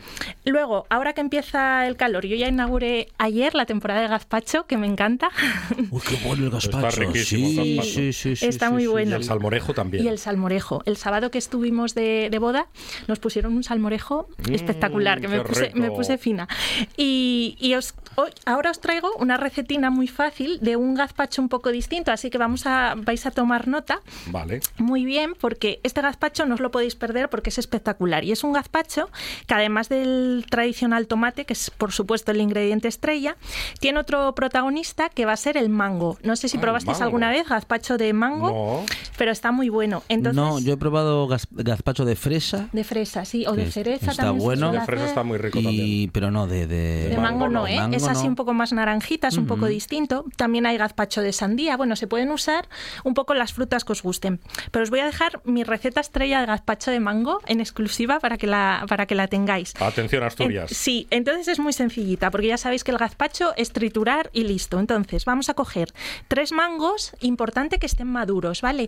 Luego, 0.46 0.86
ahora 0.90 1.14
que 1.14 1.22
empieza 1.22 1.88
el 1.88 1.96
calor, 1.98 2.26
yo 2.26 2.36
ya 2.36 2.48
inauguré 2.48 3.08
ayer 3.18 3.56
la 3.56 3.66
temporada 3.66 4.02
de 4.02 4.08
gazpacho, 4.08 4.66
que 4.68 4.78
me 4.78 4.88
encanta. 4.88 5.30
Uy, 5.92 6.02
qué 6.08 6.16
bueno 6.26 6.46
el 6.46 6.50
gazpacho. 6.52 6.88
Está 6.88 7.02
riquísimo 7.02 7.48
el 7.48 7.54
sí, 7.54 7.76
gazpacho. 7.76 7.94
sí, 7.94 8.14
sí, 8.14 8.36
sí, 8.36 8.46
Está 8.46 8.68
sí, 8.68 8.74
muy 8.74 8.82
sí, 8.84 8.88
Y 8.88 8.92
bueno. 8.92 9.16
el 9.16 9.24
salmorejo 9.24 9.74
también. 9.74 10.04
Y 10.04 10.08
el 10.08 10.20
salmorejo. 10.20 10.82
El 10.86 10.98
sábado 10.98 11.32
que 11.32 11.38
estuvimos 11.38 11.96
de, 11.96 12.30
de 12.32 12.40
boda 12.40 12.68
nos 13.08 13.20
pusieron 13.20 13.56
un 13.56 13.64
salmorejo 13.64 14.28
espectacular, 14.52 15.22
que 15.22 15.28
me 15.28 15.42
puse, 15.42 15.72
me 15.76 15.92
puse 15.92 16.18
fina. 16.18 16.48
Y, 16.96 17.56
y 17.60 17.74
os- 17.76 17.94
hoy- 18.16 18.32
ahora 18.46 18.72
os 18.72 18.80
traigo 18.80 19.12
una 19.20 19.38
recetina 19.38 19.90
muy 19.90 20.08
fácil 20.08 20.60
de 20.62 20.76
un 20.76 20.96
gazpacho 20.96 21.37
un 21.40 21.50
poco 21.50 21.72
distinto, 21.72 22.12
así 22.12 22.30
que 22.30 22.38
vamos 22.38 22.66
a, 22.66 22.96
vais 22.98 23.26
a 23.26 23.32
tomar 23.32 23.68
nota. 23.68 24.02
Vale. 24.28 24.62
Muy 24.78 25.06
bien, 25.06 25.34
porque 25.40 25.80
este 25.84 26.02
gazpacho 26.02 26.46
no 26.46 26.56
os 26.56 26.60
lo 26.60 26.72
podéis 26.72 26.96
perder 26.96 27.30
porque 27.30 27.50
es 27.50 27.58
espectacular. 27.58 28.24
Y 28.24 28.32
es 28.32 28.44
un 28.44 28.54
gazpacho 28.54 29.10
que 29.46 29.54
además 29.54 29.90
del 29.90 30.46
tradicional 30.50 31.08
tomate, 31.08 31.46
que 31.46 31.54
es 31.54 31.70
por 31.70 31.92
supuesto 31.92 32.32
el 32.32 32.42
ingrediente 32.42 32.88
estrella, 32.88 33.38
tiene 33.80 34.00
otro 34.00 34.34
protagonista 34.36 35.10
que 35.10 35.26
va 35.26 35.34
a 35.34 35.38
ser 35.38 35.58
el 35.58 35.70
mango. 35.70 36.18
No 36.24 36.36
sé 36.36 36.48
si 36.50 36.58
Ah, 36.58 36.62
probasteis 36.62 36.98
mango. 36.98 37.06
alguna 37.06 37.30
vez 37.30 37.48
gazpacho 37.48 37.98
de 37.98 38.14
mango, 38.14 38.50
No. 38.50 38.86
Pero 39.18 39.32
está 39.32 39.52
muy 39.52 39.70
bueno. 39.70 40.04
Entonces, 40.10 40.36
No, 40.36 40.60
yo 40.60 40.74
he 40.74 40.78
probado 40.78 41.28
gaz- 41.28 41.48
gazpacho 41.52 42.06
de 42.06 42.16
fresa. 42.16 42.70
de 42.72 42.84
fresa, 42.84 43.26
sí, 43.26 43.46
o 43.48 43.54
de 43.54 43.70
cereza 43.72 44.12
está 44.12 44.24
también. 44.24 44.44
bueno. 44.46 44.72
De 44.72 44.82
fresa 44.82 45.06
está 45.08 45.24
muy 45.24 45.38
rico 45.38 45.60
y, 45.60 45.64
también. 45.64 46.10
pero 46.12 46.32
no 46.32 46.48
de, 46.48 46.68
de, 46.68 47.10
De 47.10 47.18
mango 47.18 47.50
no, 47.50 47.68
¿eh? 47.68 47.78
Mango 47.78 47.96
es 47.96 48.08
así 48.08 48.24
no. 48.24 48.30
un 48.30 48.36
poco 48.36 48.54
más 48.54 48.74
naranjita, 48.74 49.28
es 49.30 49.38
un 49.38 49.48
poco 49.48 49.66
distinto. 49.68 50.26
También 50.36 50.66
hay 50.66 50.78
gazpacho 50.78 51.22
de 51.22 51.34
sandía. 51.34 51.78
Bueno, 51.78 51.96
se 51.96 52.08
pueden 52.08 52.32
usar 52.32 52.68
un 53.04 53.14
poco 53.14 53.34
las 53.34 53.54
frutas 53.54 53.84
que 53.86 53.92
os 53.94 54.04
gusten. 54.04 54.40
Pero 54.72 54.84
os 54.84 54.90
voy 54.90 55.00
a 55.00 55.06
dejar 55.06 55.42
mi 55.46 55.64
receta 55.64 56.02
estrella 56.02 56.40
de 56.40 56.46
gazpacho 56.48 56.92
de 56.92 57.00
mango 57.00 57.40
en 57.48 57.60
exclusiva 57.60 58.20
para 58.20 58.38
que 58.38 58.48
la, 58.48 58.86
para 58.88 59.06
que 59.06 59.16
la 59.16 59.28
tengáis. 59.28 59.74
Atención, 59.80 60.24
Asturias. 60.24 60.72
En- 60.72 60.78
sí, 60.78 61.08
entonces 61.10 61.48
es 61.48 61.60
muy 61.60 61.74
sencillita, 61.74 62.32
porque 62.32 62.48
ya 62.48 62.58
sabéis 62.58 62.84
que 62.84 62.92
el 62.92 62.98
gazpacho 62.98 63.54
es 63.58 63.72
triturar 63.72 64.30
y 64.34 64.44
listo. 64.44 64.80
Entonces, 64.80 65.26
vamos 65.26 65.50
a 65.50 65.54
coger 65.54 65.94
tres 66.28 66.52
mangos, 66.52 67.14
importante 67.22 67.80
que 67.80 67.86
estén 67.86 68.08
maduros, 68.08 68.62
¿vale? 68.62 68.88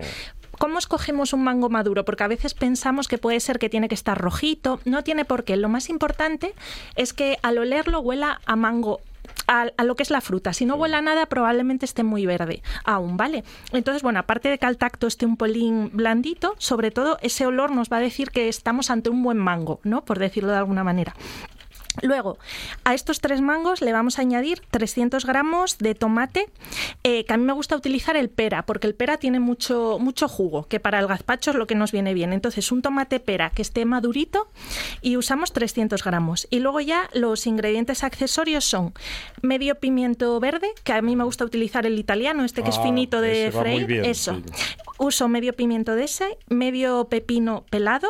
¿Cómo 0.59 0.77
escogemos 0.77 1.31
un 1.31 1.41
mango 1.41 1.69
maduro? 1.69 2.03
Porque 2.03 2.25
a 2.25 2.27
veces 2.27 2.53
pensamos 2.53 3.07
que 3.07 3.17
puede 3.17 3.39
ser 3.39 3.59
que 3.59 3.69
tiene 3.69 3.87
que 3.87 3.95
estar 3.95 4.19
rojito, 4.19 4.81
no 4.83 5.05
tiene 5.05 5.23
por 5.23 5.45
qué. 5.45 5.55
Lo 5.55 5.69
más 5.69 5.89
importante 5.89 6.53
es 6.97 7.13
que 7.13 7.37
al 7.41 7.57
olerlo 7.57 8.01
huela 8.01 8.41
a 8.45 8.57
mango 8.57 8.99
a, 9.47 9.67
a 9.77 9.83
lo 9.85 9.95
que 9.95 10.03
es 10.03 10.09
la 10.09 10.19
fruta. 10.19 10.51
Si 10.51 10.65
no 10.65 10.75
huela 10.75 11.01
nada, 11.01 11.27
probablemente 11.27 11.85
esté 11.85 12.03
muy 12.03 12.25
verde 12.25 12.61
aún, 12.83 13.15
¿vale? 13.15 13.45
Entonces, 13.71 14.03
bueno, 14.03 14.19
aparte 14.19 14.49
de 14.49 14.57
que 14.57 14.65
al 14.65 14.75
tacto 14.75 15.07
esté 15.07 15.25
un 15.25 15.37
pelín 15.37 15.91
blandito, 15.93 16.55
sobre 16.57 16.91
todo 16.91 17.19
ese 17.21 17.45
olor 17.45 17.71
nos 17.71 17.89
va 17.89 17.97
a 17.97 18.01
decir 18.01 18.29
que 18.29 18.49
estamos 18.49 18.89
ante 18.89 19.09
un 19.09 19.23
buen 19.23 19.37
mango, 19.37 19.79
¿no? 19.83 20.03
Por 20.03 20.19
decirlo 20.19 20.51
de 20.51 20.57
alguna 20.57 20.83
manera. 20.83 21.15
Luego, 22.01 22.37
a 22.83 22.93
estos 22.93 23.19
tres 23.21 23.41
mangos 23.41 23.81
le 23.81 23.91
vamos 23.93 24.17
a 24.19 24.21
añadir 24.21 24.61
300 24.71 25.25
gramos 25.25 25.77
de 25.77 25.95
tomate, 25.95 26.49
eh, 27.03 27.25
que 27.25 27.33
a 27.33 27.37
mí 27.37 27.43
me 27.43 27.53
gusta 27.53 27.75
utilizar 27.75 28.15
el 28.17 28.29
pera, 28.29 28.63
porque 28.65 28.87
el 28.87 28.95
pera 28.95 29.17
tiene 29.17 29.39
mucho, 29.39 29.97
mucho 29.99 30.27
jugo, 30.27 30.63
que 30.67 30.79
para 30.79 30.99
el 30.99 31.07
gazpacho 31.07 31.51
es 31.51 31.55
lo 31.57 31.67
que 31.67 31.75
nos 31.75 31.91
viene 31.91 32.13
bien. 32.13 32.33
Entonces, 32.33 32.71
un 32.71 32.81
tomate 32.81 33.19
pera 33.19 33.49
que 33.51 33.61
esté 33.61 33.85
madurito 33.85 34.47
y 35.01 35.17
usamos 35.17 35.53
300 35.53 36.03
gramos. 36.03 36.47
Y 36.49 36.59
luego 36.59 36.79
ya 36.79 37.09
los 37.13 37.45
ingredientes 37.47 38.03
accesorios 38.03 38.65
son 38.65 38.93
medio 39.41 39.75
pimiento 39.75 40.39
verde, 40.39 40.69
que 40.83 40.93
a 40.93 41.01
mí 41.01 41.15
me 41.15 41.23
gusta 41.23 41.45
utilizar 41.45 41.85
el 41.85 41.97
italiano, 41.99 42.43
este 42.43 42.63
que 42.63 42.69
es 42.69 42.77
Ah, 42.77 42.83
finito 42.83 43.21
de 43.21 43.51
freír. 43.51 43.85
bien, 43.85 44.05
Eso. 44.05 44.35
sí. 44.35 44.43
Uso 44.97 45.27
medio 45.27 45.53
pimiento 45.53 45.95
de 45.95 46.03
ese, 46.05 46.37
medio 46.49 47.05
pepino 47.05 47.63
pelado, 47.69 48.07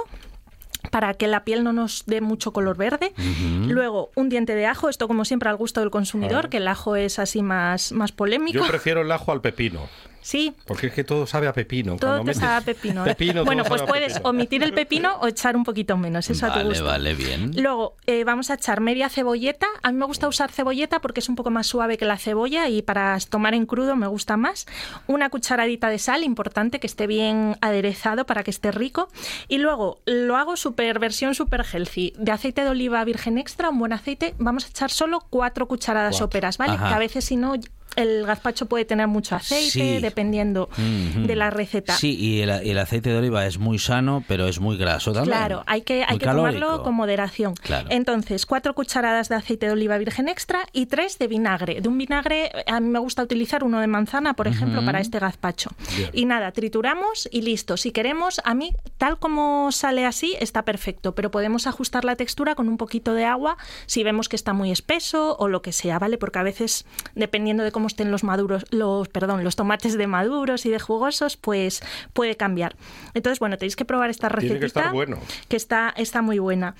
para 0.92 1.14
que 1.14 1.28
la 1.28 1.44
piel 1.44 1.64
no 1.64 1.74
nos 1.74 2.04
dé 2.06 2.22
mucho 2.22 2.54
color 2.54 2.78
verde. 2.78 3.14
Luego, 3.68 4.12
un 4.16 4.30
diente 4.30 4.56
de 4.56 4.66
ajo, 4.66 4.90
esto 4.90 5.08
como 5.08 5.26
siempre 5.26 5.50
al 5.50 5.56
gusto 5.58 5.82
del 5.82 5.92
consumidor, 5.92 6.46
Ah. 6.46 6.50
que 6.50 6.58
el 6.58 6.68
ajo 6.68 6.96
es 6.96 7.20
así 7.20 7.42
más, 7.42 7.92
más 7.92 8.12
polémico. 8.12 8.60
Yo 8.60 8.68
prefiero 8.68 9.02
el 9.02 9.12
ajo 9.12 9.32
al 9.32 9.42
pepino. 9.42 9.88
Sí, 10.22 10.54
Porque 10.66 10.88
es 10.88 10.94
que 10.94 11.04
todo 11.04 11.26
sabe 11.26 11.48
a 11.48 11.54
pepino. 11.54 11.96
todo 11.98 12.24
te 12.24 12.34
sabe 12.34 12.56
a 12.56 12.62
pepino. 12.62 13.04
¿eh? 13.06 13.10
pepino, 13.10 13.46
bueno, 13.46 13.64
pues 13.64 13.82
puedes 13.84 14.14
pepino. 14.14 14.30
omitir 14.30 14.64
el 14.64 14.74
pepino 14.74 15.16
o 15.22 15.28
echar 15.28 15.56
un 15.56 15.64
poquito 15.64 15.98
menos, 15.98 16.30
eso 16.30 16.46
a 16.46 16.50
tu 16.50 16.56
Vale, 16.60 16.70
gusto. 16.70 16.86
vale, 16.86 17.14
bien. 17.14 17.52
Luego 17.56 17.96
eh, 18.06 18.24
vamos 18.24 18.50
a 18.50 18.56
echar 18.56 18.82
media 18.82 19.10
cebolleta. 19.10 19.68
A 19.82 19.92
mí 19.92 19.98
me 19.98 20.06
gusta 20.06 20.28
usar 20.28 20.52
cebolleta 20.52 21.00
porque 21.00 21.20
es 21.22 21.30
un 21.30 21.36
poco 21.36 21.50
más 21.52 21.68
suave 21.68 21.98
que 21.98 22.06
la 22.06 22.18
cebolla 22.18 22.68
y 22.70 22.82
para 22.82 23.18
tomar 23.30 23.54
en 23.54 23.66
crudo 23.66 23.96
me 23.96 24.08
gusta 24.08 24.38
más. 24.38 24.66
Una 25.08 25.30
cucharadita 25.30 25.90
de 25.90 26.00
sal, 26.00 26.24
importante 26.24 26.80
que 26.80 26.88
esté 26.88 27.08
bien 27.08 27.56
aderezado 27.62 28.26
para 28.26 28.44
que 28.44 28.52
esté 28.52 28.72
rico. 28.72 29.08
Y 29.48 29.58
luego 29.60 30.00
lo 30.06 30.36
hago 30.38 30.58
super 30.58 31.00
versión 31.00 31.34
super 31.36 31.66
healthy. 31.72 32.14
De 32.18 32.32
aceite 32.32 32.64
de 32.64 32.70
oliva 32.70 33.04
virgen 33.06 33.38
extra, 33.38 33.70
un 33.70 33.80
buen 33.80 33.94
aceite. 33.94 34.36
Vamos 34.38 34.66
a 34.66 34.70
echar 34.70 34.92
solo 34.92 35.24
cuatro 35.30 35.68
cucharadas 35.68 36.12
Cuatro. 36.14 36.26
soperas, 36.28 36.58
¿vale? 36.58 36.74
Ajá. 36.74 36.90
Que 36.90 36.94
a 36.96 37.00
veces 37.00 37.26
si 37.26 37.36
no 37.36 37.54
el 38.02 38.26
gazpacho 38.26 38.66
puede 38.68 38.86
tener 38.86 39.08
mucho 39.08 39.36
aceite, 39.36 39.70
Sí. 39.70 40.00
dependiendo 40.00 40.70
de 40.78 41.36
la 41.36 41.50
receta. 41.50 41.94
Sí, 41.94 42.16
y 42.16 42.42
el, 42.42 42.78
aceite 42.80 43.10
de 43.10 43.18
oliva 43.18 43.46
es 43.46 43.58
muy 43.58 43.80
sano, 43.80 44.24
pero 44.28 44.48
es 44.48 44.60
muy 44.60 44.78
graso 44.78 45.12
también. 45.12 45.38
Claro, 45.38 45.64
hay 45.68 45.82
que, 45.82 46.04
hay 46.08 46.18
que 46.18 46.26
tomarlo 46.26 46.84
con 46.84 46.96
moderación. 46.96 47.54
Claro. 47.56 47.88
Entonces, 47.92 48.46
cuatro 48.46 48.74
cucharadas 48.74 49.30
de 49.30 49.36
aceite 49.36 49.66
de 49.66 49.74
oliva 49.74 49.98
virgen 49.98 50.28
extra 50.28 50.62
y 50.74 50.86
tres 50.86 51.20
de 51.20 51.28
vinagre. 51.28 51.82
De 51.82 51.90
un 51.90 51.98
vinagre, 51.98 52.52
a 52.68 52.80
mí 52.80 52.90
me 52.90 53.00
gusta 53.00 53.24
utilizar 53.24 53.64
uno 53.64 53.80
de 53.80 53.88
manzana, 53.88 54.34
por 54.34 54.48
ejemplo, 54.48 54.84
para 54.86 55.00
este 55.00 55.20
gazpacho. 55.20 55.72
Bien. 55.98 56.10
Y 56.14 56.26
nada, 56.26 56.52
trituramos 56.52 57.28
y 57.32 57.42
listo. 57.42 57.78
Si 57.78 57.92
queremos, 57.92 58.42
a 58.44 58.54
mí, 58.54 58.74
tal 58.98 59.20
como 59.20 59.72
sale 59.72 60.06
así, 60.06 60.36
está 60.40 60.64
perfecto, 60.64 61.16
pero 61.16 61.32
podemos 61.32 61.68
ajustar 61.68 62.06
la 62.06 62.16
textura 62.16 62.56
con 62.56 62.70
un 62.70 62.78
poquito 62.78 63.14
de 63.14 63.26
agua 63.26 63.58
si 63.86 64.04
vemos 64.04 64.30
que 64.30 64.36
está 64.36 64.54
muy 64.54 64.72
espeso 64.72 65.36
o 65.38 65.48
lo 65.48 65.62
que 65.62 65.72
sea, 65.72 66.00
¿vale? 66.00 66.18
Porque 66.18 66.40
a 66.40 66.44
veces, 66.44 66.86
dependiendo 67.16 67.64
de 67.64 67.72
cómo 67.72 67.88
estén 67.90 68.12
los 68.12 68.24
maduros, 68.24 68.66
los, 68.72 69.10
perdón, 69.10 69.44
los 69.44 69.56
tomates 69.56 69.98
de 69.98 70.08
maduros 70.08 70.66
y 70.66 70.70
de 70.70 70.80
jugosos, 70.80 71.36
pues 71.36 71.82
puede 72.14 72.38
cambiar. 72.38 72.76
Entonces, 73.14 73.40
bueno, 73.40 73.58
tenéis 73.58 73.76
que 73.76 73.86
probar 73.86 74.10
esta 74.10 74.30
recetita 74.30 74.54
Tiene 74.54 74.60
que 74.62 74.66
estar 74.66 74.94
bueno. 74.94 75.18
que 75.50 75.58
está, 75.58 75.94
está 75.98 76.22
muy 76.22 76.40
buena. 76.40 76.76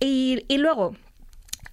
Y, 0.00 0.44
y 0.48 0.58
luego, 0.58 0.94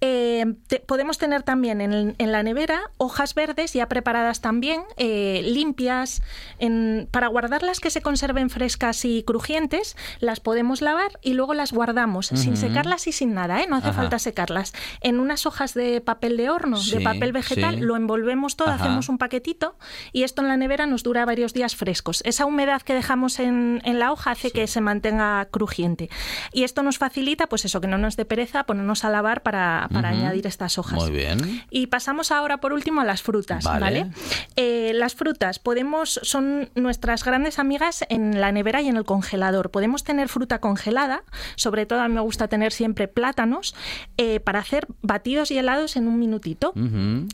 eh, 0.06 0.56
te- 0.68 0.82
podemos 0.82 1.18
tener 1.18 1.44
también 1.44 1.80
en, 1.80 2.14
en 2.18 2.32
la 2.34 2.44
nevera 2.44 2.82
hojas 2.98 3.36
verdes 3.36 3.72
ya 3.72 3.88
preparadas 3.88 4.42
también, 4.42 4.82
eh, 4.98 5.42
limpias, 5.46 6.22
en- 6.60 7.08
para 7.10 7.28
guardarlas 7.28 7.80
que 7.80 7.90
se 7.90 8.02
conserven 8.02 8.50
frescas 8.50 9.06
y 9.06 9.24
crujientes, 9.24 9.96
las 10.20 10.42
podemos 10.42 10.82
lavar 10.82 11.12
y 11.22 11.34
luego 11.36 11.54
las 11.54 11.72
guardamos 11.72 12.28
sin 12.28 12.58
secarlas 12.58 13.08
y 13.08 13.14
sin 13.14 13.34
nada, 13.34 13.62
¿eh? 13.62 13.68
no 13.70 13.78
hace 13.78 13.90
Ajá. 13.90 14.02
falta 14.02 14.20
secarlas. 14.20 14.74
En 15.00 15.22
unas 15.22 15.46
hojas 15.46 15.74
de 15.74 16.02
papel 16.02 16.36
de 16.36 16.50
horno, 16.50 16.76
Sí, 16.76 16.98
de 16.98 17.02
papel 17.02 17.32
vegetal, 17.32 17.76
sí. 17.76 17.82
lo 17.82 17.96
envolvemos 17.96 18.58
todo, 18.58 18.70
Ajá. 18.72 18.84
hacemos 18.84 19.08
un 19.08 19.18
paquetito 19.18 19.78
y 20.12 20.24
esto 20.24 20.42
en 20.42 20.50
la 20.50 20.58
nevera 20.58 20.86
nos 20.86 21.04
dura 21.04 21.24
varios 21.26 21.54
días 21.54 21.78
frescos. 21.78 22.22
Esa 22.26 22.46
humedad 22.46 22.82
que 22.82 22.94
dejamos 22.94 23.40
en, 23.40 23.82
en 23.86 24.00
la 24.00 24.12
hoja 24.12 24.32
hace 24.32 24.52
que 24.52 24.68
se 24.68 24.82
mantenga 24.82 25.46
crujiente. 25.50 26.10
Y 26.52 26.64
esto 26.66 26.84
nos 26.84 26.98
facilita, 26.98 27.48
pues 27.48 27.64
eso, 27.64 27.80
que 27.80 27.88
no 27.88 27.98
nos 27.98 28.18
dé 28.18 28.26
pereza 28.26 28.66
ponernos 28.66 29.06
a 29.06 29.10
lavar 29.10 29.44
para, 29.44 29.88
para 29.94 30.10
añadir 30.10 30.48
estas 30.48 30.78
hojas. 30.78 31.00
Muy 31.00 31.12
bien. 31.12 31.64
Y 31.70 31.88
pasamos 31.88 32.32
ahora 32.32 32.58
por 32.58 32.74
último 32.74 33.02
a 33.02 33.06
las 33.06 33.22
frutas, 33.22 33.64
Vale. 33.64 33.80
¿vale? 33.80 34.12
Eh, 34.56 34.92
las 34.96 35.16
frutas 35.16 35.60
podemos 35.60 36.20
son 36.24 36.70
nuestras 36.76 37.24
grandes 37.24 37.60
amigas 37.60 38.04
en 38.10 38.42
la 38.42 38.52
nevera 38.52 38.82
y 38.82 38.88
en 38.88 38.98
el 38.98 39.06
congelador. 39.06 39.72
Podemos 39.72 40.04
tener 40.04 40.28
fruta 40.30 40.60
congelada, 40.60 41.24
sobre 41.56 41.86
todo 41.86 42.02
a 42.02 42.08
mí 42.08 42.16
me 42.16 42.22
gusta 42.22 42.48
tener 42.48 42.72
siempre 42.72 43.08
plátanos 43.08 43.76
eh, 44.18 44.40
para 44.40 44.60
hacer 44.60 44.88
batidos 45.02 45.52
y 45.52 45.58
helados 45.58 45.96
en 45.96 46.08
un 46.08 46.20
minutito. 46.20 46.74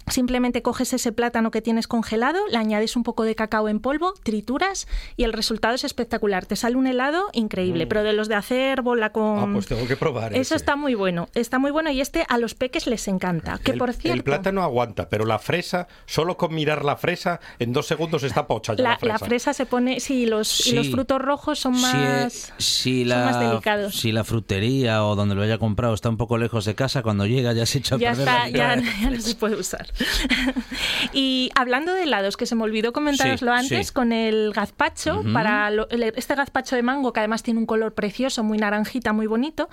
Simplemente 0.07 0.61
coges 0.61 0.93
ese 0.93 1.11
plátano 1.11 1.51
que 1.51 1.61
tienes 1.61 1.87
congelado, 1.87 2.39
le 2.49 2.57
añades 2.57 2.95
un 2.95 3.03
poco 3.03 3.23
de 3.23 3.35
cacao 3.35 3.69
en 3.69 3.79
polvo, 3.79 4.13
trituras 4.23 4.87
y 5.17 5.23
el 5.23 5.33
resultado 5.33 5.75
es 5.75 5.83
espectacular. 5.83 6.45
Te 6.45 6.55
sale 6.55 6.75
un 6.75 6.87
helado 6.87 7.29
increíble, 7.33 7.87
pero 7.87 8.03
de 8.03 8.13
los 8.13 8.27
de 8.27 8.35
hacer 8.35 8.81
bola 8.81 9.11
con... 9.11 9.39
Ah, 9.39 9.49
pues 9.53 9.67
tengo 9.67 9.87
que 9.87 9.95
probar. 9.95 10.33
Eso 10.33 10.41
ese. 10.41 10.55
está 10.55 10.75
muy 10.75 10.95
bueno, 10.95 11.29
está 11.33 11.59
muy 11.59 11.71
bueno 11.71 11.91
y 11.91 12.01
este 12.01 12.25
a 12.27 12.37
los 12.37 12.48
peques 12.55 12.87
les 12.87 13.07
encanta. 13.07 13.57
Que 13.63 13.71
el, 13.71 13.77
por 13.77 13.89
el 13.89 13.95
cierto, 13.95 14.23
plátano 14.23 14.63
aguanta, 14.63 15.09
pero 15.09 15.25
la 15.25 15.39
fresa, 15.39 15.87
solo 16.05 16.37
con 16.37 16.53
mirar 16.53 16.83
la 16.85 16.95
fresa, 16.97 17.39
en 17.59 17.73
dos 17.73 17.87
segundos 17.87 18.23
está 18.23 18.47
pocha 18.47 18.73
ya 18.75 18.83
la, 18.83 18.89
la, 18.91 18.97
fresa. 18.97 19.13
la 19.13 19.19
fresa 19.19 19.53
se 19.53 19.65
pone, 19.65 19.99
sí, 19.99 20.25
los, 20.25 20.67
y 20.67 20.73
los 20.73 20.89
frutos 20.89 21.21
rojos 21.21 21.59
son 21.59 21.79
más, 21.79 22.53
si 22.57 23.01
son 23.01 23.09
la, 23.09 23.25
más 23.25 23.39
delicados. 23.39 23.95
si 23.95 24.11
la 24.11 24.23
frutería 24.23 25.03
o 25.05 25.15
donde 25.15 25.35
lo 25.35 25.41
haya 25.41 25.57
comprado 25.57 25.93
está 25.93 26.09
un 26.09 26.17
poco 26.17 26.37
lejos 26.37 26.65
de 26.65 26.75
casa, 26.75 27.01
cuando 27.03 27.25
llega 27.25 27.53
ya 27.53 27.65
se 27.65 27.79
echa 27.79 27.95
a 27.95 27.97
ya 27.97 28.09
perder 28.11 28.27
está, 28.27 28.39
la 28.43 28.49
ya, 28.49 28.75
no 29.09 29.21
se 29.21 29.35
puede 29.35 29.55
usar. 29.55 29.87
y 31.13 31.49
hablando 31.55 31.93
de 31.93 32.03
helados, 32.03 32.37
que 32.37 32.45
se 32.45 32.55
me 32.55 32.63
olvidó 32.63 32.93
comentaroslo 32.93 33.51
Sí, 33.53 33.59
antes, 33.59 33.87
sí. 33.87 33.93
con 33.93 34.11
el 34.11 34.51
gazpacho, 34.53 35.23
para 35.33 35.69
lo- 35.71 35.89
el- 35.89 36.03
este 36.03 36.35
gazpacho 36.35 36.75
de 36.75 36.83
mango, 36.83 37.13
que 37.13 37.19
además 37.19 37.43
tiene 37.43 37.59
un 37.59 37.65
color 37.65 37.93
precioso, 37.93 38.43
muy 38.43 38.57
naranjita, 38.57 39.13
muy 39.13 39.27
bonito, 39.27 39.69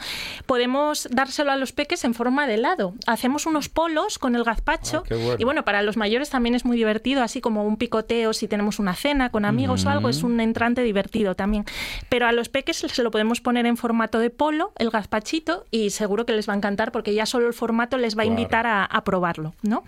podemos 0.47 1.09
dárselo 1.11 1.53
a 1.53 1.57
los 1.57 1.73
peques 1.73 2.05
en 2.05 2.15
forma 2.15 2.47
de 2.47 2.55
helado. 2.55 2.66
Hacemos 3.07 3.47
unos 3.47 3.69
polos 3.69 4.19
con 4.19 4.35
el 4.35 4.45
gazpacho. 4.45 5.05
Ah, 5.07 5.15
bueno. 5.15 5.37
Y 5.39 5.45
bueno, 5.45 5.65
para 5.65 5.83
los 5.83 5.97
mayores 5.97 6.31
también 6.31 6.55
es 6.55 6.65
muy 6.65 6.77
divertido, 6.77 7.23
así 7.23 7.41
como 7.41 7.65
un 7.65 7.77
picoteo 7.77 8.33
si 8.33 8.49
tenemos 8.49 8.79
una 8.79 8.95
cena 8.95 9.31
con 9.31 9.45
amigos 9.45 9.85
o 9.85 9.91
algo, 9.91 10.09
es 10.09 10.23
un 10.23 10.41
entrante 10.41 10.83
divertido 10.83 11.35
también. 11.35 11.65
Pero 12.09 12.27
a 12.27 12.33
los 12.33 12.49
peques 12.49 12.79
se 12.79 13.03
lo 13.03 13.11
podemos 13.11 13.41
poner 13.41 13.67
en 13.67 13.77
formato 13.77 14.19
de 14.19 14.31
polo, 14.31 14.73
el 14.79 14.91
gazpachito, 14.91 15.67
y 15.71 15.91
seguro 15.91 16.27
que 16.27 16.33
les 16.33 16.49
va 16.49 16.55
a 16.55 16.57
encantar 16.57 16.93
porque 16.93 17.15
ya 17.15 17.27
solo 17.27 17.47
el 17.47 17.55
formato 17.55 17.99
les 17.99 18.17
va 18.17 18.23
a 18.23 18.27
invitar 18.27 18.67
a, 18.67 18.85
a 18.85 19.05
probarlo, 19.05 19.55
¿no? 19.63 19.85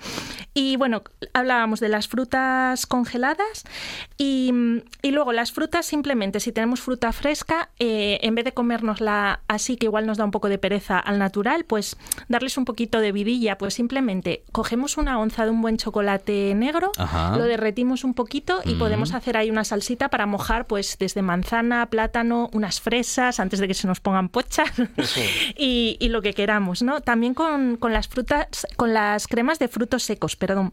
Y 0.55 0.77
bueno, 0.77 1.03
hablábamos 1.33 1.81
de 1.81 1.89
las 1.89 2.09
frutas 2.09 2.87
congeladas 2.87 3.65
y, 4.17 4.53
y 5.03 5.11
luego 5.11 5.33
las 5.33 5.53
frutas 5.53 5.87
simplemente, 5.87 6.41
si 6.41 6.53
tenemos 6.53 6.81
fruta 6.81 7.13
fresca, 7.13 7.71
eh, 7.79 8.19
en 8.23 8.35
vez 8.35 8.45
de 8.45 8.53
comérnosla 8.53 9.41
así, 9.49 9.77
que 9.77 9.87
igual 9.87 10.07
nos 10.07 10.19
da 10.19 10.25
un 10.25 10.31
poco 10.31 10.49
de 10.49 10.59
pereza 10.59 10.99
al 10.99 11.19
natural, 11.19 11.65
pues 11.65 11.97
darles 12.29 12.58
un 12.59 12.65
poquito 12.65 13.01
de 13.01 13.13
vidilla, 13.13 13.57
pues 13.59 13.75
simplemente 13.75 14.43
cogemos 14.53 14.97
una 14.99 15.19
onza 15.19 15.45
de 15.45 15.51
un 15.51 15.63
buen 15.63 15.77
chocolate 15.79 16.55
negro, 16.55 16.93
Ajá. 16.99 17.37
lo 17.37 17.45
derretimos 17.45 18.05
un 18.05 18.15
poquito 18.15 18.61
y 18.65 18.75
Mm. 18.75 18.79
podemos 18.79 19.15
hacer 19.15 19.37
ahí 19.37 19.51
una 19.51 19.65
salsita 19.65 20.09
para 20.11 20.27
mojar 20.27 20.67
pues 20.67 20.97
desde 20.99 21.23
manzana, 21.23 21.87
plátano, 21.87 22.51
unas 22.53 22.81
fresas 22.81 23.41
antes 23.41 23.61
de 23.61 23.69
que 23.69 23.75
se 23.75 23.87
nos 23.87 24.01
pongan 24.01 24.29
pochas 24.29 24.69
y, 25.57 25.97
y 26.01 26.09
lo 26.09 26.23
que 26.23 26.35
queramos, 26.35 26.83
¿no? 26.83 27.01
También 27.01 27.35
con, 27.35 27.77
con 27.77 27.93
las 27.93 28.09
frutas, 28.09 28.67
con 28.77 28.93
las 28.95 29.27
cremas 29.27 29.59
de 29.59 29.69
frutos 29.69 30.03
secos, 30.03 30.37
perdón. 30.37 30.73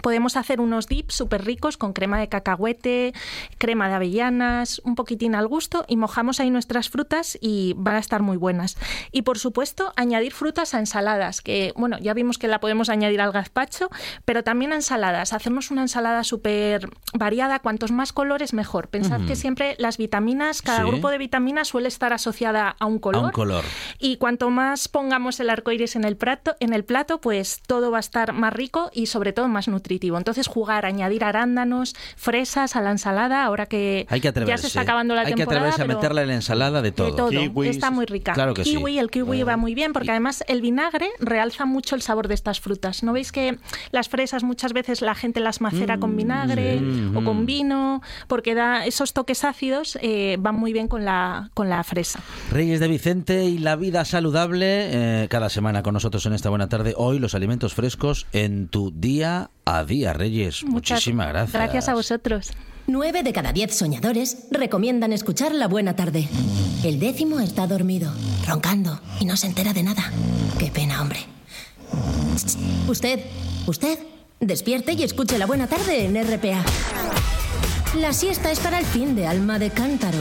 Podemos 0.00 0.36
hacer 0.36 0.60
unos 0.60 0.86
dips 0.86 1.14
súper 1.14 1.44
ricos 1.44 1.76
con 1.76 1.92
crema 1.92 2.18
de 2.18 2.28
cacahuete, 2.28 3.12
crema 3.58 3.88
de 3.88 3.94
avellanas, 3.94 4.80
un 4.84 4.94
poquitín 4.94 5.34
al 5.34 5.46
gusto 5.48 5.84
y 5.88 5.96
mojamos 5.96 6.40
ahí 6.40 6.50
nuestras 6.50 6.88
frutas 6.88 7.36
y 7.40 7.74
van 7.76 7.96
a 7.96 7.98
estar 7.98 8.22
muy 8.22 8.36
buenas. 8.36 8.76
Y 9.10 9.22
por 9.22 9.38
supuesto, 9.38 9.92
añadir 9.96 10.32
frutas 10.32 10.74
a 10.74 10.78
ensaladas, 10.78 11.40
que 11.40 11.72
bueno, 11.76 11.98
ya 11.98 12.14
vimos 12.14 12.38
que 12.38 12.48
la 12.48 12.60
podemos 12.60 12.88
añadir 12.88 13.20
al 13.20 13.32
gazpacho, 13.32 13.90
pero 14.24 14.42
también 14.42 14.72
a 14.72 14.76
ensaladas. 14.76 15.32
Hacernos 15.32 15.70
una 15.70 15.82
ensalada 15.82 16.24
súper 16.24 16.88
variada, 17.12 17.58
cuantos 17.58 17.92
más 17.92 18.12
colores 18.12 18.54
mejor. 18.54 18.88
Pensad 18.88 19.20
que 19.26 19.36
siempre 19.36 19.76
las 19.78 19.98
vitaminas, 19.98 20.62
cada 20.62 20.82
Sí. 20.82 20.88
grupo 20.88 21.10
de 21.10 21.18
vitaminas 21.18 21.68
suele 21.68 21.88
estar 21.88 22.12
asociada 22.12 22.76
a 22.78 22.86
un 22.86 22.98
color. 22.98 23.24
A 23.24 23.26
un 23.26 23.32
color. 23.32 23.64
Y 23.98 24.16
cuanto 24.16 24.50
más 24.50 24.88
pongamos 24.88 25.38
el 25.40 25.50
arco 25.50 25.70
iris 25.70 25.96
en 25.96 26.04
el 26.04 26.16
plato, 26.16 26.56
en 26.60 26.72
el 26.72 26.84
plato, 26.84 27.20
pues 27.20 27.60
todo 27.66 27.90
va 27.90 27.98
a 27.98 28.00
estar 28.00 28.32
más 28.32 28.52
rico 28.52 28.90
y 28.92 29.06
sobre 29.06 29.32
todo 29.32 29.48
más 29.48 29.68
nutritivo. 29.68 29.81
Nutritivo. 29.82 30.16
Entonces 30.16 30.46
jugar, 30.46 30.86
añadir 30.86 31.24
arándanos, 31.24 31.94
fresas 32.16 32.76
a 32.76 32.80
la 32.80 32.92
ensalada, 32.92 33.44
ahora 33.44 33.66
que 33.66 34.06
Hay 34.08 34.20
que 34.20 34.32
ya 34.46 34.56
se 34.56 34.68
está 34.68 34.82
acabando 34.82 35.14
la 35.14 35.22
Hay 35.22 35.26
que 35.26 35.34
temporada. 35.34 35.68
atreverse 35.70 35.82
a 35.82 35.94
meterla 35.94 36.22
en 36.22 36.28
la 36.28 36.34
ensalada 36.34 36.82
de 36.82 36.92
todo. 36.92 37.06
de 37.08 37.12
todo. 37.16 37.28
Kiwis. 37.30 37.70
Está 37.70 37.90
muy 37.90 38.06
rica. 38.06 38.32
Claro 38.32 38.54
que 38.54 38.64
sí. 38.64 38.76
kiwi, 38.76 38.98
el 38.98 39.10
kiwi 39.10 39.42
va 39.42 39.56
muy 39.56 39.74
bien 39.74 39.92
porque 39.92 40.10
además 40.10 40.44
el 40.46 40.60
vinagre 40.60 41.08
realza 41.18 41.66
mucho 41.66 41.96
el 41.96 42.02
sabor 42.02 42.28
de 42.28 42.34
estas 42.34 42.60
frutas. 42.60 43.02
¿No 43.02 43.12
veis 43.12 43.32
que 43.32 43.58
las 43.90 44.08
fresas 44.08 44.44
muchas 44.44 44.72
veces 44.72 45.02
la 45.02 45.14
gente 45.14 45.40
las 45.40 45.60
macera 45.60 45.98
con 45.98 46.16
vinagre 46.16 46.80
o 47.14 47.24
con 47.24 47.44
vino? 47.44 48.02
Porque 48.28 48.54
da 48.54 48.86
esos 48.86 49.12
toques 49.12 49.42
ácidos 49.44 49.98
eh, 50.00 50.36
van 50.38 50.54
muy 50.54 50.72
bien 50.72 50.86
con 50.86 51.04
la, 51.04 51.50
con 51.54 51.68
la 51.68 51.82
fresa. 51.82 52.20
Reyes 52.50 52.78
de 52.78 52.88
Vicente 52.88 53.44
y 53.44 53.58
la 53.58 53.74
vida 53.76 54.04
saludable, 54.04 55.22
eh, 55.24 55.28
cada 55.28 55.48
semana 55.48 55.82
con 55.82 55.94
nosotros 55.94 56.24
en 56.26 56.34
esta 56.34 56.50
buena 56.50 56.68
tarde. 56.68 56.94
Hoy 56.96 57.18
los 57.18 57.34
alimentos 57.34 57.74
frescos 57.74 58.26
en 58.32 58.68
tu 58.68 58.92
día 58.92 59.50
a 59.64 59.71
día, 59.86 60.12
Reyes. 60.12 60.64
Muchas 60.64 60.96
Muchísimas 60.96 61.28
gracias. 61.28 61.52
Gracias 61.52 61.88
a 61.88 61.94
vosotros. 61.94 62.52
Nueve 62.86 63.22
de 63.22 63.32
cada 63.32 63.52
diez 63.52 63.74
soñadores 63.76 64.48
recomiendan 64.50 65.12
escuchar 65.12 65.54
La 65.54 65.68
Buena 65.68 65.94
Tarde. 65.94 66.28
El 66.84 66.98
décimo 66.98 67.40
está 67.40 67.66
dormido, 67.66 68.12
roncando 68.46 69.00
y 69.20 69.24
no 69.24 69.36
se 69.36 69.46
entera 69.46 69.72
de 69.72 69.82
nada. 69.84 70.10
Qué 70.58 70.66
pena, 70.66 71.00
hombre. 71.00 71.20
Usted, 72.88 73.20
usted, 73.66 73.98
despierte 74.40 74.92
y 74.94 75.02
escuche 75.04 75.38
La 75.38 75.46
Buena 75.46 75.68
Tarde 75.68 76.06
en 76.06 76.16
RPA. 76.16 76.64
La 77.98 78.12
siesta 78.12 78.50
es 78.50 78.58
para 78.58 78.78
el 78.78 78.86
fin 78.86 79.14
de 79.14 79.26
alma 79.26 79.58
de 79.58 79.70
cántaro. 79.70 80.18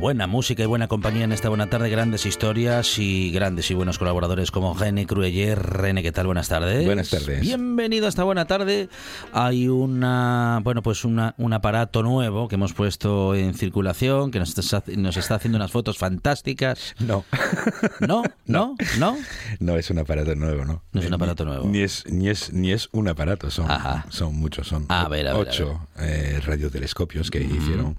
Buena 0.00 0.26
música 0.26 0.62
y 0.62 0.66
buena 0.66 0.88
compañía 0.88 1.24
en 1.24 1.32
esta 1.32 1.50
buena 1.50 1.68
tarde, 1.68 1.90
grandes 1.90 2.24
historias 2.24 2.98
y 2.98 3.30
grandes 3.32 3.70
y 3.70 3.74
buenos 3.74 3.98
colaboradores 3.98 4.50
como 4.50 4.72
René 4.72 5.06
Crueller. 5.06 5.58
René, 5.62 6.02
¿qué 6.02 6.10
tal? 6.10 6.24
Buenas 6.24 6.48
tardes. 6.48 6.86
Buenas 6.86 7.10
tardes. 7.10 7.42
Bienvenido 7.42 8.06
a 8.06 8.08
esta 8.08 8.24
buena 8.24 8.46
tarde. 8.46 8.88
Hay 9.34 9.68
una, 9.68 10.60
bueno, 10.64 10.82
pues 10.82 11.04
una, 11.04 11.34
un 11.36 11.52
aparato 11.52 12.02
nuevo 12.02 12.48
que 12.48 12.54
hemos 12.54 12.72
puesto 12.72 13.34
en 13.34 13.52
circulación, 13.52 14.30
que 14.30 14.38
nos 14.38 14.56
está, 14.56 14.82
nos 14.96 15.18
está 15.18 15.34
haciendo 15.34 15.56
unas 15.56 15.70
fotos 15.70 15.98
fantásticas. 15.98 16.94
No. 16.98 17.26
¿No? 18.00 18.22
¿No? 18.46 18.76
¿No? 18.98 19.18
No 19.58 19.76
es 19.76 19.90
un 19.90 19.98
aparato 19.98 20.34
nuevo, 20.34 20.64
¿no? 20.64 20.82
No 20.92 21.00
es 21.00 21.06
un 21.08 21.12
Eh, 21.12 21.16
aparato 21.16 21.44
nuevo. 21.44 21.66
Ni 21.68 21.80
es, 21.82 22.04
ni 22.08 22.30
es, 22.30 22.54
ni 22.54 22.72
es 22.72 22.88
un 22.92 23.06
aparato, 23.08 23.50
son, 23.50 23.70
Ajá. 23.70 24.06
son 24.08 24.34
muchos, 24.34 24.66
son 24.66 24.86
A 24.88 25.08
ver, 25.10 25.28
a 25.28 25.34
ver, 25.34 25.46
a 25.46 25.50
ocho 25.50 25.86
eh, 25.98 26.40
radiotelescopios 26.42 27.30
que 27.30 27.42
hicieron. 27.42 27.96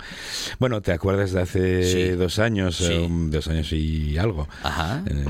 Bueno, 0.57 0.81
¿te 0.81 0.93
acuerdas 0.93 1.31
de 1.31 1.41
hace 1.41 1.90
dos 2.17 2.39
años, 2.39 2.75
Sí. 2.77 2.85
eh, 2.93 2.99
un- 2.99 3.31
dos 3.31 3.47
años 3.47 3.71
y 3.73 4.17
algo? 4.17 4.47
Ajá. 4.63 5.03
Eh, 5.07 5.25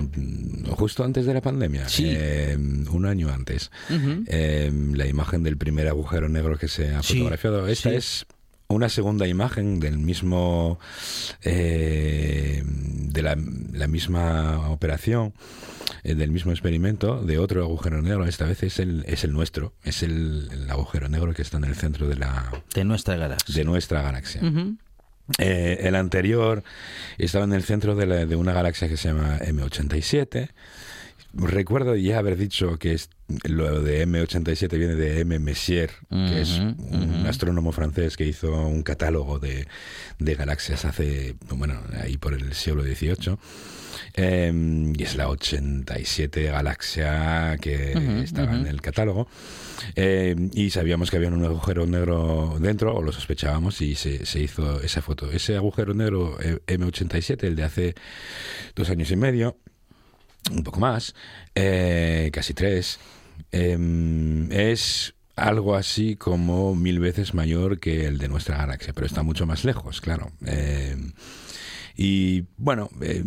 justo 0.72 1.04
antes 1.04 1.26
de 1.26 1.34
la 1.34 1.42
pandemia, 1.42 1.88
Sí. 1.90 2.06
eh, 2.08 2.58
un 2.58 3.06
año 3.06 3.30
antes, 3.30 3.72
eh, 4.28 4.72
la 4.94 5.08
imagen 5.08 5.44
del 5.44 5.58
primer 5.58 5.88
agujero 5.88 6.30
negro 6.30 6.58
que 6.58 6.68
se 6.68 6.94
ha 6.96 7.04
fotografiado. 7.04 7.68
Esta 7.68 7.92
es 7.92 8.26
una 8.68 8.88
segunda 8.90 9.28
imagen 9.28 9.80
del 9.82 9.98
mismo 9.98 10.80
eh, 11.44 12.64
de 12.66 13.22
la, 13.22 13.38
la 13.74 13.88
misma 13.88 14.70
operación 14.70 15.34
eh, 16.04 16.16
del 16.16 16.32
mismo 16.32 16.52
experimento 16.52 17.22
de 17.22 17.38
otro 17.38 17.64
agujero 17.64 18.02
negro 18.02 18.26
esta 18.26 18.46
vez 18.46 18.64
es 18.64 18.80
el 18.80 19.04
es 19.08 19.24
el 19.26 19.34
nuestro 19.34 19.74
es 19.84 20.04
el, 20.04 20.48
el 20.54 20.70
agujero 20.72 21.10
negro 21.10 21.34
que 21.34 21.42
está 21.42 21.58
en 21.58 21.66
el 21.66 21.76
centro 21.76 22.08
de 22.08 22.16
la 22.16 22.50
De 22.74 22.86
nuestra 22.86 23.18
galaxia. 23.18 23.54
de 23.56 23.64
nuestra 23.66 24.02
galaxia 24.02 24.42
Ujú. 24.42 24.78
Eh, 25.40 25.80
el 25.82 25.96
anterior 25.96 26.64
estaba 27.18 27.46
en 27.46 27.54
el 27.54 27.64
centro 27.64 27.96
de, 27.96 28.06
la- 28.06 28.26
de 28.26 28.36
una 28.36 28.54
galaxia 28.54 28.88
que 28.90 28.98
se 28.98 29.10
llama 29.10 29.38
M87. 29.40 30.50
Recuerdo 31.34 31.96
ya 31.96 32.20
haber 32.20 32.36
dicho 32.38 32.78
que 32.78 32.94
es- 32.94 33.10
lo 33.46 33.82
de 33.82 34.02
M87 34.06 34.78
viene 34.78 34.96
de 34.96 35.22
M. 35.22 35.40
Messier, 35.40 35.90
que 36.10 36.42
es 36.42 36.60
un 36.60 37.26
astrónomo 37.26 37.72
francés 37.72 38.18
que 38.18 38.26
hizo 38.26 38.52
un 38.68 38.84
catálogo 38.84 39.40
de, 39.40 39.68
de 40.20 40.36
galaxias 40.36 40.84
hace, 40.84 41.36
bueno, 41.50 41.80
ahí 42.02 42.18
por 42.18 42.34
el 42.34 42.52
siglo 42.54 42.84
XVIII. 42.84 43.38
Eh, 44.16 44.94
y 44.98 45.04
es 45.04 45.16
la 45.16 45.30
87 45.30 46.44
galaxia 46.44 47.58
que 47.62 47.94
estaba 48.24 48.54
en 48.56 48.68
el 48.68 48.82
catálogo. 48.82 49.28
Eh, 49.96 50.36
y 50.54 50.70
sabíamos 50.72 51.10
que 51.10 51.18
había 51.18 51.30
un 51.30 51.44
agujero 51.46 51.86
negro 51.86 52.58
dentro, 52.60 52.94
o 52.96 53.02
lo 53.02 53.14
sospechábamos, 53.14 53.80
y 53.82 53.96
se, 53.96 54.26
se 54.26 54.42
hizo 54.42 54.82
esa 54.82 55.02
foto. 55.02 55.32
Ese 55.32 55.56
agujero 55.56 55.94
negro 55.94 56.38
eh, 56.42 56.60
M87, 56.68 57.44
el 57.46 57.56
de 57.56 57.64
hace 57.64 57.96
dos 58.76 58.90
años 58.90 59.10
y 59.12 59.16
medio, 59.16 59.58
un 60.56 60.64
poco 60.64 60.80
más, 60.80 61.16
eh, 61.56 62.30
casi 62.34 62.54
tres, 62.54 63.00
eh, 63.52 64.48
es 64.52 65.14
algo 65.36 65.76
así 65.76 66.16
como 66.16 66.76
mil 66.76 67.00
veces 67.00 67.34
mayor 67.34 67.80
que 67.80 68.06
el 68.06 68.18
de 68.18 68.28
nuestra 68.28 68.58
galaxia, 68.58 68.94
pero 68.94 69.08
está 69.08 69.24
mucho 69.24 69.46
más 69.46 69.64
lejos, 69.66 70.02
claro. 70.02 70.32
Eh, 70.46 70.96
y 71.96 72.46
bueno, 72.58 72.90
eh, 73.02 73.22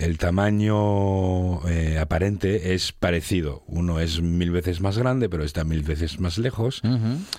el 0.00 0.18
tamaño 0.18 1.66
eh, 1.68 1.98
aparente 1.98 2.74
es 2.74 2.92
parecido. 2.92 3.64
Uno 3.66 4.00
es 4.00 4.20
mil 4.20 4.50
veces 4.50 4.80
más 4.80 4.98
grande, 4.98 5.28
pero 5.28 5.44
está 5.44 5.64
mil 5.64 5.82
veces 5.82 6.20
más 6.20 6.38
lejos. 6.38 6.82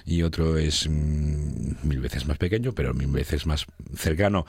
Y 0.05 0.23
otro 0.23 0.57
es 0.57 0.89
mm, 0.89 1.87
mil 1.87 1.99
veces 1.99 2.25
más 2.25 2.37
pequeño, 2.37 2.73
pero 2.73 2.93
mil 2.93 3.07
veces 3.07 3.45
más 3.45 3.65
cercano. 3.95 4.45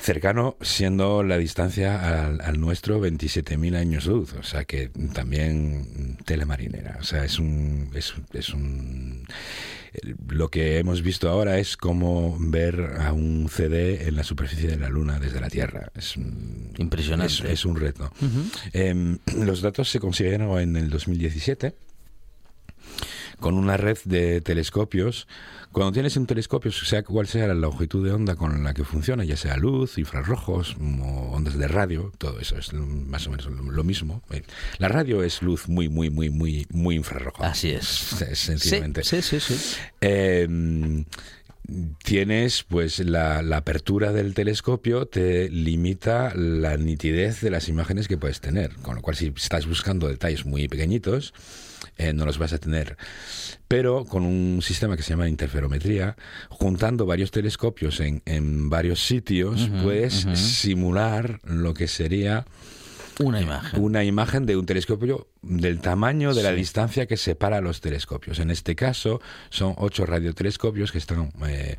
Cercano 0.00 0.56
siendo 0.62 1.22
la 1.22 1.36
distancia 1.36 2.24
al, 2.26 2.40
al 2.40 2.58
nuestro 2.58 3.00
27.000 3.00 3.76
años 3.76 4.06
luz, 4.06 4.32
o 4.32 4.42
sea 4.42 4.64
que 4.64 4.88
también 5.12 6.16
telemarinera, 6.24 6.96
o 7.00 7.04
sea, 7.04 7.24
es 7.24 7.38
un, 7.38 7.90
es, 7.94 8.14
es 8.32 8.48
un... 8.50 9.26
Lo 10.28 10.48
que 10.50 10.78
hemos 10.78 11.02
visto 11.02 11.28
ahora 11.28 11.58
es 11.58 11.76
como 11.76 12.36
ver 12.40 12.94
a 13.00 13.12
un 13.12 13.48
CD 13.50 14.06
en 14.08 14.14
la 14.16 14.22
superficie 14.22 14.68
de 14.70 14.78
la 14.78 14.88
Luna 14.88 15.18
desde 15.18 15.40
la 15.40 15.50
Tierra. 15.50 15.90
Es 15.96 16.16
un- 16.16 16.72
Impresionante. 16.78 17.32
Es, 17.34 17.40
es 17.44 17.64
un 17.64 17.74
reto. 17.76 18.10
Em, 18.72 19.18
los 19.36 19.60
datos 19.62 19.90
se 19.90 19.98
consiguieron 19.98 20.58
en 20.60 20.76
el 20.76 20.90
2017 20.90 21.74
con 23.40 23.54
una 23.54 23.76
red 23.76 23.98
de 24.04 24.40
telescopios. 24.40 25.26
Cuando 25.72 25.92
tienes 25.92 26.16
un 26.16 26.26
telescopio, 26.26 26.72
sea 26.72 27.02
cual 27.04 27.28
sea 27.28 27.46
la 27.46 27.54
longitud 27.54 28.04
de 28.04 28.12
onda 28.12 28.34
con 28.34 28.64
la 28.64 28.74
que 28.74 28.82
funciona, 28.84 29.24
ya 29.24 29.36
sea 29.36 29.56
luz, 29.56 29.98
infrarrojos 29.98 30.76
o 30.80 31.30
ondas 31.32 31.56
de 31.56 31.68
radio, 31.68 32.12
todo 32.18 32.40
eso 32.40 32.58
es 32.58 32.72
más 32.72 33.26
o 33.28 33.30
menos 33.30 33.46
lo, 33.46 33.84
mismo. 33.84 34.20
Eh, 34.30 34.42
La 34.78 34.88
radio 34.88 35.22
es 35.22 35.42
luz 35.42 35.68
muy, 35.68 35.88
muy, 35.88 36.10
muy, 36.10 36.28
muy, 36.28 36.66
muy 36.70 36.96
infrarroja. 36.96 37.46
Así 37.46 37.70
es. 37.70 37.86
Se- 37.86 38.34
Sencillamente. 38.34 39.04
Sí, 39.04 39.22
sí, 39.22 39.38
sí. 39.38 39.54
Eh, 40.00 41.04
tienes 42.02 42.64
pues 42.64 42.98
la, 42.98 43.42
la 43.42 43.58
apertura 43.58 44.12
del 44.12 44.34
telescopio 44.34 45.06
te 45.06 45.48
limita 45.50 46.34
la 46.34 46.76
nitidez 46.76 47.40
de 47.42 47.50
las 47.50 47.68
imágenes 47.68 48.08
que 48.08 48.16
puedes 48.16 48.40
tener 48.40 48.74
con 48.76 48.96
lo 48.96 49.02
cual 49.02 49.16
si 49.16 49.32
estás 49.36 49.66
buscando 49.66 50.08
detalles 50.08 50.44
muy 50.46 50.66
pequeñitos 50.68 51.32
eh, 51.96 52.12
no 52.12 52.24
los 52.26 52.38
vas 52.38 52.52
a 52.52 52.58
tener 52.58 52.96
pero 53.68 54.04
con 54.04 54.24
un 54.24 54.60
sistema 54.62 54.96
que 54.96 55.02
se 55.02 55.10
llama 55.10 55.28
interferometría 55.28 56.16
juntando 56.48 57.06
varios 57.06 57.30
telescopios 57.30 58.00
en, 58.00 58.22
en 58.26 58.68
varios 58.70 59.04
sitios 59.06 59.68
puedes 59.82 60.26
simular 60.34 61.40
lo 61.44 61.72
que 61.74 61.86
sería 61.88 62.44
Una 63.18 63.40
imagen. 63.40 63.80
una 63.82 64.02
imagen 64.04 64.46
de 64.46 64.56
un 64.56 64.66
telescopio 64.66 65.28
del 65.42 65.80
tamaño 65.80 66.34
de 66.34 66.42
la 66.42 66.52
distancia 66.52 67.06
que 67.06 67.16
separa 67.16 67.60
los 67.60 67.80
telescopios. 67.80 68.38
En 68.38 68.50
este 68.50 68.74
caso 68.74 69.20
son 69.50 69.74
ocho 69.76 70.04
radiotelescopios 70.06 70.90
que 70.92 70.98
están 70.98 71.30
eh, 71.46 71.76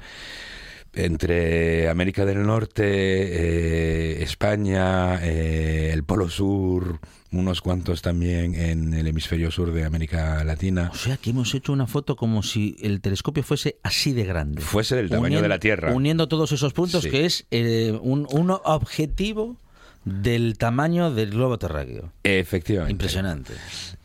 entre 0.94 1.88
América 1.89 2.26
del 2.26 2.44
Norte, 2.46 2.84
eh, 2.86 4.24
España, 4.24 5.20
eh, 5.24 5.92
el 5.94 6.04
Polo 6.04 6.30
Sur, 6.30 7.00
unos 7.32 7.62
cuantos 7.62 8.02
también 8.02 8.56
en 8.56 8.94
el 8.94 9.08
hemisferio 9.08 9.52
sur 9.52 9.72
de 9.72 9.86
América 9.86 10.44
Latina. 10.44 10.89
O 10.94 10.98
sea 10.98 11.16
que 11.16 11.30
hemos 11.30 11.54
hecho 11.56 11.72
una 11.72 11.88
foto 11.88 12.16
como 12.18 12.44
si 12.44 12.76
el 12.82 13.00
telescopio 13.00 13.42
fuese 13.42 13.78
así 13.84 14.12
de 14.12 14.26
grande. 14.26 14.62
Fuese 14.62 14.98
del 14.98 15.10
tamaño 15.10 15.42
de 15.42 15.48
la 15.48 15.60
Tierra. 15.60 15.94
Uniendo 15.94 16.28
todos 16.28 16.52
esos 16.52 16.74
puntos, 16.74 17.04
Sí. 17.04 17.10
que 17.10 17.26
es 17.26 17.46
eh, 17.52 17.98
un, 18.02 18.28
un 18.32 18.52
objetivo 18.52 19.56
del 20.04 20.58
tamaño 20.58 21.12
del 21.14 21.30
globo 21.32 21.60
terráqueo. 21.60 22.12
Efectivamente. 22.24 22.91
Impresionante. 22.91 23.54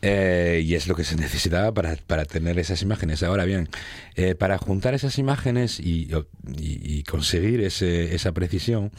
Eh, 0.01 0.61
y 0.63 0.75
es 0.75 0.87
lo 0.87 0.95
que 0.95 1.03
se 1.03 1.15
necesitaba 1.15 1.73
para, 1.73 1.95
para 1.95 2.25
tener 2.25 2.59
esas 2.59 2.81
imágenes. 2.83 3.23
Ahora 3.23 3.45
bien, 3.45 3.67
eh, 4.15 4.35
para 4.35 4.57
juntar 4.59 4.93
esas 4.93 5.17
imágenes 5.17 5.79
y, 5.79 6.07
y- 6.57 6.97
y 6.99 7.03
conseguir 7.03 7.61
ese- 7.61 8.13
esa 8.13 8.31
precisión, 8.31 8.91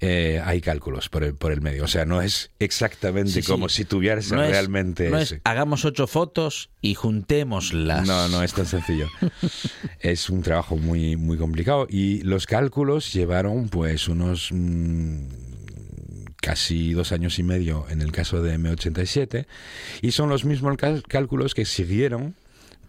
eh, 0.00 0.42
hay 0.44 0.60
cálculos 0.60 1.08
por 1.08 1.24
el, 1.24 1.34
por 1.34 1.52
el 1.52 1.62
medio. 1.62 1.84
O 1.84 1.88
sea, 1.88 2.04
no 2.04 2.20
es 2.20 2.50
exactamente 2.58 3.30
Sí, 3.30 3.40
sí. 3.42 3.46
como 3.50 3.68
si 3.70 3.84
tuvieras 3.86 4.30
No 4.30 4.42
es- 4.44 4.50
realmente... 4.50 5.08
es 5.22 5.36
hagamos 5.44 5.84
ocho 5.86 6.06
fotos 6.06 6.68
y 6.82 6.94
juntémoslas. 6.94 8.06
No, 8.06 8.28
no 8.28 8.42
es 8.42 8.52
tan 8.52 8.66
sencillo. 8.66 9.08
es 10.00 10.28
un 10.28 10.42
trabajo 10.42 10.76
muy, 10.76 11.16
muy 11.16 11.38
complicado 11.38 11.86
y 11.88 12.20
los 12.22 12.46
cálculos 12.46 13.12
llevaron 13.14 13.68
pues 13.70 14.08
unos 14.08 14.48
mm, 14.52 15.45
casi 16.40 16.92
dos 16.92 17.12
años 17.12 17.38
y 17.38 17.42
medio 17.42 17.86
en 17.88 18.02
el 18.02 18.12
caso 18.12 18.42
de 18.42 18.58
M87 18.58 19.46
y 20.02 20.12
son 20.12 20.28
los 20.28 20.44
mismos 20.44 20.76
cálculos 21.08 21.54
que 21.54 21.64
siguieron 21.64 22.34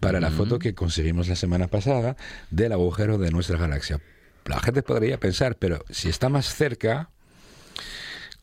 para 0.00 0.20
la 0.20 0.30
foto 0.30 0.58
que 0.58 0.74
conseguimos 0.74 1.28
la 1.28 1.36
semana 1.36 1.66
pasada 1.66 2.16
del 2.50 2.72
agujero 2.72 3.18
de 3.18 3.30
nuestra 3.30 3.58
galaxia. 3.58 4.00
La 4.44 4.60
gente 4.60 4.82
podría 4.82 5.18
pensar, 5.18 5.56
pero 5.56 5.84
si 5.90 6.08
está 6.08 6.28
más 6.28 6.54
cerca, 6.54 7.10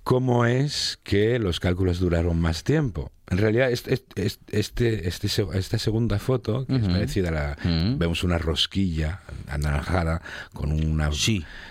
¿cómo 0.03 0.45
es 0.45 0.99
que 1.03 1.39
los 1.39 1.59
cálculos 1.59 1.99
duraron 1.99 2.39
más 2.39 2.63
tiempo? 2.63 3.11
En 3.27 3.39
realidad, 3.39 3.71
este, 3.71 4.03
este, 4.51 5.07
esta 5.07 5.79
segunda 5.79 6.19
foto, 6.19 6.67
que 6.67 6.75
es 6.75 6.87
parecida 6.87 7.29
a 7.29 7.31
la... 7.31 7.57
Vemos 7.97 8.23
una 8.23 8.37
rosquilla 8.37 9.21
anaranjada 9.47 10.21
con 10.53 10.71
una, 10.71 11.09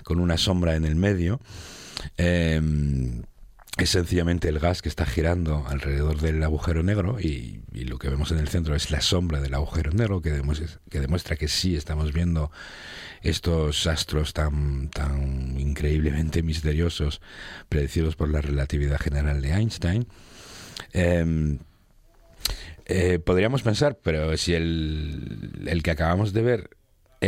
con 0.02 0.18
una 0.18 0.36
sombra 0.36 0.74
en 0.74 0.84
el 0.84 0.96
medio. 0.96 1.40
Eh, 2.16 2.60
es 3.76 3.90
sencillamente 3.90 4.48
el 4.48 4.60
gas 4.60 4.82
que 4.82 4.88
está 4.88 5.04
girando 5.04 5.66
alrededor 5.66 6.20
del 6.20 6.42
agujero 6.44 6.84
negro 6.84 7.18
y, 7.20 7.60
lo 7.72 7.98
que 7.98 8.08
vemos 8.08 8.30
en 8.30 8.38
el 8.38 8.48
centro 8.48 8.76
es 8.76 8.92
la 8.92 9.00
sombra 9.00 9.40
del 9.40 9.52
agujero 9.52 9.90
negro 9.90 10.22
que 10.22 10.30
demuestra 10.30 11.36
que, 11.36 11.48
sí 11.48 11.74
estamos 11.74 12.12
viendo 12.12 12.52
estos 13.20 13.88
astros 13.88 14.32
tan, 14.32 14.90
increíblemente 15.58 16.44
misteriosos 16.44 17.20
predecidos 17.68 18.14
por 18.14 18.28
la 18.28 18.40
relatividad 18.40 19.00
general 19.00 19.42
de 19.42 19.50
Einstein. 19.50 20.06
Em, 20.92 21.58
eh, 22.86 23.18
podríamos 23.18 23.62
pensar, 23.62 23.98
pero 24.00 24.36
si 24.36 24.54
el 24.54 25.80
que 25.82 25.90
acabamos 25.90 26.32
de 26.32 26.42
ver 26.42 26.73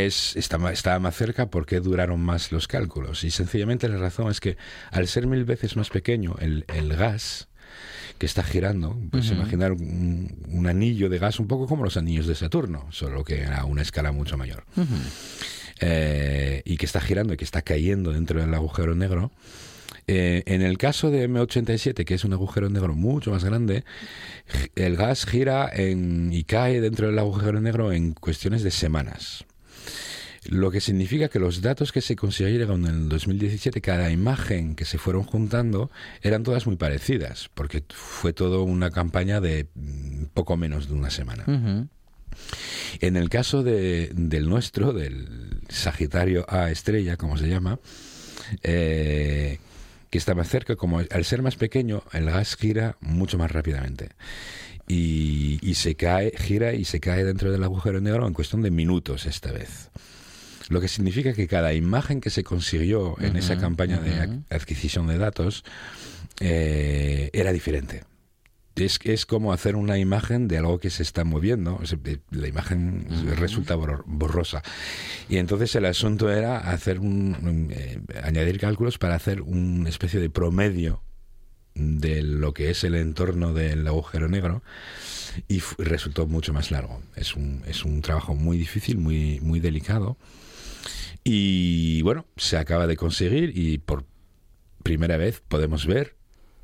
es, 0.05 0.35
está, 0.35 0.57
ma- 0.57 0.71
estaba 0.71 0.99
más 0.99 1.15
cerca, 1.15 1.49
¿por 1.49 1.65
qué 1.65 1.79
duraron 1.79 2.19
más 2.21 2.51
los 2.51 2.67
cálculos? 2.67 3.23
Y 3.23 3.31
sencillamente 3.31 3.87
la 3.89 3.97
razón 3.97 4.29
es 4.31 4.39
que 4.39 4.57
al 4.91 5.07
ser 5.07 5.27
mil 5.27 5.43
veces 5.45 5.75
más 5.75 5.89
pequeño 5.89 6.35
el, 6.39 6.65
el 6.73 6.95
gas 6.95 7.47
que 8.17 8.25
está 8.25 8.43
girando, 8.43 8.97
pues 9.11 9.29
imaginar 9.31 9.71
un, 9.73 10.43
un 10.47 10.67
anillo 10.67 11.09
de 11.09 11.19
gas 11.19 11.39
un 11.39 11.47
poco 11.47 11.67
como 11.67 11.83
los 11.83 11.97
anillos 11.97 12.25
de 12.27 12.35
Saturno, 12.35 12.87
solo 12.91 13.23
que 13.23 13.45
a 13.45 13.65
una 13.65 13.81
escala 13.83 14.11
mucho 14.11 14.37
mayor. 14.37 14.63
Eh, 15.79 16.63
y 16.65 16.77
que 16.77 16.85
está 16.85 16.99
girando 17.01 17.33
y 17.33 17.37
que 17.37 17.43
está 17.45 17.61
cayendo 17.61 18.11
dentro 18.11 18.39
del 18.39 18.53
agujero 18.53 18.95
negro. 18.95 19.31
Eh, 20.07 20.43
en 20.45 20.61
el 20.61 20.77
caso 20.77 21.11
de 21.11 21.29
M87, 21.29 22.05
que 22.05 22.13
es 22.15 22.23
un 22.23 22.33
agujero 22.33 22.69
negro 22.69 22.95
mucho 22.95 23.29
más 23.31 23.43
grande, 23.43 23.83
el 24.75 24.95
gas 24.95 25.25
gira 25.25 25.69
en- 25.71 26.31
y 26.33 26.43
cae 26.45 26.79
dentro 26.81 27.07
del 27.07 27.19
agujero 27.19 27.59
negro 27.61 27.91
en 27.91 28.13
cuestiones 28.13 28.63
de 28.63 28.71
semanas. 28.71 29.45
Lo 30.49 30.71
que 30.71 30.79
significa 30.79 31.27
que 31.27 31.39
los 31.39 31.61
datos 31.61 31.91
que 31.91 32.01
se 32.01 32.15
consiguieron 32.15 32.85
en 32.85 32.95
el 32.95 33.09
2017, 33.09 33.81
cada 33.81 34.11
imagen 34.11 34.75
que 34.75 34.85
se 34.85 34.97
fueron 34.97 35.23
juntando, 35.23 35.91
eran 36.21 36.43
todas 36.43 36.67
muy 36.67 36.77
parecidas, 36.77 37.49
porque 37.53 37.83
fue 37.89 38.31
todo 38.33 38.63
una 38.63 38.91
campaña 38.91 39.41
de 39.41 39.67
mm, 39.75 40.25
poco 40.33 40.55
menos 40.55 40.87
de 40.87 40.93
una 40.93 41.09
semana. 41.09 41.43
En 43.01 43.17
el 43.17 43.29
caso 43.29 43.63
de, 43.63 44.11
del 44.13 44.47
nuestro, 44.47 44.93
del 44.93 45.61
Sagitario 45.69 46.45
A 46.47 46.71
estrella, 46.71 47.17
como 47.17 47.37
se 47.37 47.47
llama, 47.47 47.79
eh, 48.63 49.59
que 50.09 50.17
está 50.17 50.35
más 50.35 50.47
cerca, 50.47 50.75
como 50.75 50.99
al 50.99 51.25
ser 51.25 51.41
más 51.41 51.55
pequeño, 51.55 52.03
el 52.13 52.25
gas 52.25 52.55
gira 52.55 52.97
mucho 53.01 53.37
más 53.37 53.51
rápidamente. 53.51 54.09
Y, 54.87 55.59
y 55.61 55.73
se 55.75 55.95
cae, 55.95 56.31
gira 56.37 56.73
y 56.73 56.85
se 56.85 56.99
cae 57.01 57.25
dentro 57.25 57.51
del 57.51 57.63
agujero 57.63 57.99
negro 57.99 58.25
en 58.25 58.33
cuestión 58.33 58.61
de 58.61 58.71
minutos 58.71 59.25
esta 59.25 59.51
vez. 59.51 59.89
Lo 60.69 60.79
que 60.81 60.87
significa 60.87 61.33
que 61.33 61.47
cada 61.47 61.73
imagen 61.73 62.21
que 62.21 62.29
se 62.29 62.43
consiguió 62.43 63.15
en 63.19 63.35
esa 63.37 63.57
campaña 63.57 63.99
de 63.99 64.11
adquisición 64.49 65.07
de 65.07 65.17
datos 65.17 65.63
eh, 66.39 67.29
era 67.33 67.51
diferente. 67.51 68.03
Es, 68.75 68.99
es 69.05 69.25
como 69.25 69.53
hacer 69.53 69.75
una 69.75 69.97
imagen 69.97 70.47
de 70.47 70.59
algo 70.59 70.79
que 70.79 70.89
se 70.89 71.01
está 71.03 71.23
moviendo. 71.23 71.81
La 72.31 72.47
imagen 72.47 73.07
resulta 73.35 73.75
borro- 73.75 74.03
borrosa. 74.05 74.61
Y 75.29 75.37
entonces 75.37 75.73
el 75.75 75.85
asunto 75.85 76.31
era 76.31 76.59
hacer 76.59 76.99
un, 76.99 77.35
un, 77.41 77.71
eh, 77.71 77.99
añadir 78.23 78.59
cálculos 78.59 78.97
para 78.99 79.15
hacer 79.15 79.41
una 79.41 79.89
especie 79.89 80.19
de 80.19 80.29
promedio 80.29 81.01
de 81.77 82.23
lo 82.23 82.53
que 82.53 82.69
es 82.69 82.83
el 82.83 82.95
entorno 82.95 83.53
del 83.53 83.87
agujero 83.87 84.27
negro 84.27 84.63
y 85.47 85.61
resultó 85.77 86.27
mucho 86.27 86.53
más 86.53 86.71
largo. 86.71 87.01
Es 87.15 87.35
un, 87.35 87.63
es 87.67 87.85
un 87.85 88.01
trabajo 88.01 88.35
muy 88.35 88.57
difícil, 88.57 88.97
muy, 88.97 89.39
muy 89.41 89.59
delicado. 89.59 90.17
Y 91.23 92.01
bueno, 92.03 92.25
se 92.37 92.57
acaba 92.57 92.87
de 92.87 92.95
conseguir 92.95 93.51
y 93.55 93.77
por 93.77 94.05
primera 94.83 95.17
vez 95.17 95.41
podemos 95.47 95.85
ver 95.85 96.15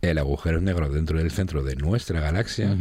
el 0.01 0.17
agujero 0.17 0.61
negro 0.61 0.89
dentro 0.89 1.17
del 1.17 1.31
centro 1.31 1.63
de 1.63 1.75
nuestra 1.75 2.19
galaxia 2.19 2.75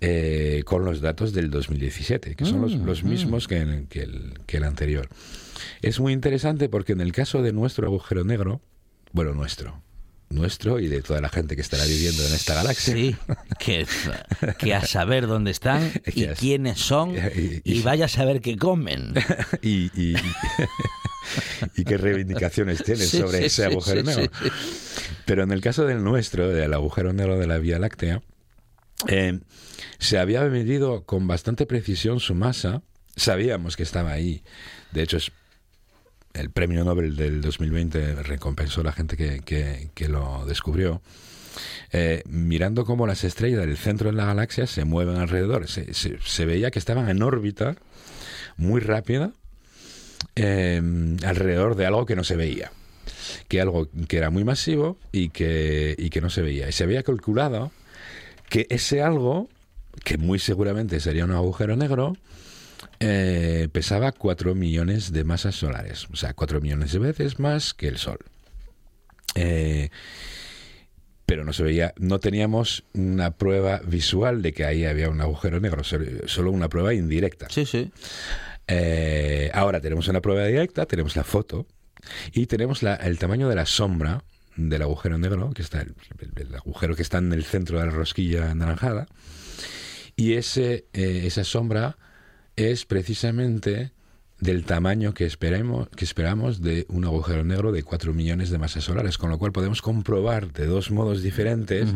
eh, 0.00 0.62
con 0.64 0.84
los 0.84 1.00
datos 1.00 1.32
del 1.32 1.50
2017, 1.50 2.34
que 2.34 2.44
son 2.44 2.60
los, 2.60 2.76
Mm, 2.76 2.84
los 2.84 3.04
mm. 3.04 3.08
mismos 3.08 3.46
que, 3.46 3.58
el, 3.58 3.86
que, 3.88 4.02
el, 4.02 4.34
que 4.46 4.56
el 4.56 4.64
anterior. 4.64 5.08
Es 5.80 6.00
muy 6.00 6.12
interesante 6.12 6.68
porque 6.68 6.92
en 6.92 7.00
el 7.00 7.12
caso 7.12 7.42
de 7.42 7.52
nuestro 7.52 7.86
agujero 7.86 8.24
negro, 8.24 8.60
bueno, 9.12 9.32
nuestro, 9.34 9.82
nuestro 10.32 10.80
y 10.80 10.88
de 10.88 11.02
toda 11.02 11.20
la 11.20 11.28
gente 11.28 11.54
que 11.56 11.62
estará 11.62 11.84
viviendo 11.84 12.26
en 12.26 12.32
esta 12.34 12.54
galaxia. 12.54 12.94
Sí, 12.94 13.16
que, 13.58 13.86
que 14.58 14.74
a 14.74 14.84
saber 14.84 15.26
dónde 15.26 15.50
están 15.50 15.92
y 16.14 16.26
quiénes 16.28 16.80
son 16.80 17.14
y- 17.64 17.80
vaya 17.82 18.06
a 18.06 18.08
saber 18.08 18.40
qué 18.40 18.56
comen. 18.56 19.14
y, 19.62 19.90
y, 20.00 20.16
y 21.76 21.84
qué 21.84 21.96
reivindicaciones 21.96 22.82
tiene 22.82 23.04
Sí, 23.04 23.18
sobre 23.18 23.38
sí, 23.38 23.44
ese 23.46 23.64
agujero 23.66 24.02
negro. 24.02 24.24
sí, 24.42 24.48
Pero 25.24 25.42
en 25.44 25.52
el 25.52 25.60
caso 25.60 25.86
del 25.86 26.02
nuestro, 26.02 26.48
del 26.48 26.72
agujero 26.74 27.12
negro 27.12 27.38
de 27.38 27.46
la 27.46 27.58
Vía 27.58 27.78
Láctea, 27.78 28.22
eh, 29.08 29.40
se 29.98 30.18
había 30.18 30.42
medido 30.44 31.04
con 31.04 31.26
bastante 31.26 31.66
precisión 31.66 32.20
su 32.20 32.34
masa. 32.34 32.82
Sabíamos 33.16 33.76
que 33.76 33.82
estaba 33.82 34.12
ahí. 34.12 34.42
De 34.92 35.02
hecho, 35.02 35.16
es 35.16 35.32
el 36.34 36.50
premio 36.50 36.84
Nobel 36.84 37.16
del 37.16 37.40
2020 37.40 38.22
recompensó 38.22 38.80
a 38.80 38.84
la 38.84 38.92
gente 38.92 39.16
que, 39.16 39.40
que- 39.94 40.08
lo 40.08 40.44
descubrió. 40.46 41.00
Eh, 41.92 42.22
mirando 42.26 42.84
cómo 42.84 43.06
las 43.06 43.24
estrellas 43.24 43.60
del 43.60 43.76
centro 43.76 44.10
de 44.10 44.16
la 44.16 44.24
galaxia 44.26 44.66
se 44.66 44.84
mueven 44.84 45.16
alrededor. 45.16 45.68
Se, 45.68 45.92
se- 45.94 46.18
se 46.24 46.46
veía 46.46 46.70
que 46.70 46.78
estaban 46.78 47.08
en 47.08 47.22
órbita 47.22 47.76
muy 48.56 48.80
rápida 48.80 49.32
eh, 50.36 50.80
alrededor 51.24 51.76
de 51.76 51.86
algo 51.86 52.06
que 52.06 52.16
no 52.16 52.24
se 52.24 52.36
veía. 52.36 52.72
Que 53.48 53.60
algo 53.60 53.88
que 54.08 54.16
era 54.16 54.30
muy 54.30 54.44
masivo 54.44 54.98
y 55.12 55.28
que, 55.30 55.94
y 55.98 56.10
que 56.10 56.20
no 56.20 56.30
se 56.30 56.42
veía. 56.42 56.68
Y 56.68 56.72
se 56.72 56.84
había 56.84 57.02
calculado 57.02 57.70
que 58.48 58.66
ese 58.70 59.02
algo, 59.02 59.48
que 60.04 60.18
muy 60.18 60.38
seguramente 60.38 61.00
sería 61.00 61.24
un 61.24 61.32
agujero 61.32 61.76
negro, 61.76 62.16
eh, 63.04 63.68
pesaba 63.72 64.12
4 64.12 64.54
millones 64.54 65.12
de 65.12 65.24
masas 65.24 65.56
solares. 65.56 66.06
O 66.12 66.16
sea, 66.16 66.34
4 66.34 66.60
millones 66.60 66.92
de 66.92 67.00
veces 67.00 67.40
más 67.40 67.74
que 67.74 67.88
el 67.88 67.98
Sol. 67.98 68.18
Eh, 69.34 69.90
pero 71.26 71.44
no 71.44 71.52
se 71.52 71.62
veía, 71.62 71.94
no 71.98 72.20
teníamos 72.20 72.84
una 72.92 73.30
prueba 73.32 73.80
visual 73.84 74.42
de 74.42 74.52
que 74.52 74.64
ahí 74.64 74.84
había 74.84 75.08
un 75.08 75.20
agujero 75.20 75.60
negro, 75.60 75.82
solo- 75.82 76.50
una 76.50 76.68
prueba 76.68 76.94
indirecta. 76.94 77.48
Sí, 77.50 77.64
sí. 77.66 77.90
Eh, 78.68 79.50
ahora 79.54 79.80
tenemos 79.80 80.08
una 80.08 80.20
prueba 80.20 80.44
directa, 80.46 80.86
tenemos 80.86 81.16
la 81.16 81.24
foto 81.24 81.66
y 82.32 82.46
tenemos 82.46 82.82
la- 82.82 82.96
el 82.96 83.18
tamaño 83.18 83.48
de 83.48 83.54
la 83.56 83.66
sombra 83.66 84.22
del 84.56 84.82
agujero 84.82 85.16
negro, 85.18 85.50
que 85.54 85.62
está 85.62 85.80
el, 85.80 85.94
el- 86.20 86.48
el 86.48 86.54
agujero 86.54 86.94
que 86.94 87.02
está 87.02 87.18
en 87.18 87.32
el 87.32 87.44
centro 87.44 87.78
de 87.80 87.86
la 87.86 87.92
rosquilla 87.92 88.50
anaranjada. 88.50 89.06
Y 90.14 90.34
ese, 90.34 90.84
eh, 90.92 91.22
esa 91.24 91.44
sombra 91.44 91.96
es 92.56 92.84
precisamente 92.84 93.92
del 94.40 94.64
tamaño 94.64 95.14
que 95.14 95.24
esperemos, 95.24 95.88
que 95.90 96.04
esperamos 96.04 96.60
de 96.60 96.84
un 96.88 97.04
agujero 97.04 97.44
negro 97.44 97.70
de 97.70 97.84
4 97.84 98.12
millones 98.12 98.50
de 98.50 98.58
masas 98.58 98.82
solares, 98.82 99.16
con 99.16 99.30
lo 99.30 99.38
cual 99.38 99.52
podemos 99.52 99.80
comprobar 99.82 100.52
de 100.52 100.66
dos 100.66 100.90
modos 100.90 101.22
diferentes 101.22 101.88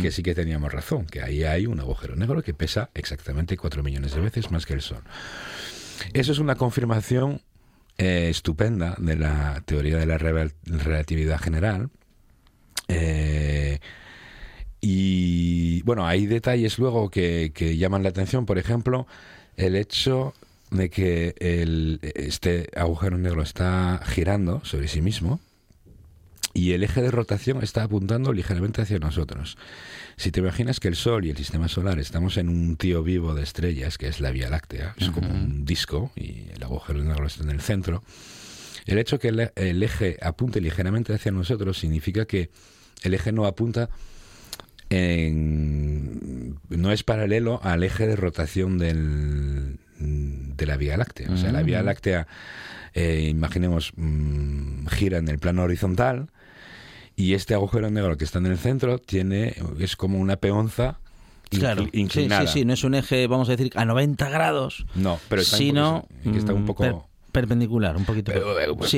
que 0.00 0.10
sí 0.10 0.22
que 0.22 0.34
teníamos 0.34 0.72
razón, 0.72 1.04
que 1.04 1.20
ahí 1.20 1.44
hay 1.44 1.66
un 1.66 1.78
agujero 1.78 2.16
negro 2.16 2.42
que 2.42 2.54
pesa 2.54 2.88
exactamente 2.94 3.58
4 3.58 3.82
millones 3.82 4.14
de 4.14 4.20
veces 4.22 4.50
más 4.50 4.64
que 4.64 4.72
el 4.72 4.80
Sol. 4.80 5.02
Eso 6.14 6.32
es 6.32 6.38
una 6.38 6.54
confirmación 6.54 7.42
eh, 7.98 8.28
estupenda 8.30 8.96
de 8.98 9.16
la 9.16 9.62
teoría 9.66 9.98
de 9.98 10.06
la 10.06 10.18
rel- 10.18 10.54
relatividad 10.64 11.38
general. 11.38 11.90
Eh, 12.88 13.78
y 14.80 15.82
bueno, 15.82 16.06
hay 16.06 16.26
detalles 16.26 16.78
luego 16.78 17.10
que, 17.10 17.52
que 17.54 17.76
llaman 17.76 18.02
la 18.02 18.08
atención, 18.08 18.46
por 18.46 18.56
ejemplo, 18.58 19.06
el 19.56 19.76
hecho 19.76 20.34
de 20.70 20.88
que 20.88 21.34
el, 21.40 22.00
este 22.02 22.68
agujero 22.76 23.18
negro 23.18 23.42
está 23.42 24.00
girando 24.04 24.64
sobre 24.64 24.88
sí 24.88 25.02
mismo 25.02 25.40
y 26.52 26.72
el 26.72 26.82
eje 26.82 27.02
de 27.02 27.10
rotación 27.10 27.62
está 27.62 27.84
apuntando 27.84 28.32
ligeramente 28.32 28.82
hacia 28.82 28.98
nosotros. 28.98 29.56
Si 30.16 30.30
te 30.32 30.40
imaginas 30.40 30.80
que 30.80 30.88
el 30.88 30.96
Sol 30.96 31.24
y 31.24 31.30
el 31.30 31.36
Sistema 31.36 31.68
Solar 31.68 31.98
estamos 31.98 32.36
en 32.36 32.48
un 32.48 32.76
tío 32.76 33.02
vivo 33.02 33.34
de 33.34 33.42
estrellas, 33.42 33.98
que 33.98 34.08
es 34.08 34.20
la 34.20 34.30
Vía 34.30 34.50
Láctea, 34.50 34.94
es 34.98 35.10
como 35.10 35.30
un 35.30 35.64
disco 35.64 36.10
y 36.16 36.46
el 36.54 36.62
agujero 36.62 37.02
negro 37.02 37.26
está 37.26 37.44
en 37.44 37.50
el 37.50 37.60
centro, 37.60 38.02
el 38.86 38.98
hecho 38.98 39.18
que 39.18 39.28
el, 39.28 39.52
el 39.54 39.82
eje 39.82 40.18
apunte 40.22 40.60
ligeramente 40.60 41.14
hacia 41.14 41.30
nosotros 41.30 41.78
significa 41.78 42.26
que 42.26 42.50
el 43.02 43.14
eje 43.14 43.32
no 43.32 43.46
apunta 43.46 43.88
en, 44.90 46.58
no 46.68 46.92
es 46.92 47.02
paralelo 47.02 47.60
al 47.62 47.82
eje 47.82 48.06
de 48.06 48.16
rotación 48.16 48.78
del, 48.78 49.78
de 49.98 50.66
la 50.66 50.76
Vía 50.76 50.96
Láctea. 50.96 51.30
O 51.32 51.36
sea, 51.36 51.52
la 51.52 51.62
Vía 51.62 51.82
Mm. 51.82 51.86
Láctea, 51.86 52.26
eh, 52.94 53.28
imaginemos, 53.30 53.92
mm, 53.96 54.86
gira 54.88 55.18
en 55.18 55.28
el 55.28 55.38
plano 55.38 55.62
horizontal 55.62 56.28
y 57.16 57.34
este 57.34 57.54
agujero 57.54 57.90
negro 57.90 58.16
que 58.16 58.24
está 58.24 58.38
en 58.38 58.46
el 58.46 58.58
centro 58.58 58.98
tiene 58.98 59.54
es 59.78 59.96
como 59.96 60.18
una 60.18 60.36
peonza 60.36 60.98
Claro, 61.50 61.84
sí, 61.84 61.90
inclinada. 61.94 62.46
sí, 62.46 62.60
sí, 62.60 62.64
no 62.64 62.72
es 62.74 62.84
un 62.84 62.94
eje, 62.94 63.26
vamos 63.26 63.48
a 63.48 63.52
decir, 63.56 63.72
a 63.74 63.84
90 63.84 64.28
grados, 64.30 64.86
No, 64.94 65.18
pero 65.28 65.42
está 65.42 65.56
un 65.56 65.58
sino 65.58 66.06
poco- 66.22 66.32
que 66.32 66.38
está 66.38 66.54
un 66.54 66.62
mm, 66.62 66.66
poco- 66.66 67.09
perpendicular, 67.30 67.96
un 67.96 68.04
poquito. 68.04 68.32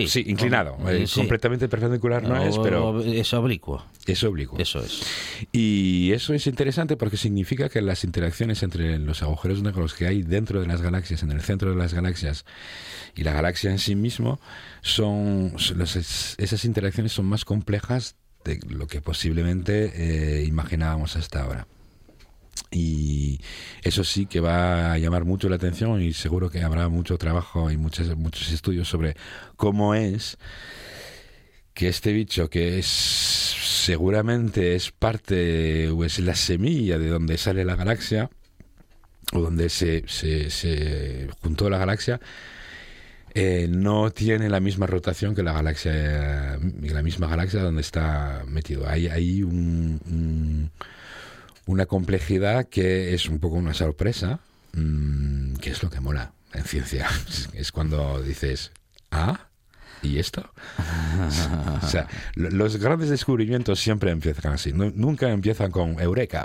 sí, 0.08 0.24
inclinado. 0.26 0.76
Eh, 0.88 1.06
completamente 1.14 1.68
perpendicular 1.68 2.22
no 2.22 2.42
es, 2.42 2.58
pero- 2.58 3.00
Es 3.02 3.32
oblicuo. 3.34 3.84
Es 4.06 4.22
oblicuo. 4.24 4.58
Eso 4.58 4.80
es. 4.80 5.02
Y 5.52 6.12
eso 6.12 6.34
es 6.34 6.46
interesante 6.46 6.96
porque 6.96 7.16
significa 7.16 7.68
que 7.68 7.80
las 7.82 8.04
interacciones 8.04 8.62
entre 8.62 8.98
los 8.98 9.22
agujeros 9.22 9.62
negros 9.62 9.94
que 9.94 10.06
hay 10.06 10.22
dentro 10.22 10.60
de 10.60 10.66
las 10.66 10.82
galaxias, 10.82 11.22
en 11.22 11.30
el 11.32 11.40
centro 11.40 11.70
de 11.70 11.76
las 11.76 11.94
galaxias 11.94 12.44
y 13.14 13.22
la 13.24 13.32
galaxia 13.32 13.70
en 13.70 13.78
sí 13.78 13.94
mismo, 13.94 14.40
son, 14.80 15.54
esas 15.56 16.64
interacciones 16.64 17.12
son 17.12 17.26
más 17.26 17.44
complejas 17.44 18.16
de 18.44 18.58
lo 18.68 18.86
que 18.86 19.00
posiblemente 19.00 19.92
eh, 20.40 20.44
imaginábamos 20.44 21.16
hasta 21.16 21.42
ahora. 21.44 21.66
Y 22.74 23.40
eso 23.82 24.02
sí 24.02 24.26
que 24.26 24.40
va 24.40 24.92
a 24.94 24.98
llamar 24.98 25.24
mucho 25.26 25.48
la 25.50 25.56
atención 25.56 26.00
y 26.00 26.12
seguro 26.14 26.48
que 26.50 26.62
habrá 26.62 26.88
mucho 26.88 27.18
trabajo 27.18 27.70
y 27.70 27.76
muchos, 27.76 28.16
muchos 28.16 28.50
estudios 28.50 28.88
sobre 28.88 29.14
cómo 29.56 29.94
es 29.94 30.38
que 31.74 31.88
este 31.88 32.12
bicho 32.12 32.48
que 32.50 32.78
es 32.78 32.86
seguramente 32.86 34.74
es 34.74 34.90
parte 34.92 35.88
o 35.90 36.04
es 36.04 36.18
la 36.20 36.34
semilla 36.34 36.98
de 36.98 37.08
donde 37.08 37.38
sale 37.38 37.64
la 37.64 37.76
galaxia 37.76 38.30
o 39.32 39.40
donde 39.40 39.68
se, 39.70 40.04
se, 40.06 40.50
se 40.50 41.28
juntó 41.42 41.70
la 41.70 41.78
galaxia 41.78 42.20
eh, 43.34 43.66
no 43.70 44.10
tiene 44.10 44.48
la 44.50 44.60
misma 44.60 44.86
rotación 44.86 45.34
que 45.34 45.42
la 45.42 45.52
galaxia 45.52 46.58
la 46.82 47.02
misma 47.02 47.28
galaxia 47.28 47.62
donde 47.62 47.80
está 47.80 48.44
metido. 48.46 48.86
Hay, 48.88 49.08
hay 49.08 49.42
un- 49.42 50.00
un- 50.06 50.70
una 51.66 51.86
complejidad 51.86 52.68
que 52.68 53.14
es 53.14 53.28
un 53.28 53.38
poco 53.38 53.56
una 53.56 53.74
sorpresa 53.74 54.40
mm, 54.74 55.54
que 55.54 55.70
es 55.70 55.82
lo 55.82 55.90
que 55.90 56.00
mola 56.00 56.32
en 56.52 56.64
ciencia 56.64 57.08
es 57.54 57.72
cuando 57.72 58.22
dices 58.22 58.72
ah 59.10 59.48
¿Y 60.04 60.18
esto? 60.18 60.42
o 61.80 61.86
sea, 61.86 62.08
lo- 62.34 62.50
los 62.50 62.76
grandes 62.78 63.08
descubrimientos 63.08 63.78
siempre 63.78 64.10
empiezan 64.10 64.52
así. 64.54 64.72
nu- 64.72 64.92
nunca 64.96 65.30
empiezan 65.30 65.70
con 65.70 66.00
Eureka. 66.00 66.44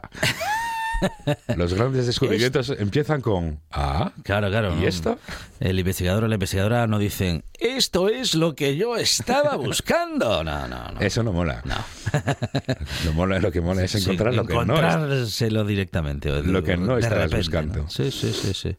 Los 1.55 1.73
grandes 1.73 2.05
descubrimientos 2.07 2.69
empiezan 2.77 3.21
con 3.21 3.59
Ah, 3.71 4.11
Claro, 4.23 4.49
claro. 4.49 4.75
¿y 4.81 4.85
esto? 4.85 5.17
El 5.59 5.79
investigador 5.79 6.23
o 6.23 6.27
la 6.27 6.35
investigadora 6.35 6.87
no 6.87 6.99
dicen, 6.99 7.43
esto 7.59 8.09
es 8.09 8.35
lo 8.35 8.55
que 8.55 8.75
yo 8.77 8.95
estaba 8.97 9.55
buscando. 9.55 10.43
No, 10.43 10.67
no, 10.67 10.91
no. 10.91 10.99
Eso 10.99 11.23
no 11.23 11.31
mola. 11.33 11.61
No. 11.65 11.75
Lo, 13.05 13.13
mola, 13.13 13.39
lo 13.39 13.51
que 13.51 13.61
mola 13.61 13.83
es 13.83 13.91
Sí, 13.91 13.99
encontrar 13.99 14.33
lo 14.33 14.45
que 14.45 14.53
no 14.53 14.61
es. 14.61 14.69
encontrárselo 14.69 15.65
directamente. 15.65 16.31
o- 16.31 16.41
Lo 16.43 16.63
que 16.63 16.77
no 16.77 16.97
estabas 16.97 17.31
repente, 17.31 17.37
buscando. 17.37 17.83
¿no? 17.83 17.89
Sí, 17.89 18.11
sí, 18.11 18.31
sí, 18.33 18.53
sí. 18.53 18.75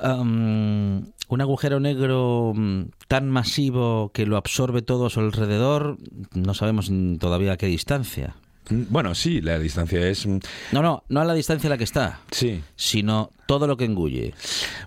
Am, 0.00 1.06
un 1.28 1.40
agujero 1.40 1.80
negro 1.80 2.52
mm, 2.54 2.82
tan 3.08 3.28
masivo 3.30 4.10
que 4.12 4.26
lo 4.26 4.36
absorbe 4.36 4.82
todo 4.82 5.06
a 5.06 5.10
su 5.10 5.20
alrededor, 5.20 5.98
no 6.34 6.54
sabemos 6.54 6.90
todavía 7.18 7.52
a 7.52 7.56
qué 7.56 7.66
distancia. 7.66 8.36
Bueno, 8.70 9.14
sí, 9.14 9.40
la 9.40 9.58
distancia 9.58 10.06
es... 10.08 10.26
No, 10.26 10.40
no, 10.82 11.04
no 11.08 11.20
a 11.20 11.24
la 11.24 11.34
distancia 11.34 11.68
a 11.68 11.70
la 11.70 11.78
que 11.78 11.84
está, 11.84 12.20
Sí. 12.30 12.62
sino 12.76 13.30
todo 13.46 13.66
lo 13.66 13.76
que 13.76 13.84
engulle. 13.84 14.32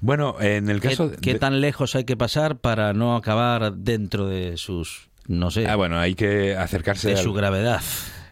Bueno, 0.02 0.36
en 0.42 0.70
el 0.70 0.82
¿Qué, 0.82 0.90
caso... 0.90 1.12
qué 1.22 1.34
de- 1.34 1.40
tan 1.40 1.62
lejos 1.62 1.96
hay 1.96 2.04
que 2.04 2.18
pasar 2.18 2.58
para 2.58 2.94
no 2.94 3.16
acabar 3.16 3.74
dentro 3.74 4.28
de 4.28 4.58
sus, 4.58 5.10
no 5.28 5.52
sé, 5.52 5.68
Ah, 5.68 5.76
bueno, 5.76 6.00
hay 6.00 6.16
que 6.16 6.56
acercarse 6.56 7.10
de 7.10 7.16
al- 7.18 7.24
su 7.24 7.34
gravedad? 7.34 7.82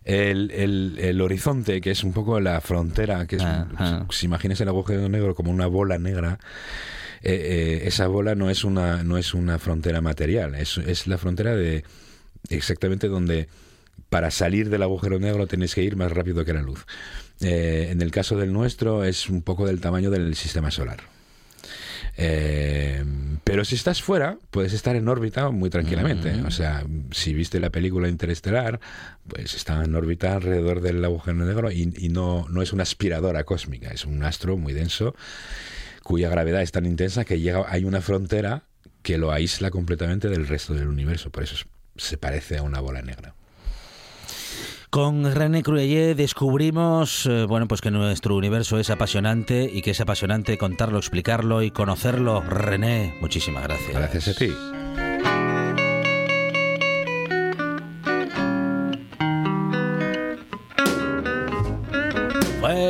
El, 0.03 0.51
el- 0.51 0.97
el 0.99 1.21
horizonte, 1.21 1.81
que 1.81 1.91
es 1.91 2.03
un 2.03 2.13
poco 2.13 2.39
la 2.39 2.59
frontera, 2.61 3.25
que 3.27 3.35
es, 3.37 3.43
Ah, 3.43 3.67
ah. 3.77 4.05
si 4.11 4.25
imaginas 4.27 4.59
el 4.61 4.67
agujero 4.67 5.07
negro 5.09 5.35
como 5.35 5.51
una 5.51 5.67
bola 5.67 5.97
negra, 5.99 6.39
eh, 7.21 7.81
eh, 7.83 7.87
esa 7.87 8.05
bola 8.07 8.35
no 8.35 8.49
es 8.51 8.63
una 8.63 9.03
no 9.03 9.17
es 9.17 9.33
una 9.33 9.57
frontera 9.57 10.01
material, 10.01 10.53
es, 10.55 10.77
es 10.77 11.07
la 11.07 11.17
frontera 11.17 11.55
de 11.55 11.83
exactamente 12.49 13.07
donde 13.07 13.47
para 14.09 14.31
salir 14.31 14.69
del 14.69 14.83
agujero 14.83 15.19
negro 15.19 15.47
tenéis 15.47 15.75
que 15.75 15.83
ir 15.83 15.95
más 15.95 16.11
rápido 16.11 16.45
que 16.45 16.53
la 16.53 16.61
luz. 16.61 16.85
Eh, 17.41 17.89
en 17.91 18.01
el 18.01 18.11
caso 18.11 18.37
del 18.37 18.53
nuestro 18.53 19.03
es 19.03 19.29
un 19.29 19.41
poco 19.41 19.65
del 19.67 19.81
tamaño 19.81 20.09
del 20.09 20.35
sistema 20.35 20.71
solar. 20.71 20.99
Eh, 22.17 23.03
pero 23.43 23.65
si 23.65 23.75
estás 23.75 24.01
fuera, 24.01 24.37
puedes 24.51 24.73
estar 24.73 24.95
en 24.95 25.07
órbita 25.07 25.49
muy 25.49 25.69
tranquilamente. 25.69 26.31
O 26.45 26.51
sea, 26.51 26.85
si 27.11 27.33
viste 27.33 27.59
la 27.59 27.69
película 27.69 28.07
Interestelar, 28.07 28.79
pues 29.27 29.53
está 29.53 29.83
en 29.83 29.93
órbita 29.95 30.33
alrededor 30.35 30.81
del 30.81 31.03
agujero 31.03 31.37
negro 31.45 31.71
y, 31.71 31.93
y 31.97 32.09
no, 32.09 32.47
no 32.49 32.61
es 32.61 32.73
una 32.73 32.83
aspiradora 32.83 33.43
cósmica, 33.43 33.89
es 33.89 34.05
un 34.05 34.23
astro 34.23 34.57
muy 34.57 34.73
denso 34.73 35.15
cuya 36.03 36.29
gravedad 36.29 36.61
es 36.61 36.71
tan 36.71 36.85
intensa 36.85 37.25
que 37.25 37.39
llega, 37.39 37.65
hay 37.67 37.83
una 37.83 37.99
frontera 37.99 38.63
que 39.01 39.17
lo 39.17 39.31
aísla 39.31 39.71
completamente 39.71 40.29
del 40.29 40.47
resto 40.47 40.73
del 40.73 40.87
universo. 40.87 41.31
Por 41.31 41.43
eso 41.43 41.55
es- 41.55 41.65
se 41.97 42.17
parece 42.17 42.57
a 42.57 42.61
una 42.63 42.79
bola 42.79 43.01
negra. 43.01 43.33
Con 44.95 45.29
René 45.29 45.61
Cruelle 45.61 46.15
descubrimos 46.15 47.25
eh, 47.25 47.43
bueno, 47.43 47.67
pues 47.67 47.81
que 47.81 47.91
nuestro 47.91 48.33
universo 48.33 48.79
es 48.79 48.89
apasionante 48.89 49.69
y 49.69 49.81
que 49.81 49.91
es 49.91 49.99
apasionante 49.99 50.57
contarlo, 50.57 50.97
explicarlo 50.99 51.63
y 51.63 51.69
conocerlo. 51.69 52.39
René, 52.39 53.13
muchísimas 53.19 53.63
gracias. 53.63 53.93
Gracias 53.93 54.29
a 54.29 54.33
ti. 54.35 54.53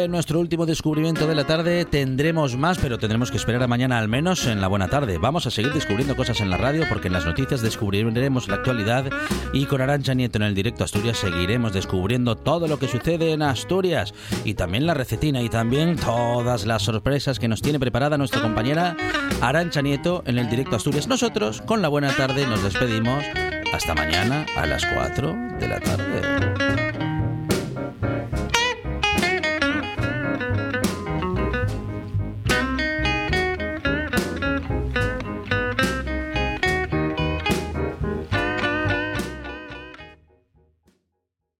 Nuestro 0.09 0.39
último 0.39 0.65
descubrimiento 0.65 1.27
de 1.27 1.35
la 1.35 1.45
tarde. 1.45 1.83
Tendremos 1.85 2.55
más, 2.55 2.77
pero 2.77 2.97
tendremos 2.97 3.31
que 3.31 3.37
esperar 3.37 3.63
a 3.63 3.67
mañana 3.67 3.97
al 3.97 4.07
menos 4.07 4.45
en 4.45 4.61
la 4.61 4.67
buena 4.67 4.87
tarde. 4.87 5.17
Vamos 5.17 5.47
a 5.47 5.51
seguir 5.51 5.73
descubriendo 5.73 6.15
cosas 6.15 6.41
en 6.41 6.49
la 6.49 6.57
radio 6.57 6.85
porque 6.87 7.07
en 7.07 7.13
las 7.13 7.25
noticias 7.25 7.61
descubriremos 7.61 8.47
la 8.47 8.55
actualidad 8.55 9.05
y 9.53 9.65
con 9.65 9.81
Arancha 9.81 10.13
Nieto 10.13 10.37
en 10.37 10.43
el 10.43 10.55
directo 10.55 10.83
Asturias 10.83 11.17
seguiremos 11.17 11.73
descubriendo 11.73 12.35
todo 12.35 12.67
lo 12.67 12.77
que 12.77 12.87
sucede 12.87 13.33
en 13.33 13.41
Asturias 13.41 14.13
y 14.43 14.53
también 14.53 14.85
la 14.85 14.93
recetina 14.93 15.41
y 15.41 15.49
también 15.49 15.95
todas 15.95 16.65
las 16.65 16.83
sorpresas 16.83 17.39
que 17.39 17.47
nos 17.47 17.61
tiene 17.61 17.79
preparada 17.79 18.17
nuestra 18.17 18.41
compañera 18.41 18.95
Arancha 19.41 19.81
Nieto 19.81 20.23
en 20.25 20.37
el 20.37 20.49
directo 20.49 20.75
Asturias. 20.75 21.07
Nosotros 21.07 21.61
con 21.61 21.81
la 21.81 21.87
buena 21.87 22.15
tarde 22.15 22.45
nos 22.47 22.63
despedimos. 22.63 23.23
Hasta 23.73 23.93
mañana 23.93 24.45
a 24.55 24.65
las 24.65 24.85
4 24.85 25.35
de 25.59 25.67
la 25.67 25.79
tarde. 25.79 26.64